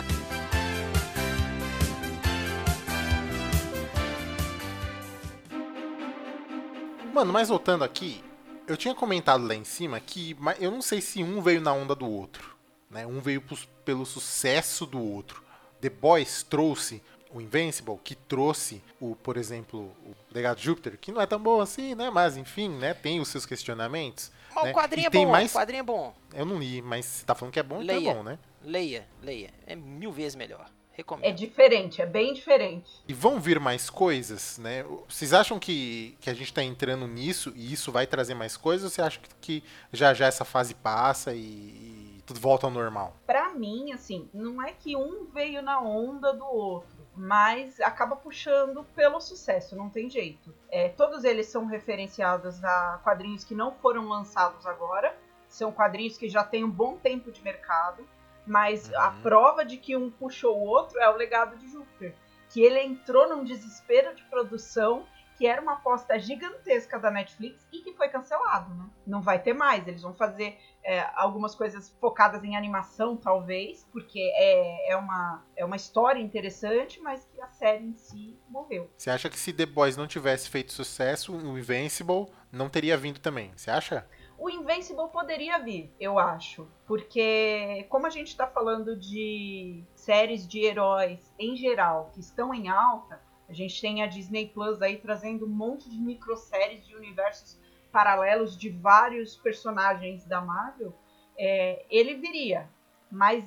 Mano, 7.13 7.31
mas 7.31 7.47
voltando 7.47 7.83
aqui, 7.83 8.21
eu 8.67 8.77
tinha 8.77 8.95
comentado 8.95 9.45
lá 9.47 9.55
em 9.55 9.63
cima 9.63 9.99
que 9.99 10.35
eu 10.59 10.71
não 10.71 10.81
sei 10.81 11.01
se 11.01 11.23
um 11.23 11.41
veio 11.41 11.61
na 11.61 11.73
onda 11.73 11.95
do 11.95 12.09
outro, 12.09 12.55
né? 12.89 13.05
Um 13.05 13.19
veio 13.19 13.43
pelo 13.83 14.05
sucesso 14.05 14.85
do 14.85 15.01
outro. 15.01 15.43
The 15.81 15.89
Boys 15.89 16.43
trouxe 16.43 17.01
o 17.31 17.41
Invincible, 17.41 17.97
que 18.03 18.15
trouxe 18.15 18.81
o, 18.99 19.15
por 19.15 19.35
exemplo, 19.37 19.91
o 20.05 20.15
Legado 20.33 20.57
de 20.57 20.63
Júpiter, 20.63 20.97
que 20.97 21.11
não 21.11 21.21
é 21.21 21.25
tão 21.25 21.39
bom 21.39 21.59
assim, 21.59 21.93
né? 21.93 22.09
Mas 22.09 22.37
enfim, 22.37 22.69
né? 22.69 22.93
Tem 22.93 23.19
os 23.19 23.27
seus 23.27 23.45
questionamentos. 23.45 24.31
Mas 24.55 24.63
né? 24.65 24.71
o 24.71 24.73
quadrinho 24.73 25.03
E 25.03 25.07
é 25.07 25.09
bom, 25.09 25.31
mais- 25.31 25.51
o 25.51 25.57
quadrinho 25.57 25.79
é 25.81 25.83
bom. 25.83 26.15
Eu 26.33 26.45
não 26.45 26.57
li, 26.57 26.81
mas 26.81 27.05
você 27.05 27.25
tá 27.25 27.35
falando 27.35 27.53
que 27.53 27.59
é 27.59 27.63
bom, 27.63 27.81
então 27.81 27.95
é 27.95 27.99
Leia. 27.99 28.13
bom, 28.13 28.23
né? 28.23 28.39
Leia, 28.63 29.07
leia. 29.21 29.53
É 29.67 29.75
mil 29.75 30.11
vezes 30.11 30.35
melhor. 30.35 30.65
É 30.95 30.97
Recomendo. 30.97 31.35
diferente, 31.35 32.01
é 32.01 32.05
bem 32.05 32.33
diferente. 32.33 33.03
E 33.07 33.13
vão 33.13 33.39
vir 33.39 33.59
mais 33.59 33.89
coisas, 33.89 34.57
né? 34.57 34.83
Vocês 35.07 35.33
acham 35.33 35.59
que, 35.59 36.17
que 36.21 36.29
a 36.29 36.33
gente 36.33 36.53
tá 36.53 36.63
entrando 36.63 37.05
nisso 37.05 37.51
e 37.55 37.73
isso 37.73 37.91
vai 37.91 38.07
trazer 38.07 38.33
mais 38.33 38.55
coisas? 38.55 38.85
Ou 38.85 38.89
você 38.89 39.01
acha 39.01 39.19
que, 39.19 39.29
que 39.41 39.63
já 39.91 40.13
já 40.13 40.27
essa 40.27 40.45
fase 40.45 40.73
passa 40.73 41.33
e, 41.33 41.39
e 41.39 42.23
tudo 42.25 42.39
volta 42.39 42.65
ao 42.65 42.71
normal? 42.71 43.15
Pra 43.25 43.49
mim, 43.53 43.91
assim, 43.91 44.29
não 44.33 44.61
é 44.61 44.71
que 44.71 44.95
um 44.95 45.25
veio 45.25 45.61
na 45.61 45.81
onda 45.81 46.31
do 46.31 46.45
outro, 46.45 46.95
mas 47.15 47.79
acaba 47.81 48.15
puxando 48.15 48.85
pelo 48.95 49.19
sucesso, 49.19 49.75
não 49.75 49.89
tem 49.89 50.09
jeito. 50.09 50.53
É, 50.69 50.89
todos 50.89 51.25
eles 51.25 51.47
são 51.47 51.65
referenciados 51.65 52.63
a 52.63 53.01
quadrinhos 53.03 53.43
que 53.43 53.53
não 53.53 53.73
foram 53.73 54.07
lançados 54.07 54.65
agora, 54.65 55.15
são 55.49 55.71
quadrinhos 55.71 56.17
que 56.17 56.29
já 56.29 56.43
têm 56.43 56.63
um 56.63 56.71
bom 56.71 56.97
tempo 56.97 57.31
de 57.31 57.41
mercado, 57.41 58.05
mas 58.45 58.93
a 58.93 59.09
Uhum. 59.09 59.21
prova 59.21 59.65
de 59.65 59.77
que 59.77 59.95
um 59.95 60.09
puxou 60.09 60.57
o 60.57 60.65
outro 60.65 60.99
é 60.99 61.09
o 61.09 61.15
legado 61.15 61.57
de 61.57 61.67
Júpiter, 61.69 62.13
que 62.49 62.61
ele 62.61 62.79
entrou 62.81 63.27
num 63.29 63.43
desespero 63.43 64.13
de 64.15 64.23
produção 64.23 65.05
que 65.37 65.45
era 65.45 65.61
uma 65.61 65.73
aposta 65.73 66.17
gigantesca 66.17 66.97
da 66.97 67.11
Netflix 67.11 67.67
e 67.69 67.79
que 67.81 67.91
foi 67.91 68.07
cancelado, 68.07 68.73
né? 68.73 68.85
Não 69.05 69.21
vai 69.21 69.37
ter 69.37 69.51
mais, 69.51 69.85
eles 69.85 70.01
vão 70.01 70.13
fazer 70.13 70.57
é, 70.81 71.05
algumas 71.13 71.53
coisas 71.53 71.89
focadas 71.99 72.41
em 72.45 72.55
animação, 72.55 73.17
talvez, 73.17 73.85
porque 73.91 74.31
é, 74.33 74.91
é, 74.93 74.95
uma, 74.95 75.43
é 75.57 75.65
uma 75.65 75.75
história 75.75 76.21
interessante, 76.21 77.01
mas 77.01 77.25
que 77.33 77.41
a 77.41 77.49
série 77.49 77.83
em 77.83 77.93
si 77.97 78.39
morreu. 78.47 78.89
Você 78.97 79.09
acha 79.09 79.29
que 79.29 79.37
se 79.37 79.51
The 79.51 79.65
Boys 79.65 79.97
não 79.97 80.07
tivesse 80.07 80.49
feito 80.49 80.71
sucesso, 80.71 81.35
o 81.35 81.57
Invincible 81.59 82.27
não 82.49 82.69
teria 82.69 82.95
vindo 82.95 83.19
também? 83.19 83.51
Você 83.57 83.69
acha? 83.69 84.07
O 84.37 84.49
Invincible 84.49 85.07
poderia 85.09 85.57
vir, 85.59 85.93
eu 85.99 86.19
acho, 86.19 86.67
porque 86.85 87.85
como 87.89 88.05
a 88.05 88.09
gente 88.09 88.27
está 88.27 88.45
falando 88.45 88.95
de 88.95 89.83
séries 89.95 90.45
de 90.47 90.59
heróis 90.59 91.33
em 91.39 91.55
geral 91.55 92.11
que 92.13 92.19
estão 92.19 92.53
em 92.53 92.67
alta, 92.67 93.21
a 93.47 93.53
gente 93.53 93.79
tem 93.79 94.03
a 94.03 94.07
Disney 94.07 94.49
Plus 94.49 94.81
aí 94.81 94.97
trazendo 94.97 95.45
um 95.45 95.49
monte 95.49 95.89
de 95.89 95.97
microséries 95.97 96.85
de 96.85 96.95
universos 96.95 97.57
paralelos 97.91 98.57
de 98.57 98.69
vários 98.69 99.37
personagens 99.37 100.25
da 100.25 100.41
Marvel, 100.41 100.93
é, 101.37 101.85
ele 101.89 102.15
viria, 102.15 102.69
mas 103.09 103.45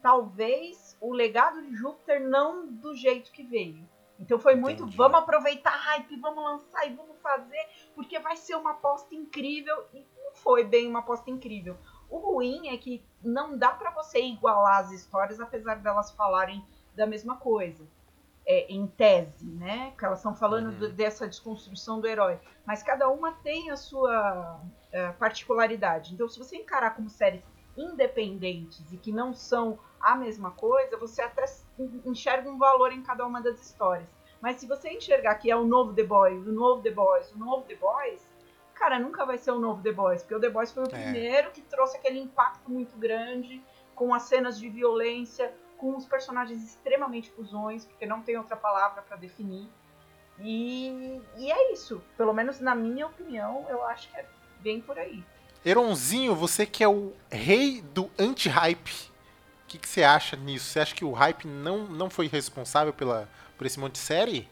talvez 0.00 0.96
o 1.00 1.12
legado 1.12 1.60
de 1.62 1.74
Júpiter 1.74 2.20
não 2.20 2.66
do 2.66 2.94
jeito 2.94 3.32
que 3.32 3.42
veio. 3.42 3.88
Então 4.20 4.38
foi 4.38 4.54
muito, 4.54 4.82
Entendi. 4.82 4.96
vamos 4.96 5.18
aproveitar 5.18 5.72
a 5.72 5.76
hype, 5.76 6.16
vamos 6.20 6.42
lançar 6.42 6.86
e 6.86 6.94
vamos 6.94 7.16
fazer, 7.20 7.68
porque 7.94 8.18
vai 8.18 8.36
ser 8.36 8.56
uma 8.56 8.72
aposta 8.72 9.14
incrível. 9.14 9.86
E 9.94 10.04
foi 10.48 10.64
bem 10.64 10.88
uma 10.88 11.00
aposta 11.00 11.30
incrível. 11.30 11.76
O 12.08 12.16
ruim 12.16 12.68
é 12.68 12.78
que 12.78 13.04
não 13.22 13.58
dá 13.58 13.68
pra 13.68 13.90
você 13.90 14.18
igualar 14.18 14.78
as 14.78 14.90
histórias, 14.92 15.38
apesar 15.40 15.74
delas 15.74 16.10
falarem 16.12 16.64
da 16.94 17.06
mesma 17.06 17.36
coisa. 17.36 17.86
É, 18.46 18.64
em 18.72 18.86
tese, 18.86 19.44
né? 19.44 19.92
Que 19.98 20.06
elas 20.06 20.20
estão 20.20 20.34
falando 20.34 20.70
Uhum. 20.72 20.78
do- 20.78 20.88
dessa 20.92 21.28
desconstrução 21.28 22.00
do 22.00 22.06
herói. 22.06 22.40
Mas 22.66 22.82
cada 22.82 23.06
uma 23.10 23.30
tem 23.32 23.70
a 23.70 23.76
sua 23.76 24.58
é, 24.90 25.12
particularidade. 25.12 26.14
Então, 26.14 26.26
se 26.26 26.38
você 26.38 26.56
encarar 26.56 26.92
como 26.96 27.10
séries 27.10 27.42
independentes 27.76 28.90
e 28.90 28.96
que 28.96 29.12
não 29.12 29.34
são 29.34 29.78
a 30.00 30.14
mesma 30.16 30.50
coisa, 30.52 30.96
você 30.96 31.20
até 31.20 31.44
en- 31.78 32.00
enxerga 32.06 32.48
um 32.50 32.56
valor 32.56 32.90
em 32.90 33.02
cada 33.02 33.26
uma 33.26 33.42
das 33.42 33.60
histórias. 33.60 34.08
Mas 34.40 34.56
se 34.56 34.66
você 34.66 34.88
enxergar 34.88 35.34
que 35.34 35.50
é 35.50 35.56
o 35.56 35.66
novo 35.66 35.92
The 35.92 36.04
Boys, 36.04 36.46
o 36.46 36.52
novo 36.52 36.80
The 36.82 36.90
Boys, 36.92 37.30
o 37.32 37.38
novo 37.38 37.66
The 37.66 37.74
Boys, 37.74 38.22
cara, 38.78 38.98
nunca 38.98 39.26
vai 39.26 39.36
ser 39.36 39.50
o 39.50 39.58
novo 39.58 39.82
The 39.82 39.92
Boys, 39.92 40.22
porque 40.22 40.34
o 40.34 40.40
The 40.40 40.50
Boys 40.50 40.70
foi 40.72 40.84
o 40.84 40.86
É. 40.86 40.88
primeiro 41.02 41.50
que 41.50 41.60
trouxe 41.62 41.96
aquele 41.96 42.18
impacto 42.20 42.70
muito 42.70 42.96
grande, 42.96 43.62
com 43.94 44.14
as 44.14 44.22
cenas 44.22 44.58
de 44.58 44.68
violência, 44.68 45.52
com 45.76 45.96
os 45.96 46.06
personagens 46.06 46.62
extremamente 46.64 47.30
fusões, 47.30 47.84
porque 47.84 48.06
não 48.06 48.22
tem 48.22 48.36
outra 48.36 48.56
palavra 48.56 49.02
pra 49.02 49.16
definir. 49.16 49.68
E, 50.40 51.20
e 51.36 51.50
é 51.50 51.72
isso. 51.72 52.00
Pelo 52.16 52.32
menos 52.32 52.60
na 52.60 52.74
minha 52.74 53.06
opinião, 53.06 53.66
eu 53.68 53.84
acho 53.84 54.08
que 54.08 54.16
é 54.16 54.26
bem 54.60 54.80
por 54.80 54.98
aí. 54.98 55.24
Eronzinho, 55.64 56.34
você 56.34 56.64
que 56.64 56.84
é 56.84 56.88
o 56.88 57.12
rei 57.30 57.82
do 57.82 58.08
anti-hype, 58.18 59.10
o 59.64 59.66
que, 59.66 59.78
que 59.78 59.88
você 59.88 60.02
acha 60.04 60.36
nisso? 60.36 60.66
Você 60.66 60.80
acha 60.80 60.94
que 60.94 61.04
o 61.04 61.12
hype 61.12 61.46
não, 61.46 61.84
não 61.86 62.08
foi 62.08 62.28
responsável 62.28 62.92
pela, 62.92 63.28
por 63.56 63.66
esse 63.66 63.78
monte 63.78 63.92
de 63.94 63.98
série? 63.98 64.48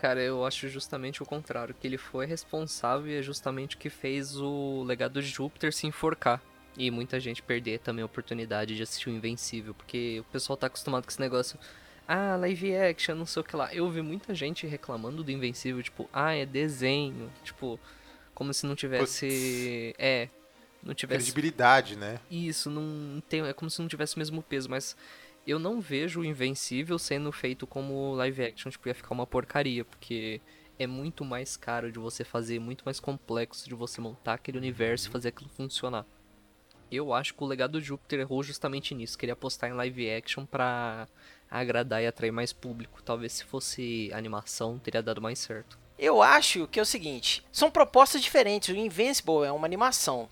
Cara, 0.00 0.20
eu 0.20 0.44
acho 0.44 0.68
justamente 0.68 1.22
o 1.22 1.26
contrário, 1.26 1.74
que 1.74 1.86
ele 1.86 1.98
foi 1.98 2.24
responsável 2.24 3.10
e 3.10 3.18
é 3.18 3.22
justamente 3.22 3.74
o 3.74 3.78
que 3.78 3.90
fez 3.90 4.36
o 4.36 4.84
legado 4.84 5.20
de 5.20 5.28
Júpiter 5.28 5.72
se 5.72 5.86
enforcar. 5.86 6.40
E 6.76 6.90
muita 6.90 7.18
gente 7.18 7.42
perder 7.42 7.80
também 7.80 8.02
a 8.02 8.06
oportunidade 8.06 8.76
de 8.76 8.82
assistir 8.82 9.08
o 9.08 9.12
Invencível, 9.12 9.74
porque 9.74 10.20
o 10.20 10.24
pessoal 10.32 10.56
tá 10.56 10.68
acostumado 10.68 11.04
com 11.04 11.10
esse 11.10 11.20
negócio. 11.20 11.58
Ah, 12.06 12.36
live 12.36 12.76
action, 12.76 13.16
não 13.16 13.26
sei 13.26 13.42
o 13.42 13.44
que 13.44 13.56
lá. 13.56 13.74
Eu 13.74 13.90
vi 13.90 14.00
muita 14.00 14.32
gente 14.32 14.66
reclamando 14.66 15.24
do 15.24 15.30
Invencível, 15.32 15.82
tipo, 15.82 16.08
ah, 16.12 16.32
é 16.32 16.46
desenho. 16.46 17.30
Tipo, 17.42 17.78
como 18.32 18.54
se 18.54 18.64
não 18.64 18.76
tivesse. 18.76 19.94
É. 19.98 20.28
Não 20.80 20.94
tivesse 20.94 21.24
Credibilidade, 21.24 21.96
né? 21.96 22.20
isso, 22.30 22.70
não 22.70 23.20
tem, 23.28 23.42
é 23.42 23.52
como 23.52 23.68
se 23.68 23.80
não 23.80 23.88
tivesse 23.88 24.14
o 24.14 24.18
mesmo 24.20 24.40
peso, 24.40 24.70
mas 24.70 24.96
eu 25.48 25.58
não 25.58 25.80
vejo 25.80 26.20
o 26.20 26.24
Invencível 26.24 26.98
sendo 26.98 27.32
feito 27.32 27.66
como 27.66 28.12
live 28.14 28.44
action, 28.44 28.70
tipo, 28.70 28.86
ia 28.86 28.94
ficar 28.94 29.14
uma 29.14 29.26
porcaria, 29.26 29.82
porque 29.82 30.42
é 30.78 30.86
muito 30.86 31.24
mais 31.24 31.56
caro 31.56 31.90
de 31.90 31.98
você 31.98 32.22
fazer, 32.22 32.58
muito 32.58 32.84
mais 32.84 33.00
complexo 33.00 33.66
de 33.66 33.74
você 33.74 33.98
montar 33.98 34.34
aquele 34.34 34.58
universo 34.58 35.08
e 35.08 35.10
fazer 35.10 35.28
aquilo 35.28 35.48
funcionar. 35.48 36.04
Eu 36.92 37.14
acho 37.14 37.32
que 37.32 37.42
o 37.42 37.46
legado 37.46 37.80
de 37.80 37.86
Júpiter 37.86 38.20
errou 38.20 38.42
justamente 38.42 38.94
nisso, 38.94 39.16
queria 39.16 39.32
apostar 39.32 39.70
em 39.70 39.72
live 39.72 40.10
action 40.10 40.44
pra 40.44 41.08
agradar 41.50 42.02
e 42.02 42.06
atrair 42.06 42.30
mais 42.30 42.52
público. 42.52 43.02
Talvez 43.02 43.32
se 43.32 43.44
fosse 43.44 44.10
animação 44.12 44.78
teria 44.78 45.02
dado 45.02 45.22
mais 45.22 45.38
certo. 45.38 45.78
Eu 45.98 46.22
acho 46.22 46.68
que 46.68 46.78
é 46.78 46.82
o 46.82 46.86
seguinte, 46.86 47.42
são 47.50 47.70
propostas 47.70 48.20
diferentes. 48.20 48.68
O 48.68 48.78
Invincible 48.78 49.44
é 49.44 49.50
uma 49.50 49.66
animação 49.66 50.28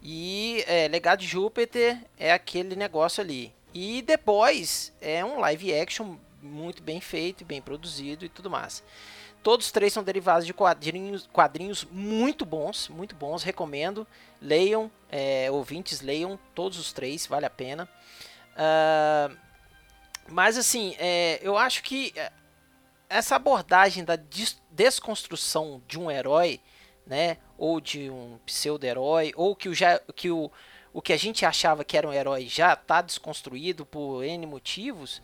e 0.00 0.64
é, 0.66 0.86
Legado 0.86 1.20
de 1.20 1.26
Júpiter 1.26 2.00
é 2.16 2.32
aquele 2.32 2.76
negócio 2.76 3.20
ali. 3.20 3.52
E 3.72 4.04
Boys 4.24 4.92
é 5.00 5.24
um 5.24 5.38
live 5.38 5.74
action 5.74 6.16
muito 6.42 6.82
bem 6.82 7.00
feito, 7.00 7.44
bem 7.44 7.60
produzido 7.60 8.24
e 8.24 8.28
tudo 8.28 8.50
mais. 8.50 8.82
Todos 9.42 9.66
os 9.66 9.72
três 9.72 9.92
são 9.92 10.02
derivados 10.02 10.46
de 10.46 10.52
quadrinhos, 10.52 11.26
quadrinhos 11.32 11.86
muito 11.90 12.44
bons, 12.44 12.88
muito 12.88 13.14
bons, 13.14 13.42
recomendo. 13.42 14.06
Leiam, 14.40 14.90
é, 15.10 15.50
ouvintes, 15.50 16.00
leiam 16.00 16.38
todos 16.54 16.78
os 16.78 16.92
três, 16.92 17.26
vale 17.26 17.46
a 17.46 17.50
pena. 17.50 17.88
Ah, 18.56 19.30
mas 20.28 20.58
assim, 20.58 20.94
é, 20.98 21.40
eu 21.42 21.56
acho 21.56 21.82
que 21.82 22.12
é, 22.16 22.30
essa 23.08 23.36
abordagem 23.36 24.04
da 24.04 24.16
des- 24.16 24.60
desconstrução 24.70 25.82
de 25.88 25.98
um 25.98 26.10
herói, 26.10 26.60
né, 27.06 27.38
ou 27.58 27.80
de 27.80 28.10
um 28.10 28.38
pseudo-herói, 28.46 29.32
ou 29.34 29.56
que 29.56 29.68
o, 29.68 29.72
que 30.14 30.30
o, 30.30 30.50
o 30.92 31.00
que 31.00 31.12
a 31.12 31.16
gente 31.16 31.44
achava 31.44 31.84
que 31.84 31.96
era 31.96 32.08
um 32.08 32.12
herói 32.12 32.46
já 32.46 32.72
está 32.72 33.00
desconstruído 33.00 33.86
por 33.86 34.24
N 34.24 34.46
motivos, 34.46 35.22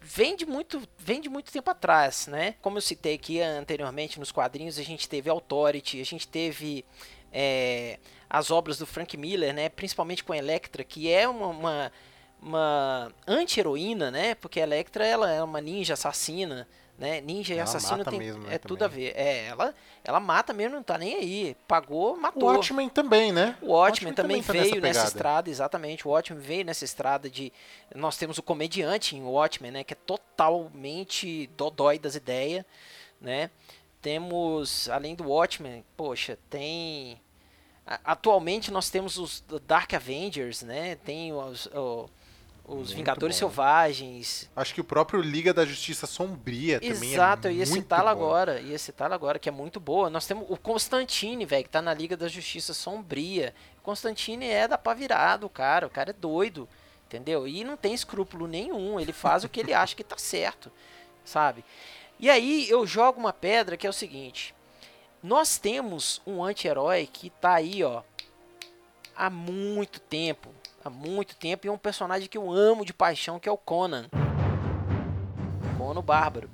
vem 0.00 0.36
de 0.36 0.46
muito, 0.46 0.82
vem 0.98 1.20
de 1.20 1.28
muito 1.28 1.52
tempo 1.52 1.70
atrás, 1.70 2.26
né? 2.26 2.54
Como 2.62 2.78
eu 2.78 2.82
citei 2.82 3.14
aqui 3.14 3.40
anteriormente 3.40 4.18
nos 4.18 4.32
quadrinhos, 4.32 4.78
a 4.78 4.82
gente 4.82 5.08
teve 5.08 5.30
Authority, 5.30 6.00
a 6.00 6.04
gente 6.04 6.26
teve 6.26 6.84
é, 7.32 7.98
as 8.28 8.50
obras 8.50 8.78
do 8.78 8.86
Frank 8.86 9.16
Miller, 9.16 9.54
né? 9.54 9.68
Principalmente 9.68 10.24
com 10.24 10.34
Electra, 10.34 10.82
que 10.82 11.10
é 11.10 11.28
uma, 11.28 11.46
uma, 11.48 11.92
uma 12.40 13.12
anti-heroína, 13.26 14.10
né? 14.10 14.34
Porque 14.34 14.60
a 14.60 14.64
Electra 14.64 15.06
ela 15.06 15.30
é 15.30 15.42
uma 15.42 15.60
ninja 15.60 15.94
assassina, 15.94 16.66
né? 16.98 17.20
Ninja 17.20 17.54
e 17.54 17.60
assassino 17.60 18.04
tem 18.04 18.18
mesmo, 18.18 18.42
né, 18.42 18.56
é 18.56 18.58
tudo 18.58 18.84
a 18.84 18.88
também. 18.88 19.04
ver. 19.06 19.12
É, 19.16 19.46
ela 19.46 19.72
ela 20.02 20.18
mata 20.20 20.52
mesmo, 20.52 20.74
não 20.76 20.82
tá 20.82 20.98
nem 20.98 21.14
aí. 21.14 21.56
Pagou, 21.68 22.14
O 22.14 22.20
matou. 22.20 22.48
Watchmen 22.52 22.88
também, 22.88 23.30
né? 23.30 23.56
O 23.62 23.68
Watchmen 23.72 24.12
também 24.12 24.42
tá 24.42 24.52
veio 24.52 24.64
nessa, 24.64 24.80
pegada. 24.80 25.06
estrada, 25.06 25.50
exatamente. 25.50 26.06
O 26.06 26.10
Watchmen 26.10 26.40
veio 26.42 26.64
nessa 26.64 26.84
estrada 26.84 27.30
de. 27.30 27.52
Nós 27.94 28.16
temos 28.16 28.36
o 28.38 28.42
comediante 28.42 29.14
em 29.16 29.22
Watchmen, 29.22 29.70
né? 29.70 29.84
Que 29.84 29.94
é 29.94 29.96
totalmente 30.04 31.46
dodói 31.56 31.98
das 31.98 32.14
ideias, 32.14 32.64
né? 33.20 33.50
Temos, 34.02 34.88
além 34.88 35.14
do 35.14 35.28
Watchmen, 35.28 35.84
poxa, 35.96 36.38
tem. 36.50 37.20
Atualmente 38.04 38.70
nós 38.70 38.90
temos 38.90 39.16
os 39.16 39.42
Dark 39.66 39.94
Avengers, 39.94 40.62
né? 40.62 40.96
Tem 40.96 41.32
os, 41.32 41.66
o- 41.66 42.08
os 42.68 42.76
Muito 42.76 42.96
Vingadores 42.96 43.36
bom. 43.36 43.38
Selvagens. 43.38 44.50
Acho 44.54 44.74
que 44.74 44.80
o 44.80 44.84
próprio 44.84 45.22
Liga 45.22 45.54
da 45.54 45.64
Justiça 45.64 46.06
Sombria 46.06 46.78
também 46.78 47.14
Exato, 47.14 47.48
é 47.48 47.50
eu 47.50 47.56
ia 47.56 47.66
citá-la 47.66 48.10
agora. 48.10 48.60
Ia 48.60 48.78
citá-la 48.78 49.14
agora, 49.14 49.38
que 49.38 49.48
é 49.48 49.52
muito 49.52 49.80
boa. 49.80 50.10
Nós 50.10 50.26
temos 50.26 50.44
o 50.50 50.56
Constantine, 50.56 51.46
velho, 51.46 51.64
que 51.64 51.70
tá 51.70 51.80
na 51.80 51.94
Liga 51.94 52.14
da 52.14 52.28
Justiça 52.28 52.74
Sombria. 52.74 53.54
O 53.78 53.82
Constantine 53.82 54.46
é 54.46 54.68
da 54.68 54.76
pá 54.76 54.92
virado, 54.92 55.48
cara. 55.48 55.86
O 55.86 55.90
cara 55.90 56.10
é 56.10 56.12
doido, 56.12 56.68
entendeu? 57.06 57.48
E 57.48 57.64
não 57.64 57.76
tem 57.76 57.94
escrúpulo 57.94 58.46
nenhum. 58.46 59.00
Ele 59.00 59.14
faz 59.14 59.44
o 59.44 59.48
que 59.48 59.60
ele 59.60 59.72
acha 59.74 59.96
que 59.96 60.04
tá 60.04 60.18
certo, 60.18 60.70
sabe? 61.24 61.64
E 62.20 62.28
aí 62.28 62.68
eu 62.68 62.86
jogo 62.86 63.18
uma 63.18 63.32
pedra 63.32 63.78
que 63.78 63.86
é 63.86 63.90
o 63.90 63.94
seguinte. 63.94 64.54
Nós 65.22 65.56
temos 65.56 66.20
um 66.26 66.44
anti-herói 66.44 67.08
que 67.10 67.30
tá 67.30 67.54
aí, 67.54 67.82
ó, 67.82 68.02
há 69.16 69.30
muito 69.30 70.00
tempo. 70.00 70.50
Há 70.84 70.90
muito 70.90 71.36
tempo. 71.36 71.66
E 71.66 71.70
um 71.70 71.78
personagem 71.78 72.28
que 72.28 72.38
eu 72.38 72.50
amo 72.50 72.84
de 72.84 72.92
paixão, 72.92 73.38
que 73.38 73.48
é 73.48 73.52
o 73.52 73.56
Conan. 73.56 74.08
Conan 75.76 76.02
Bárbaro. 76.02 76.50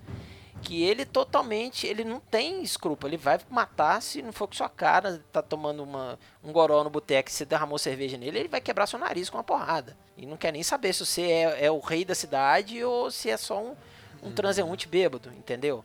Que 0.62 0.82
ele 0.82 1.04
totalmente, 1.04 1.86
ele 1.86 2.04
não 2.04 2.18
tem 2.18 2.62
escrúpulo, 2.62 3.10
ele 3.10 3.18
vai 3.18 3.38
matar 3.50 4.00
se 4.00 4.22
não 4.22 4.32
for 4.32 4.48
com 4.48 4.54
sua 4.54 4.68
cara, 4.68 5.22
tá 5.30 5.42
tomando 5.42 5.82
uma, 5.82 6.18
um 6.42 6.50
goró 6.52 6.82
no 6.82 6.88
boteco 6.88 7.28
e 7.28 7.32
você 7.32 7.44
derramou 7.44 7.78
cerveja 7.78 8.16
nele, 8.16 8.38
ele 8.38 8.48
vai 8.48 8.62
quebrar 8.62 8.86
seu 8.86 8.98
nariz 8.98 9.28
com 9.28 9.36
uma 9.36 9.44
porrada. 9.44 9.94
E 10.16 10.24
não 10.24 10.38
quer 10.38 10.54
nem 10.54 10.62
saber 10.62 10.94
se 10.94 11.04
você 11.04 11.20
é, 11.20 11.66
é 11.66 11.70
o 11.70 11.80
rei 11.80 12.02
da 12.02 12.14
cidade 12.14 12.82
ou 12.82 13.10
se 13.10 13.28
é 13.28 13.36
só 13.36 13.62
um, 13.62 13.76
um 14.22 14.32
transeunte 14.32 14.88
bêbado, 14.88 15.30
entendeu? 15.36 15.84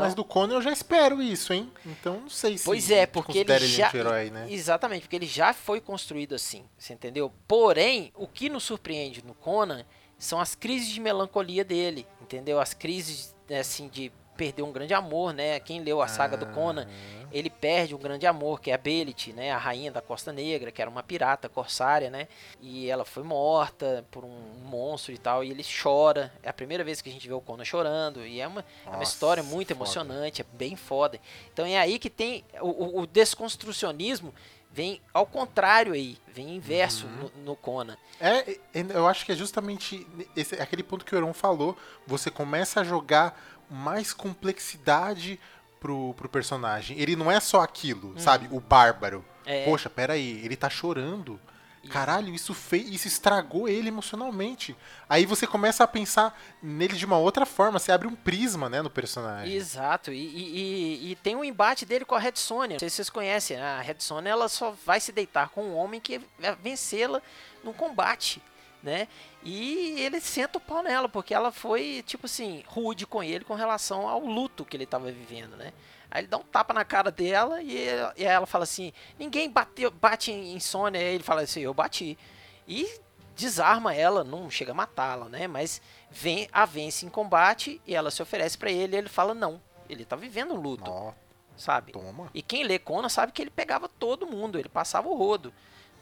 Então, 0.00 0.06
Mas 0.06 0.14
do 0.14 0.24
Conan 0.24 0.54
eu 0.54 0.62
já 0.62 0.72
espero 0.72 1.22
isso, 1.22 1.52
hein? 1.52 1.70
Então 1.84 2.20
não 2.20 2.30
sei 2.30 2.56
se. 2.56 2.64
Pois 2.64 2.90
é, 2.90 3.06
porque 3.06 3.38
ele 3.38 3.44
considera 3.44 3.66
já. 3.66 3.86
anti-herói, 3.88 4.30
né? 4.30 4.46
Exatamente, 4.50 5.02
porque 5.02 5.16
ele 5.16 5.26
já 5.26 5.52
foi 5.52 5.80
construído 5.80 6.34
assim, 6.34 6.64
você 6.78 6.94
entendeu? 6.94 7.32
Porém, 7.46 8.12
o 8.14 8.26
que 8.26 8.48
nos 8.48 8.64
surpreende 8.64 9.24
no 9.24 9.34
Conan 9.34 9.84
são 10.18 10.40
as 10.40 10.54
crises 10.54 10.88
de 10.88 11.00
melancolia 11.00 11.64
dele, 11.64 12.06
entendeu? 12.20 12.60
As 12.60 12.74
crises, 12.74 13.34
assim, 13.58 13.88
de 13.88 14.12
perder 14.40 14.62
um 14.62 14.72
grande 14.72 14.94
amor, 14.94 15.34
né? 15.34 15.60
Quem 15.60 15.82
leu 15.82 16.00
a 16.00 16.08
saga 16.08 16.34
do 16.34 16.46
Conan, 16.46 16.86
ele 17.30 17.50
perde 17.50 17.94
um 17.94 17.98
grande 17.98 18.26
amor, 18.26 18.58
que 18.58 18.70
é 18.70 18.74
a 18.74 18.78
Belit, 18.78 19.34
né? 19.34 19.52
A 19.52 19.58
rainha 19.58 19.92
da 19.92 20.00
Costa 20.00 20.32
Negra, 20.32 20.72
que 20.72 20.80
era 20.80 20.90
uma 20.90 21.02
pirata 21.02 21.46
corsária, 21.46 22.08
né? 22.08 22.26
E 22.58 22.88
ela 22.88 23.04
foi 23.04 23.22
morta 23.22 24.02
por 24.10 24.24
um 24.24 24.30
monstro 24.64 25.12
e 25.12 25.18
tal, 25.18 25.44
e 25.44 25.50
ele 25.50 25.62
chora. 25.82 26.32
É 26.42 26.48
a 26.48 26.54
primeira 26.54 26.82
vez 26.82 27.02
que 27.02 27.10
a 27.10 27.12
gente 27.12 27.28
vê 27.28 27.34
o 27.34 27.40
Conan 27.42 27.66
chorando, 27.66 28.26
e 28.26 28.40
é 28.40 28.48
uma, 28.48 28.64
é 28.86 28.88
uma 28.88 28.96
Nossa, 29.00 29.12
história 29.12 29.42
muito 29.42 29.68
foda. 29.68 29.78
emocionante, 29.78 30.40
é 30.40 30.44
bem 30.56 30.74
foda. 30.74 31.20
Então 31.52 31.66
é 31.66 31.76
aí 31.76 31.98
que 31.98 32.08
tem 32.08 32.42
o, 32.62 33.00
o- 33.02 33.06
desconstrucionismo 33.06 34.32
vem 34.72 35.00
ao 35.12 35.26
contrário 35.26 35.92
aí, 35.92 36.16
vem 36.32 36.54
inverso 36.56 37.04
Uhum. 37.06 37.30
no, 37.36 37.44
no 37.50 37.56
Conan. 37.56 37.96
É, 38.20 38.52
é, 38.52 38.58
eu 38.94 39.06
acho 39.06 39.26
que 39.26 39.32
é 39.32 39.34
justamente 39.34 40.06
esse, 40.36 40.54
aquele 40.54 40.82
ponto 40.84 41.04
que 41.04 41.12
o 41.14 41.18
Euron 41.18 41.32
falou. 41.34 41.76
Você 42.06 42.30
começa 42.30 42.80
a 42.80 42.84
jogar 42.84 43.36
mais 43.70 44.12
complexidade 44.12 45.38
pro, 45.78 46.14
pro 46.14 46.28
personagem. 46.28 46.98
Ele 46.98 47.16
não 47.16 47.30
é 47.30 47.40
só 47.40 47.60
aquilo, 47.62 48.18
sabe? 48.18 48.48
O 48.50 48.60
bárbaro. 48.60 49.18
Uhum. 49.18 49.24
É. 49.52 49.64
Poxa, 49.64 49.88
peraí, 49.88 50.40
ele 50.44 50.56
tá 50.56 50.68
chorando. 50.68 51.40
Caralho, 51.88 52.34
isso 52.34 52.52
fez, 52.52 52.90
isso 52.90 53.08
estragou 53.08 53.66
ele 53.66 53.88
emocionalmente. 53.88 54.76
Aí 55.08 55.24
você 55.24 55.46
começa 55.46 55.82
a 55.82 55.88
pensar 55.88 56.38
nele 56.62 56.94
de 56.94 57.06
uma 57.06 57.16
outra 57.16 57.46
forma, 57.46 57.78
você 57.78 57.90
abre 57.90 58.06
um 58.06 58.14
prisma, 58.14 58.68
né, 58.68 58.82
no 58.82 58.90
personagem. 58.90 59.54
Exato, 59.54 60.12
e, 60.12 60.18
e- 60.18 61.12
e- 61.12 61.16
tem 61.16 61.34
um 61.34 61.42
embate 61.42 61.86
dele 61.86 62.04
com 62.04 62.14
a 62.14 62.18
Red 62.18 62.32
Sonja. 62.36 62.72
Não 62.74 62.78
sei 62.78 62.90
se 62.90 62.96
vocês 62.96 63.08
conhecem, 63.08 63.56
né? 63.56 63.62
a 63.62 63.80
Red 63.80 63.96
Sonja 64.00 64.28
ela 64.28 64.46
só 64.50 64.74
vai 64.84 65.00
se 65.00 65.10
deitar 65.10 65.48
com 65.48 65.62
um 65.64 65.74
homem 65.74 66.00
que 66.02 66.20
vai 66.38 66.54
vencê-la 66.62 67.22
num 67.64 67.72
combate, 67.72 68.42
né? 68.82 69.08
E 69.42 70.00
ele 70.00 70.20
senta 70.20 70.58
o 70.58 70.60
pau 70.60 70.82
nela, 70.82 71.08
porque 71.08 71.32
ela 71.32 71.50
foi, 71.50 72.02
tipo 72.06 72.26
assim, 72.26 72.62
rude 72.66 73.06
com 73.06 73.22
ele 73.22 73.44
com 73.44 73.54
relação 73.54 74.06
ao 74.06 74.20
luto 74.20 74.64
que 74.64 74.76
ele 74.76 74.84
estava 74.84 75.10
vivendo, 75.10 75.56
né? 75.56 75.72
Aí 76.10 76.22
ele 76.22 76.28
dá 76.28 76.36
um 76.36 76.42
tapa 76.42 76.74
na 76.74 76.84
cara 76.84 77.10
dela 77.10 77.62
e, 77.62 77.86
e 78.16 78.24
ela 78.24 78.46
fala 78.46 78.64
assim: 78.64 78.92
ninguém 79.18 79.48
bateu, 79.48 79.90
bate 79.90 80.32
em 80.32 80.58
Sônia. 80.58 81.00
Aí 81.00 81.14
ele 81.14 81.24
fala 81.24 81.42
assim: 81.42 81.60
eu 81.60 81.72
bati. 81.72 82.18
E 82.66 83.00
desarma 83.36 83.94
ela, 83.94 84.22
não 84.22 84.50
chega 84.50 84.72
a 84.72 84.74
matá-la, 84.74 85.28
né? 85.28 85.46
Mas 85.46 85.80
vem, 86.10 86.48
a 86.52 86.66
vence 86.66 87.06
em 87.06 87.08
combate 87.08 87.80
e 87.86 87.94
ela 87.94 88.10
se 88.10 88.22
oferece 88.22 88.58
pra 88.58 88.70
ele 88.70 88.94
e 88.96 88.98
ele 88.98 89.08
fala 89.08 89.34
não. 89.34 89.60
Ele 89.88 90.04
tá 90.04 90.16
vivendo 90.16 90.54
um 90.54 90.60
luto, 90.60 91.14
sabe? 91.56 91.92
toma. 91.92 92.28
E 92.34 92.42
quem 92.42 92.64
lê 92.64 92.78
Conan 92.78 93.08
sabe 93.08 93.32
que 93.32 93.40
ele 93.40 93.50
pegava 93.50 93.88
todo 93.88 94.26
mundo, 94.26 94.58
ele 94.58 94.68
passava 94.68 95.08
o 95.08 95.16
rodo, 95.16 95.52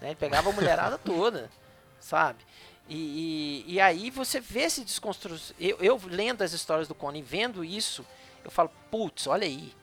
né? 0.00 0.08
Ele 0.08 0.16
pegava 0.16 0.50
a 0.50 0.52
mulherada 0.52 0.98
toda, 1.04 1.50
sabe? 2.00 2.44
E, 2.88 3.64
e, 3.66 3.74
e 3.74 3.80
aí 3.80 4.10
você 4.10 4.40
vê 4.40 4.62
esse 4.62 4.82
desconstrução. 4.82 5.54
Eu, 5.60 5.76
eu 5.80 6.00
lendo 6.06 6.42
as 6.42 6.52
histórias 6.52 6.88
do 6.88 6.94
Conan 6.94 7.18
e 7.18 7.22
vendo 7.22 7.64
isso, 7.64 8.04
eu 8.44 8.50
falo, 8.50 8.70
putz, 8.90 9.26
olha 9.26 9.46
aí, 9.46 9.74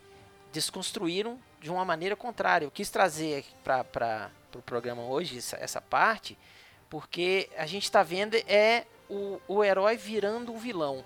desconstruíram 0.51 1.39
de 1.61 1.69
uma 1.69 1.85
maneira 1.85 2.15
contrária. 2.15 2.65
Eu 2.65 2.71
quis 2.71 2.89
trazer 2.89 3.45
para 3.63 4.31
o 4.47 4.51
pro 4.51 4.61
programa 4.61 5.03
hoje 5.03 5.37
essa, 5.37 5.57
essa 5.57 5.81
parte, 5.81 6.37
porque 6.89 7.49
a 7.57 7.65
gente 7.65 7.83
está 7.83 8.01
vendo 8.01 8.35
é 8.47 8.85
o, 9.09 9.39
o 9.47 9.63
herói 9.63 9.97
virando 9.97 10.51
um 10.51 10.57
vilão, 10.57 11.03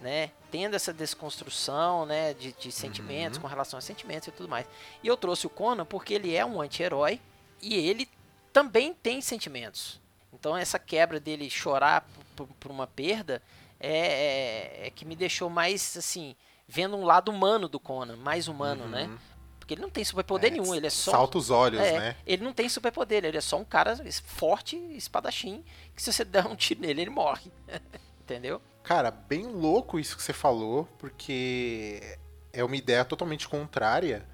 né? 0.00 0.30
Tendo 0.50 0.74
essa 0.74 0.92
desconstrução, 0.92 2.06
né, 2.06 2.34
de, 2.34 2.52
de 2.52 2.72
sentimentos, 2.72 3.38
com 3.38 3.46
relação 3.46 3.78
a 3.78 3.80
sentimentos 3.80 4.28
e 4.28 4.32
tudo 4.32 4.48
mais. 4.48 4.66
E 5.02 5.06
eu 5.06 5.16
trouxe 5.16 5.46
o 5.46 5.50
Conan 5.50 5.84
porque 5.84 6.14
ele 6.14 6.34
é 6.34 6.44
um 6.44 6.60
anti-herói 6.60 7.20
e 7.62 7.74
ele 7.74 8.08
também 8.52 8.92
tem 8.92 9.20
sentimentos. 9.20 10.00
Então 10.32 10.56
essa 10.56 10.78
quebra 10.78 11.18
dele 11.20 11.50
chorar 11.50 12.06
por, 12.36 12.46
por- 12.58 12.70
uma 12.70 12.86
perda 12.86 13.42
é, 13.78 14.82
é- 14.82 14.86
é 14.86 14.90
que 14.90 15.04
me 15.04 15.16
deixou 15.16 15.50
mais 15.50 15.96
assim 15.96 16.34
vendo 16.68 16.96
um 16.96 17.04
lado 17.04 17.30
humano 17.30 17.68
do 17.68 17.80
Conan, 17.80 18.16
mais 18.16 18.46
humano, 18.46 18.86
né? 18.86 19.10
Porque 19.58 19.74
ele 19.74 19.80
não 19.82 19.90
tem 19.90 20.04
superpoder 20.04 20.50
Uhum. 20.50 20.56
É, 20.56 20.60
nenhum, 20.60 20.74
ele 20.74 20.86
é 20.86 20.90
só 20.90 21.10
Salta 21.10 21.38
os 21.38 21.50
olhos, 21.50 21.80
é, 21.80 21.98
né? 21.98 22.16
Ele 22.26 22.44
não 22.44 22.52
tem 22.52 22.68
superpoder, 22.68 23.24
ele 23.24 23.36
é 23.36 23.40
só 23.40 23.56
um 23.58 23.64
cara 23.64 23.96
forte, 24.24 24.76
espadachim, 24.96 25.64
que 25.94 26.02
se 26.02 26.12
você 26.12 26.24
der 26.24 26.46
um 26.46 26.54
tiro 26.56 26.80
nele, 26.80 27.02
ele 27.02 27.10
morre. 27.10 27.50
Entendeu? 28.22 28.60
Cara, 28.82 29.10
bem 29.10 29.46
louco 29.46 29.98
isso 29.98 30.16
que 30.16 30.22
você 30.22 30.32
falou, 30.32 30.88
porque 30.98 32.16
é 32.52 32.62
uma 32.64 32.76
ideia 32.76 33.04
totalmente 33.04 33.48
contrária. 33.48 34.26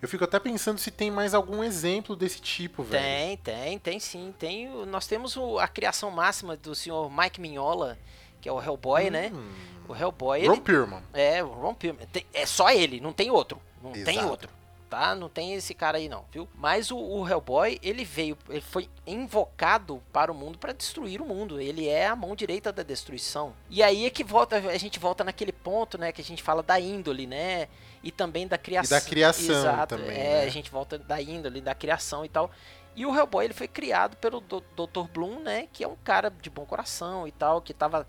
Eu 0.00 0.08
fico 0.08 0.22
até 0.24 0.38
pensando 0.38 0.78
se 0.78 0.90
tem 0.90 1.10
mais 1.10 1.34
algum 1.34 1.62
exemplo 1.64 2.14
desse 2.14 2.40
tipo, 2.40 2.82
velho. 2.84 3.02
Tem, 3.02 3.36
tem, 3.38 3.78
tem 3.78 4.00
sim. 4.00 4.32
Tem, 4.38 4.68
nós 4.86 5.06
temos 5.06 5.36
o- 5.36 5.58
a 5.58 5.66
criação 5.66 6.10
máxima 6.10 6.56
do 6.56 6.74
senhor 6.74 7.10
Mike 7.10 7.40
Mignola, 7.40 7.98
que 8.40 8.48
é 8.48 8.52
o 8.52 8.62
Hellboy, 8.62 9.10
né? 9.10 9.32
Hum, 9.34 9.50
O 9.88 9.96
Hellboy, 9.96 10.46
Ron 10.46 10.52
ele, 10.52 10.60
Perlman. 10.60 11.02
É, 11.14 11.42
o 11.42 11.48
Ron 11.48 11.74
Perlman. 11.74 12.06
Tem- 12.12 12.26
é 12.32 12.44
só 12.46 12.70
ele, 12.70 13.00
não 13.00 13.12
tem 13.12 13.30
outro. 13.30 13.60
Não 13.82 13.90
tem 13.92 14.02
Exato. 14.16 14.28
outro. 14.28 14.50
Tá? 14.90 15.14
Não 15.14 15.28
tem 15.28 15.52
esse 15.54 15.74
cara 15.74 15.98
aí 15.98 16.08
não, 16.08 16.24
viu? 16.32 16.48
Mas 16.54 16.90
o, 16.90 16.96
o 16.98 17.28
Hellboy, 17.28 17.78
ele 17.82 18.04
veio, 18.04 18.38
ele 18.48 18.60
foi 18.62 18.88
invocado 19.06 20.02
para 20.12 20.30
o 20.32 20.34
mundo 20.34 20.58
para 20.58 20.72
destruir 20.72 21.20
o 21.20 21.26
mundo. 21.26 21.60
Ele 21.60 21.86
é 21.88 22.06
a 22.06 22.16
mão 22.16 22.34
direita 22.34 22.72
da 22.72 22.82
destruição. 22.82 23.52
E 23.68 23.82
aí 23.82 24.06
é 24.06 24.10
que 24.10 24.24
volta, 24.24 24.56
a 24.56 24.78
gente 24.78 24.98
volta 24.98 25.22
naquele 25.24 25.52
ponto, 25.52 25.98
né, 25.98 26.10
que 26.12 26.20
a 26.20 26.24
gente 26.24 26.42
fala 26.42 26.62
da 26.62 26.78
índole, 26.80 27.26
né? 27.26 27.68
E 28.02 28.10
também 28.12 28.46
da 28.46 28.56
criação. 28.56 28.96
da 28.98 29.04
criação 29.04 29.54
Exato. 29.54 29.96
também, 29.96 30.16
É, 30.16 30.40
né? 30.40 30.42
a 30.44 30.48
gente 30.48 30.70
volta 30.70 30.98
da 30.98 31.20
índole, 31.20 31.60
da 31.60 31.74
criação 31.74 32.24
e 32.24 32.28
tal. 32.28 32.50
E 32.94 33.04
o 33.06 33.14
Hellboy, 33.16 33.44
ele 33.44 33.54
foi 33.54 33.68
criado 33.68 34.16
pelo 34.16 34.40
Dr. 34.40 35.08
Bloom, 35.12 35.40
né, 35.40 35.68
que 35.72 35.84
é 35.84 35.88
um 35.88 35.96
cara 35.96 36.30
de 36.30 36.50
bom 36.50 36.64
coração 36.64 37.26
e 37.28 37.32
tal, 37.32 37.60
que 37.62 37.72
tava 37.74 38.06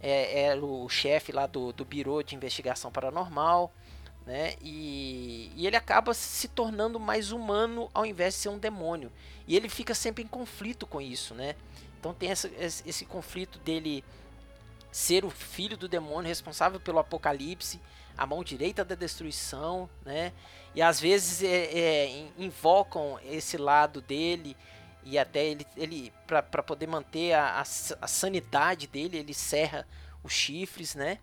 é, 0.00 0.42
era 0.46 0.64
o 0.64 0.88
chefe 0.88 1.30
lá 1.32 1.46
do, 1.46 1.72
do 1.72 1.84
Biro 1.84 2.22
de 2.24 2.34
Investigação 2.34 2.90
Paranormal, 2.90 3.72
né? 4.26 4.54
E, 4.60 5.52
e 5.56 5.66
ele 5.66 5.76
acaba 5.76 6.12
se 6.14 6.48
tornando 6.48 6.98
mais 6.98 7.30
humano 7.32 7.88
ao 7.94 8.04
invés 8.06 8.34
de 8.34 8.40
ser 8.40 8.48
um 8.48 8.58
demônio. 8.58 9.12
E 9.46 9.56
ele 9.56 9.68
fica 9.68 9.94
sempre 9.94 10.22
em 10.24 10.26
conflito 10.26 10.86
com 10.88 11.00
isso, 11.00 11.34
né? 11.34 11.54
Então 12.00 12.12
tem 12.12 12.30
essa- 12.30 12.50
esse 12.58 13.04
conflito 13.06 13.58
dele 13.60 14.04
ser 14.92 15.24
o 15.24 15.30
filho 15.30 15.76
do 15.76 15.88
demônio 15.88 16.28
responsável 16.28 16.78
pelo 16.78 16.98
apocalipse, 17.00 17.80
a 18.16 18.26
mão 18.26 18.44
direita 18.44 18.84
da 18.84 18.94
destruição, 18.94 19.88
né? 20.04 20.32
E 20.74 20.80
às 20.82 21.00
vezes 21.00 21.42
é, 21.42 21.64
é, 21.64 22.06
in- 22.10 22.32
invocam 22.38 23.18
esse 23.24 23.56
lado 23.56 24.00
dele 24.02 24.54
e 25.02 25.18
até 25.18 25.44
ele, 25.44 25.66
ele 25.76 26.12
para 26.26 26.62
poder 26.62 26.86
manter 26.86 27.32
a, 27.32 27.58
a 27.58 27.62
a 27.62 28.06
sanidade 28.06 28.86
dele, 28.86 29.16
ele 29.16 29.34
serra 29.34 29.88
os 30.22 30.32
chifres, 30.32 30.94
né? 30.94 31.18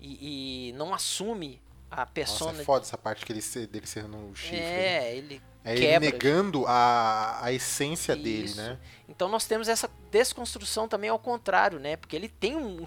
E, 0.00 0.68
e 0.68 0.72
não 0.72 0.92
assume 0.92 1.62
a 1.90 1.98
Nossa, 1.98 2.06
persona. 2.12 2.60
é 2.60 2.64
foda 2.64 2.84
essa 2.84 2.98
parte 2.98 3.24
que 3.24 3.32
ele 3.32 3.40
dele 3.68 3.86
ser 3.86 4.08
no 4.08 4.34
chifre. 4.34 4.56
né? 4.58 5.06
é, 5.08 5.16
ele 5.16 5.40
É 5.64 5.72
ele 5.72 5.80
quebra. 5.86 6.10
negando 6.10 6.64
a, 6.66 7.38
a 7.44 7.52
essência 7.52 8.16
dele, 8.16 8.44
Isso. 8.44 8.56
né? 8.56 8.78
Então 9.08 9.28
nós 9.28 9.46
temos 9.46 9.68
essa 9.68 9.88
desconstrução 10.10 10.88
também 10.88 11.10
ao 11.10 11.18
contrário, 11.18 11.78
né? 11.78 11.96
Porque 11.96 12.16
ele 12.16 12.28
tem 12.28 12.56
um. 12.56 12.84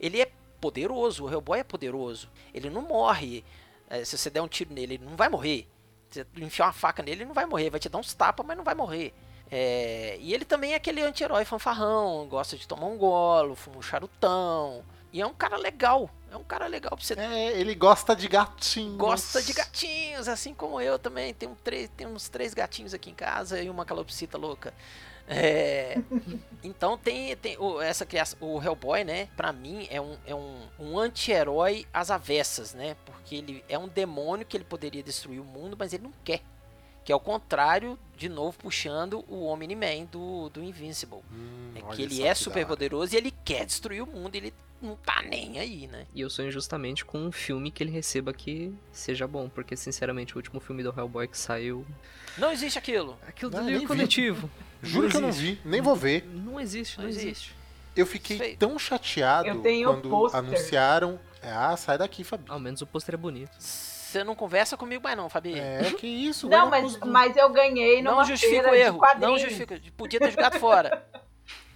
Ele 0.00 0.20
é 0.20 0.30
poderoso, 0.60 1.24
o 1.24 1.30
Hellboy 1.30 1.60
é 1.60 1.64
poderoso. 1.64 2.30
Ele 2.54 2.70
não 2.70 2.82
morre. 2.82 3.44
eh, 3.90 4.04
se 4.04 4.16
você 4.16 4.30
der 4.30 4.40
um 4.40 4.48
tiro 4.48 4.72
nele, 4.72 4.94
ele 4.94 5.04
não 5.04 5.16
vai 5.16 5.28
morrer. 5.28 5.68
Se 6.10 6.24
você 6.24 6.44
enfiar 6.44 6.66
uma 6.66 6.72
faca 6.72 7.02
nele, 7.02 7.18
ele 7.22 7.26
não 7.26 7.34
vai 7.34 7.44
morrer. 7.44 7.68
Vai 7.70 7.80
te 7.80 7.88
dar 7.88 7.98
uns 7.98 8.14
tapas, 8.14 8.46
mas 8.46 8.56
não 8.56 8.64
vai 8.64 8.74
morrer. 8.74 9.12
É, 9.50 10.16
e 10.20 10.32
ele 10.32 10.44
também 10.44 10.72
é 10.72 10.76
aquele 10.76 11.02
anti-herói 11.02 11.44
fanfarrão, 11.44 12.26
gosta 12.28 12.56
de 12.56 12.66
tomar 12.66 12.86
um 12.86 12.96
golo, 12.96 13.54
fuma 13.54 13.76
um 13.78 13.82
charutão. 13.82 14.82
E 15.12 15.20
é 15.20 15.26
um 15.26 15.34
cara 15.34 15.56
legal. 15.56 16.10
É 16.34 16.36
um 16.36 16.42
cara 16.42 16.66
legal 16.66 16.96
pra 16.96 17.04
você 17.04 17.14
É, 17.14 17.52
ele 17.52 17.76
gosta 17.76 18.16
de 18.16 18.26
gatinhos. 18.26 18.96
gosta 18.96 19.40
de 19.40 19.52
gatinhos, 19.52 20.26
assim 20.26 20.52
como 20.52 20.80
eu 20.80 20.98
também. 20.98 21.32
Tenho, 21.32 21.56
três, 21.62 21.88
tenho 21.96 22.10
uns 22.10 22.28
três 22.28 22.52
gatinhos 22.52 22.92
aqui 22.92 23.08
em 23.10 23.14
casa 23.14 23.62
e 23.62 23.70
uma 23.70 23.84
calopsita 23.84 24.36
louca. 24.36 24.74
É, 25.28 25.96
então 26.64 26.98
tem, 26.98 27.36
tem 27.36 27.56
o, 27.56 27.80
essa 27.80 28.04
criação, 28.04 28.36
o 28.40 28.60
Hellboy, 28.60 29.04
né? 29.04 29.28
Pra 29.36 29.52
mim 29.52 29.86
é 29.88 30.00
um, 30.00 30.18
é 30.26 30.34
um, 30.34 30.68
um 30.76 30.98
anti-herói 30.98 31.86
às 31.94 32.10
avessas, 32.10 32.74
né? 32.74 32.96
Porque 33.06 33.36
ele 33.36 33.64
é 33.68 33.78
um 33.78 33.86
demônio 33.86 34.44
que 34.44 34.56
ele 34.56 34.64
poderia 34.64 35.04
destruir 35.04 35.40
o 35.40 35.44
mundo, 35.44 35.76
mas 35.78 35.92
ele 35.92 36.02
não 36.02 36.12
quer. 36.24 36.42
Que 37.04 37.12
é 37.12 37.14
o 37.16 37.20
contrário, 37.20 37.98
de 38.16 38.28
novo 38.28 38.56
puxando 38.58 39.24
o 39.28 39.44
Omni-Man 39.46 40.06
do, 40.10 40.48
do 40.48 40.62
Invincible. 40.62 41.18
Hum, 41.32 41.72
É 41.74 41.94
que 41.94 42.02
ele 42.02 42.22
é 42.22 42.34
super 42.34 42.66
poderoso 42.66 43.14
e 43.14 43.18
ele 43.18 43.32
quer 43.44 43.66
destruir 43.66 44.02
o 44.02 44.06
mundo, 44.06 44.34
ele 44.34 44.54
não 44.80 44.96
tá 44.96 45.22
nem 45.22 45.58
aí, 45.58 45.86
né? 45.86 46.06
E 46.14 46.20
eu 46.20 46.28
sonho 46.30 46.50
justamente 46.50 47.04
com 47.04 47.18
um 47.18 47.30
filme 47.32 47.70
que 47.70 47.82
ele 47.82 47.90
receba 47.90 48.32
que 48.32 48.74
seja 48.92 49.26
bom, 49.26 49.48
porque 49.48 49.76
sinceramente 49.76 50.34
o 50.34 50.38
último 50.38 50.60
filme 50.60 50.82
do 50.82 50.94
Hellboy 50.96 51.28
que 51.28 51.36
saiu. 51.38 51.86
Não 52.38 52.50
existe 52.50 52.78
aquilo. 52.78 53.16
Aquilo 53.26 53.50
Não, 53.50 53.60
dali 53.60 53.74
nem 53.76 53.84
é 53.84 53.86
coletivo. 53.86 54.50
Juro 54.82 55.08
que 55.08 55.16
eu 55.16 55.20
não 55.20 55.32
vi, 55.32 55.58
nem 55.64 55.80
vou 55.80 55.94
ver. 55.96 56.24
Não 56.26 56.58
existe, 56.60 56.96
não, 56.98 57.04
Não 57.04 57.08
existe. 57.10 57.28
existe. 57.28 57.56
Eu 57.96 58.06
fiquei 58.06 58.36
Feio. 58.38 58.56
tão 58.58 58.78
chateado 58.78 59.48
Eu 59.48 59.60
tenho 59.62 59.88
quando 59.88 60.08
pôster. 60.10 60.38
anunciaram. 60.40 61.20
Ah, 61.42 61.76
sai 61.76 61.96
daqui, 61.96 62.24
Fabi. 62.24 62.44
Ao 62.48 62.58
menos 62.58 62.80
o 62.82 62.86
pôster 62.86 63.14
é 63.14 63.18
bonito. 63.18 63.52
Você 64.14 64.22
não 64.22 64.36
conversa 64.36 64.76
comigo 64.76 65.02
mais 65.02 65.16
não, 65.16 65.28
Fabi. 65.28 65.58
É, 65.58 65.90
que 65.98 66.06
isso, 66.06 66.48
Não, 66.48 66.70
mas, 66.70 66.96
mas 66.98 67.36
eu 67.36 67.50
ganhei 67.50 68.00
numa 68.00 68.18
não 68.18 68.24
justifica 68.24 68.70
o 68.70 68.74
erro. 68.74 69.00
Não 69.18 69.36
justifica. 69.36 69.80
Podia 69.96 70.20
ter 70.20 70.30
jogado 70.30 70.58
fora. 70.60 71.04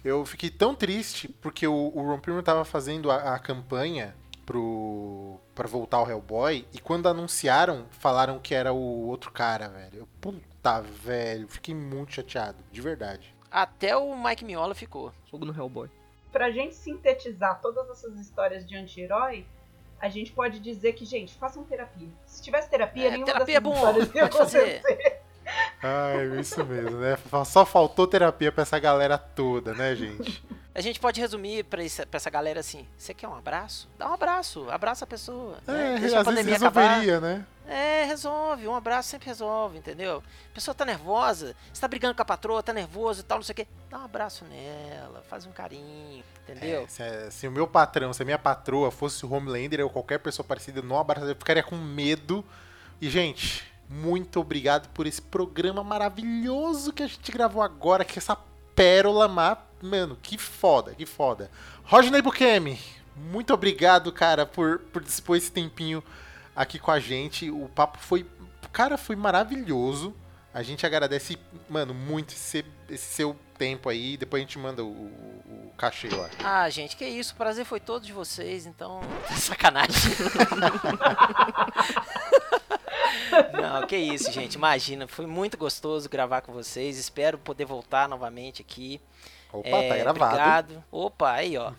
Eu 0.01 0.25
fiquei 0.25 0.49
tão 0.49 0.73
triste 0.73 1.27
porque 1.27 1.67
o, 1.67 1.91
o 1.93 2.01
Ron 2.01 2.19
Perlman 2.19 2.41
tava 2.41 2.63
fazendo 2.63 3.11
a, 3.11 3.35
a 3.35 3.39
campanha 3.39 4.15
pro 4.45 5.37
para 5.53 5.67
voltar 5.67 5.97
ao 5.97 6.09
Hellboy 6.09 6.65
e 6.71 6.79
quando 6.79 7.09
anunciaram 7.09 7.85
falaram 7.91 8.39
que 8.39 8.55
era 8.55 8.71
o 8.71 9.07
outro 9.07 9.29
cara, 9.29 9.67
velho. 9.67 9.99
Eu, 9.99 10.07
puta, 10.21 10.79
velho, 10.79 11.49
fiquei 11.49 11.75
muito 11.75 12.13
chateado, 12.13 12.63
de 12.71 12.79
verdade. 12.79 13.35
Até 13.51 13.97
o 13.97 14.15
Mike 14.15 14.45
Miola 14.45 14.73
ficou. 14.73 15.11
Fogo 15.29 15.43
no 15.43 15.53
Hellboy. 15.53 15.89
Pra 16.31 16.49
gente 16.49 16.75
sintetizar 16.75 17.59
todas 17.59 17.89
essas 17.89 18.17
histórias 18.17 18.65
de 18.65 18.77
anti-herói, 18.77 19.45
a 19.99 20.09
gente 20.09 20.31
pode 20.31 20.59
dizer 20.59 20.93
que, 20.93 21.05
gente, 21.05 21.33
façam 21.35 21.63
terapia. 21.63 22.07
Se 22.25 22.41
tivesse 22.41 22.69
terapia, 22.69 23.07
É, 23.07 23.11
nenhuma 23.11 23.25
terapia 23.25 23.57
é 23.57 23.59
dessas 23.59 23.63
bom, 23.63 23.87
histórias 23.87 24.15
ia 24.15 24.21
pode 24.27 24.37
fazer. 24.37 24.59
acontecer. 24.85 25.19
Ai, 25.81 26.39
isso 26.39 26.63
mesmo, 26.65 26.97
né? 26.97 27.17
Só 27.45 27.65
faltou 27.65 28.05
terapia 28.07 28.51
pra 28.51 28.61
essa 28.61 28.77
galera 28.79 29.17
toda, 29.17 29.73
né, 29.73 29.95
gente? 29.95 30.43
A 30.79 30.81
gente 30.81 30.97
pode 30.97 31.19
resumir 31.19 31.65
pra, 31.65 31.83
essa- 31.83 32.05
pra 32.05 32.15
essa 32.15 32.29
galera 32.29 32.61
assim: 32.61 32.87
você 32.97 33.13
quer 33.13 33.27
um 33.27 33.35
abraço? 33.35 33.89
Dá 33.97 34.09
um 34.09 34.13
abraço, 34.13 34.65
abraça 34.71 35.03
a 35.03 35.07
pessoa. 35.07 35.57
né? 35.67 35.95
É, 35.95 35.99
Deixa 35.99 36.21
a 36.21 36.23
pandemia 36.23 36.55
acabar. 36.55 36.81
resolveria, 37.01 37.19
né? 37.19 37.45
É, 37.67 38.05
resolve. 38.05 38.65
Um 38.65 38.73
abraço 38.73 39.09
sempre 39.09 39.27
resolve, 39.27 39.77
entendeu? 39.77 40.23
A 40.51 40.53
pessoa 40.55 40.73
tá 40.73 40.85
nervosa, 40.85 41.53
você 41.73 41.81
tá 41.81 41.87
brigando 41.89 42.15
com 42.15 42.21
a 42.21 42.25
patroa, 42.25 42.63
tá 42.63 42.71
nervoso 42.71 43.19
e 43.19 43.23
tal, 43.23 43.39
não 43.39 43.43
sei 43.43 43.51
o 43.51 43.55
quê. 43.57 43.67
Dá 43.89 43.99
um 43.99 44.05
abraço 44.05 44.45
nela, 44.45 45.21
faz 45.29 45.45
um 45.45 45.51
carinho, 45.51 46.23
entendeu? 46.47 46.83
É, 46.83 46.87
se, 46.87 47.03
é- 47.03 47.29
se 47.29 47.45
o 47.45 47.51
meu 47.51 47.67
patrão, 47.67 48.13
se 48.13 48.21
a 48.21 48.25
minha 48.25 48.39
patroa 48.39 48.89
fosse 48.89 49.25
o 49.25 49.33
Homelander 49.33 49.81
ou 49.83 49.89
qualquer 49.89 50.19
pessoa 50.19 50.45
parecida, 50.47 50.81
não 50.81 50.97
abraçaria, 50.97 51.33
eu 51.33 51.35
ficaria 51.35 51.61
com 51.61 51.75
medo. 51.75 52.43
E, 53.01 53.09
gente, 53.09 53.69
muito 53.89 54.39
obrigado 54.39 54.87
por 54.93 55.05
esse 55.05 55.21
programa 55.21 55.83
maravilhoso 55.83 56.93
que 56.93 57.03
a 57.03 57.07
gente 57.07 57.31
gravou 57.33 57.61
agora, 57.61 58.05
que 58.05 58.17
essa 58.17 58.37
pérola, 58.73 59.27
ma- 59.27 59.57
mano, 59.81 60.17
que 60.21 60.37
foda, 60.37 60.93
que 60.93 61.05
foda. 61.05 61.49
Rodney 61.83 62.21
Bukemi, 62.21 62.79
muito 63.15 63.53
obrigado, 63.53 64.11
cara, 64.11 64.45
por, 64.45 64.79
por 64.79 65.03
dispor 65.03 65.37
esse 65.37 65.51
tempinho 65.51 66.03
aqui 66.55 66.79
com 66.79 66.91
a 66.91 66.99
gente. 66.99 67.49
O 67.49 67.67
papo 67.69 67.97
foi, 67.97 68.25
cara, 68.71 68.97
foi 68.97 69.15
maravilhoso. 69.15 70.15
A 70.53 70.63
gente 70.63 70.85
agradece, 70.85 71.37
mano, 71.69 71.93
muito 71.93 72.33
esse, 72.33 72.65
esse 72.89 73.13
seu 73.13 73.35
tempo 73.57 73.89
aí. 73.89 74.17
Depois 74.17 74.41
a 74.41 74.45
gente 74.45 74.57
manda 74.57 74.83
o, 74.83 74.87
o, 74.87 75.67
o 75.67 75.73
cachê 75.77 76.09
lá. 76.09 76.29
Ah, 76.43 76.69
gente, 76.69 76.95
que 76.95 77.05
isso. 77.05 77.33
O 77.33 77.37
prazer 77.37 77.65
foi 77.65 77.79
todo 77.79 78.05
de 78.05 78.13
vocês, 78.13 78.65
então. 78.65 79.01
Sacanagem. 79.37 80.13
Não, 83.53 83.85
que 83.85 83.95
isso, 83.95 84.31
gente. 84.31 84.55
Imagina, 84.55 85.07
foi 85.07 85.27
muito 85.27 85.57
gostoso 85.57 86.09
gravar 86.09 86.41
com 86.41 86.51
vocês. 86.51 86.97
Espero 86.97 87.37
poder 87.37 87.65
voltar 87.65 88.09
novamente 88.09 88.61
aqui. 88.61 88.99
Opa, 89.51 89.67
É, 89.67 89.89
tá 89.89 89.97
gravado. 89.97 90.25
Obrigado. 90.25 90.83
Opa, 90.91 91.31
aí, 91.31 91.57
ó. 91.57 91.71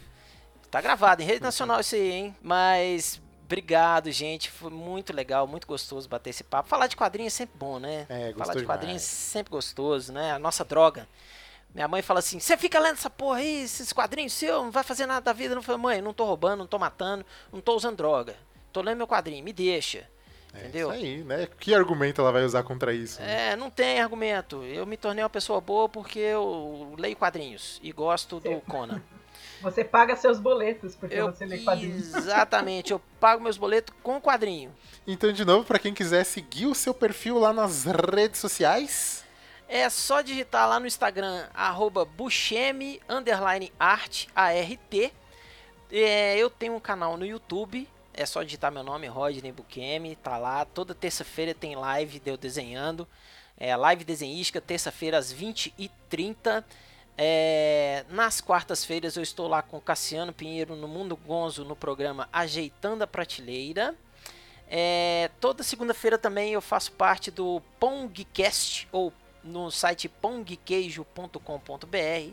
Tá 0.71 0.81
gravado 0.81 1.23
em 1.23 1.25
rede 1.25 1.43
nacional 1.43 1.81
isso 1.81 1.95
aí, 1.95 2.11
hein? 2.13 2.37
Mas 2.41 3.21
obrigado, 3.45 4.11
gente. 4.13 4.51
Foi 4.51 4.71
muito 4.71 5.13
legal, 5.13 5.47
muito 5.47 5.67
gostoso 5.67 6.09
bater 6.09 6.31
esse 6.31 6.45
papo. 6.45 6.69
Falar 6.69 6.87
de 6.87 6.97
quadrinhos 6.97 7.35
é 7.35 7.37
sempre 7.39 7.59
bom, 7.59 7.79
né? 7.79 8.07
É, 8.09 8.33
Falar 8.37 8.55
de 8.55 8.65
quadrinhos 8.65 9.03
é 9.03 9.07
sempre 9.07 9.51
gostoso, 9.51 10.13
né? 10.13 10.33
A 10.33 10.39
nossa 10.39 10.65
droga. 10.65 11.09
Minha 11.75 11.89
mãe 11.89 12.03
fala 12.03 12.19
assim: 12.21 12.39
você 12.39 12.57
fica 12.57 12.79
lendo 12.79 12.95
essa 12.95 13.11
porra 13.11 13.39
aí, 13.39 13.63
esses 13.63 13.93
quadrinhos 13.93 14.33
seu, 14.33 14.63
não 14.63 14.71
vai 14.71 14.83
fazer 14.85 15.07
nada 15.07 15.21
da 15.21 15.33
vida. 15.33 15.55
Não 15.55 15.63
foi, 15.63 15.77
mãe, 15.77 16.01
não 16.01 16.13
tô 16.13 16.25
roubando, 16.25 16.61
não 16.61 16.67
tô 16.67 16.79
matando, 16.79 17.25
não 17.53 17.61
tô 17.61 17.75
usando 17.77 17.97
droga. 17.97 18.37
Tô 18.73 18.81
lendo 18.83 18.99
meu 18.99 19.07
quadrinho, 19.09 19.43
me 19.45 19.53
deixa. 19.53 20.09
É 20.53 20.59
entendeu? 20.61 20.93
Isso 20.93 21.01
aí, 21.05 21.25
né? 21.25 21.49
Que 21.59 21.73
argumento 21.75 22.21
ela 22.21 22.33
vai 22.33 22.45
usar 22.45 22.63
contra 22.63 22.93
isso? 22.93 23.21
né? 23.21 23.51
É, 23.53 23.57
não 23.57 23.71
tem 23.71 24.01
argumento. 24.01 24.65
Eu 24.65 24.85
me 24.85 24.97
tornei 24.97 25.23
uma 25.23 25.31
pessoa 25.31 25.61
boa 25.61 25.89
porque 25.89 26.19
eu 26.19 26.95
leio 26.99 27.17
quadrinhos 27.17 27.79
e 27.83 27.93
gosto 27.93 28.41
do 28.41 28.61
Conan. 28.67 29.01
Você 29.63 29.85
paga 29.85 30.17
seus 30.17 30.39
boletos 30.41 30.97
porque 30.97 31.15
Eu, 31.15 31.27
você 31.27 31.45
lê 31.45 31.59
quadrinhos. 31.59 32.15
exatamente, 32.15 32.93
eu 32.93 33.01
pago 33.21 33.43
meus 33.43 33.57
boletos 33.59 33.95
com 34.03 34.21
quadrinho. 34.21 34.75
Então, 35.07 35.31
de 35.33 35.45
novo, 35.45 35.65
pra 35.65 35.79
quem 35.79 35.93
quiser 35.95 36.25
seguir 36.25 36.67
o 36.67 36.75
seu 36.75 36.95
perfil 36.95 37.39
lá 37.39 37.53
nas 37.53 37.85
redes 37.85 38.41
sociais, 38.41 39.23
É 39.69 39.89
só 39.89 40.21
digitar 40.23 40.69
lá 40.69 40.81
no 40.81 40.87
Instagram, 40.87 41.47
arroba 41.55 42.05
Bucheme, 42.05 43.01
underline 43.09 43.71
art, 43.79 44.27
A-R-T. 44.35 45.13
É, 45.93 46.37
eu 46.39 46.49
tenho 46.51 46.75
um 46.75 46.81
canal 46.81 47.17
no 47.17 47.25
YouTube, 47.27 47.87
é 48.15 48.27
só 48.27 48.43
digitar 48.43 48.73
meu 48.73 48.83
nome, 48.83 49.07
Rodney 49.07 49.53
Bucheme, 49.53 50.17
tá 50.17 50.37
lá. 50.37 50.65
Toda 50.65 50.95
terça-feira 50.95 51.55
tem 51.55 51.77
live 51.77 52.19
de 52.19 52.31
eu 52.31 52.37
desenhando. 52.37 53.07
É, 53.57 53.77
live 53.77 54.05
desenhística, 54.05 54.61
terça-feira 54.61 55.19
às 55.19 55.33
20h30. 55.33 56.65
É, 57.17 58.05
nas 58.09 58.41
quartas-feiras 58.41 59.17
eu 59.17 59.23
estou 59.23 59.47
lá 59.47 59.63
com 59.63 59.77
o 59.77 59.81
Cassiano 59.81 60.33
Pinheiro 60.33 60.75
no 60.75 60.89
Mundo 60.89 61.15
Gonzo 61.15 61.65
no 61.65 61.77
programa 61.77 62.29
Ajeitando 62.33 63.05
a 63.05 63.07
Prateleira. 63.07 63.95
É, 64.69 65.31
toda 65.41 65.63
segunda-feira 65.63 66.17
também 66.17 66.53
eu 66.53 66.63
faço 66.63 66.93
parte 66.93 67.31
do 67.31 67.61
Pongcast 67.79 68.89
ou 68.91 69.13
no 69.43 69.71
site 69.71 70.09
pongqueijo.com.br. 70.09 72.33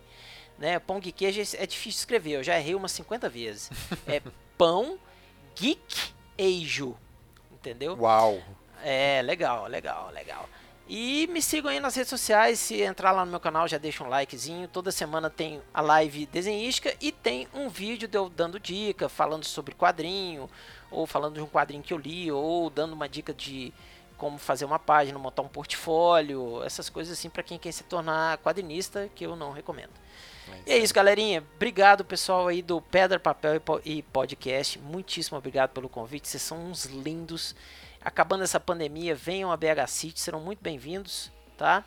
Né? 0.58 0.80
Pongqueijo 0.80 1.42
é 1.58 1.66
difícil 1.66 1.92
de 1.92 1.98
escrever, 1.98 2.32
eu 2.34 2.44
já 2.44 2.58
errei 2.58 2.76
umas 2.76 2.92
50 2.94 3.28
vezes. 3.28 3.70
É 4.08 4.22
pão 4.58 4.98
geek 5.60 6.14
eijo, 6.38 6.96
entendeu? 7.52 7.98
uau! 8.00 8.42
É, 8.84 9.22
legal, 9.24 9.66
legal, 9.66 10.12
legal. 10.12 10.48
E 10.88 11.28
me 11.28 11.42
sigam 11.42 11.70
aí 11.70 11.80
nas 11.80 11.96
redes 11.96 12.10
sociais, 12.10 12.60
se 12.60 12.82
entrar 12.82 13.12
lá 13.12 13.26
no 13.26 13.32
meu 13.32 13.40
canal 13.40 13.68
já 13.68 13.78
deixa 13.78 14.04
um 14.04 14.08
likezinho. 14.08 14.68
Toda 14.68 14.92
semana 14.92 15.30
tem 15.30 15.62
a 15.74 15.82
live 15.82 16.28
desenhística 16.28 16.96
e 17.02 17.12
tem 17.12 17.48
um 17.54 17.68
vídeo 17.68 18.08
de 18.08 18.18
eu 18.18 18.30
dando 18.30 18.60
dica, 18.60 19.10
falando 19.10 19.44
sobre 19.44 19.74
quadrinho, 19.74 20.50
ou 20.90 21.06
falando 21.06 21.34
de 21.34 21.42
um 21.42 21.48
quadrinho 21.48 21.84
que 21.84 21.94
eu 21.94 21.98
li, 21.98 22.32
ou 22.32 22.70
dando 22.70 22.94
uma 22.94 23.10
dica 23.10 23.34
de 23.34 23.74
como 24.16 24.38
fazer 24.38 24.64
uma 24.64 24.80
página, 24.80 25.20
montar 25.20 25.42
um 25.42 25.48
portfólio, 25.48 26.64
essas 26.64 26.90
coisas 26.90 27.18
assim 27.18 27.30
para 27.30 27.44
quem 27.44 27.58
quer 27.58 27.72
se 27.72 27.84
tornar 27.84 28.38
quadrinista, 28.38 29.10
que 29.14 29.26
eu 29.26 29.36
não 29.36 29.52
recomendo. 29.52 29.92
E 30.66 30.72
é 30.72 30.78
isso, 30.78 30.94
galerinha. 30.94 31.44
Obrigado, 31.56 32.04
pessoal 32.06 32.48
aí 32.48 32.62
do 32.62 32.82
Pedra, 32.82 33.20
Papel 33.20 33.56
e 33.56 33.60
Po- 33.60 33.82
Podcast. 34.12 34.80
Muitíssimo 34.80 35.38
obrigado 35.38 35.72
pelo 35.72 35.88
convite. 35.90 36.28
Vocês 36.28 36.44
são 36.44 36.58
uns 36.70 36.86
lindos. 36.86 37.56
Acabando 38.02 38.44
essa 38.44 38.60
pandemia, 38.60 39.16
venham 39.16 39.52
a 39.52 39.58
BH 39.58 39.88
City, 39.88 40.20
serão 40.20 40.40
muito 40.40 40.60
bem-vindos, 40.62 41.32
tá? 41.58 41.84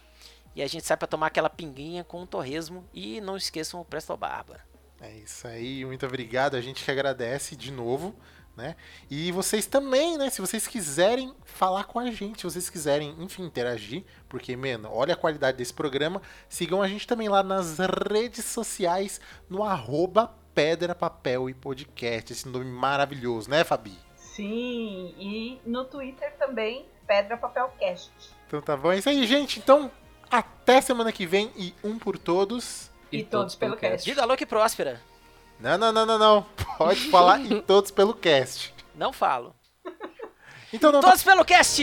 E 0.55 0.63
a 0.63 0.67
gente 0.67 0.85
sai 0.85 0.97
pra 0.97 1.07
tomar 1.07 1.29
aquela 1.29 1.49
pinguinha 1.49 2.03
com 2.05 2.23
um 2.23 2.27
torresmo. 2.27 2.85
E 2.93 3.21
não 3.21 3.37
esqueçam 3.37 3.81
o 3.81 3.85
Presto 3.85 4.17
Barba. 4.17 4.61
É 5.01 5.11
isso 5.13 5.47
aí, 5.47 5.85
muito 5.85 6.05
obrigado. 6.05 6.57
A 6.57 6.61
gente 6.61 6.85
que 6.85 6.91
agradece 6.91 7.57
de 7.57 7.71
novo, 7.71 8.15
né? 8.61 8.77
E 9.11 9.33
vocês 9.33 9.67
também, 9.67 10.19
né? 10.19 10.31
Se 10.31 10.41
vocês 10.41 10.67
quiserem 10.67 11.35
falar 11.45 11.85
com 11.85 11.99
a 11.99 12.11
gente, 12.11 12.41
se 12.41 12.45
vocês 12.45 12.69
quiserem, 12.69 13.17
enfim, 13.19 13.45
interagir, 13.45 14.05
porque, 14.29 14.55
mano, 14.55 14.89
olha 14.93 15.15
a 15.15 15.17
qualidade 15.17 15.57
desse 15.57 15.73
programa. 15.73 16.21
Sigam 16.49 16.83
a 16.83 16.89
gente 16.89 17.07
também 17.07 17.29
lá 17.29 17.43
nas 17.43 17.79
redes 17.79 18.45
sociais, 18.45 19.21
no 19.49 19.65
arroba 19.65 20.33
Pedra, 20.55 20.95
Papel 20.95 21.49
e 21.49 21.55
Podcast. 21.55 22.33
Esse 22.33 22.49
nome 22.49 22.67
maravilhoso, 22.67 23.49
né, 23.49 23.65
Fabi? 23.65 23.99
Sim, 24.15 25.15
e 25.19 25.61
no 25.67 25.85
Twitter 25.85 26.35
também, 26.39 26.87
Pedra 27.07 27.37
Papel 27.37 27.73
Cast. 27.79 28.13
Então 28.47 28.61
tá 28.61 28.77
bom, 28.77 28.93
é 28.93 28.99
isso 28.99 29.09
aí, 29.09 29.27
gente. 29.27 29.59
Então, 29.59 29.91
até 30.31 30.81
semana 30.81 31.11
que 31.11 31.27
vem 31.27 31.51
e 31.57 31.75
um 31.83 31.99
por 31.99 32.19
todos. 32.19 32.91
E, 33.11 33.25
todos 33.25 33.57
pelo 33.57 33.77
cast. 33.77 34.09
Diga 34.09 34.23
alô 34.23 34.37
que 34.37 34.47
próspera. 34.47 35.01
Não, 35.61 35.77
não, 35.77 35.93
não, 35.93 36.07
não, 36.07 36.19
não. 36.19 36.47
Pode 36.79 37.11
falar 37.11 37.39
e 37.41 37.61
todos 37.63 37.91
pelo 37.91 38.15
cast. 38.15 38.75
Não 38.95 39.13
falo. 39.13 39.55
Então 40.73 40.91
não 40.91 41.01
Todos 41.01 41.23
pelo 41.23 41.45
cast! 41.45 41.83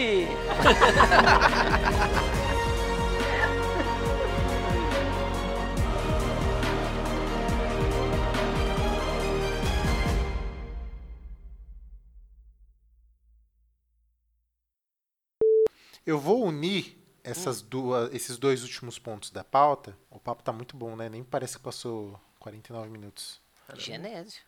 Eu 16.03 16.17
vou 16.17 16.45
unir 16.45 16.97
essas 17.23 17.61
duas, 17.61 18.11
esses 18.13 18.38
dois 18.38 18.63
últimos 18.63 18.97
pontos 18.97 19.30
da 19.30 19.43
pauta. 19.43 19.95
O 20.09 20.17
papo 20.17 20.41
tá 20.41 20.53
muito 20.53 20.75
bom, 20.75 20.95
né? 20.95 21.09
Nem 21.09 21.23
parece 21.23 21.57
que 21.57 21.63
passou 21.63 22.19
49 22.39 22.89
minutos. 22.89 23.45
Genésio. 23.76 24.41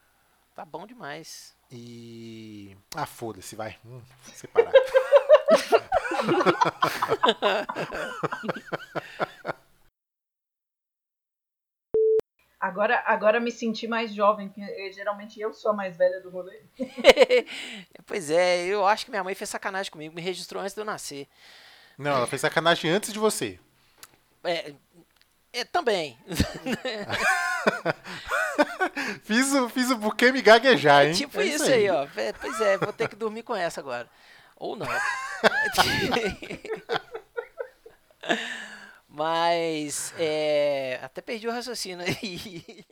Tá 0.56 0.66
bom 0.66 0.86
demais. 0.86 1.56
E. 1.72 2.76
Ah, 2.96 3.06
foda-se, 3.06 3.56
vai. 3.56 3.78
Hum, 3.86 4.02
separar. 4.34 4.74
Agora, 12.60 13.02
agora 13.06 13.40
me 13.40 13.52
senti 13.52 13.88
mais 13.88 14.14
jovem, 14.14 14.50
porque 14.50 14.62
eh, 14.62 14.92
geralmente 14.92 15.40
eu 15.40 15.54
sou 15.54 15.72
a 15.72 15.74
mais 15.74 15.96
velha 15.96 16.20
do 16.20 16.30
rolê. 16.30 16.62
pois 18.06 18.30
é, 18.30 18.66
eu 18.66 18.86
acho 18.86 19.06
que 19.06 19.12
minha 19.12 19.24
mãe 19.24 19.34
fez 19.34 19.50
sacanagem 19.50 19.90
comigo, 19.90 20.14
me 20.14 20.22
registrou 20.22 20.62
antes 20.62 20.76
de 20.76 20.82
eu 20.82 20.86
nascer. 20.86 21.26
Não, 21.98 22.12
ela 22.12 22.28
fez 22.28 22.42
sacanagem 22.42 22.92
antes 22.92 23.14
de 23.14 23.20
você. 23.20 23.58
É, 24.44 24.74
é, 25.54 25.64
também. 25.64 26.18
Fiz 29.24 29.53
o, 29.53 29.70
fiz 29.70 29.89
o 29.89 29.97
buquê 29.97 30.32
me 30.32 30.41
gaguejar, 30.41 31.05
hein? 31.05 31.14
tipo 31.14 31.39
É 31.39 31.45
isso 31.45 31.64
aí, 31.64 31.89
ó. 31.89 32.07
É, 32.16 32.34
Pois 32.34 32.60
é, 32.62 32.78
vou 32.78 32.91
ter 32.93 33.07
que 33.07 33.16
dormir 33.16 33.43
com 33.43 33.55
essa 33.55 33.80
agora. 33.80 34.10
Ou 34.55 34.76
não. 34.76 34.88
Mas, 39.07 40.14
é, 40.18 40.99
até 41.01 41.22
perdi 41.22 41.47
o 41.47 41.51
raciocínio 41.51 42.05
aí. 42.05 42.86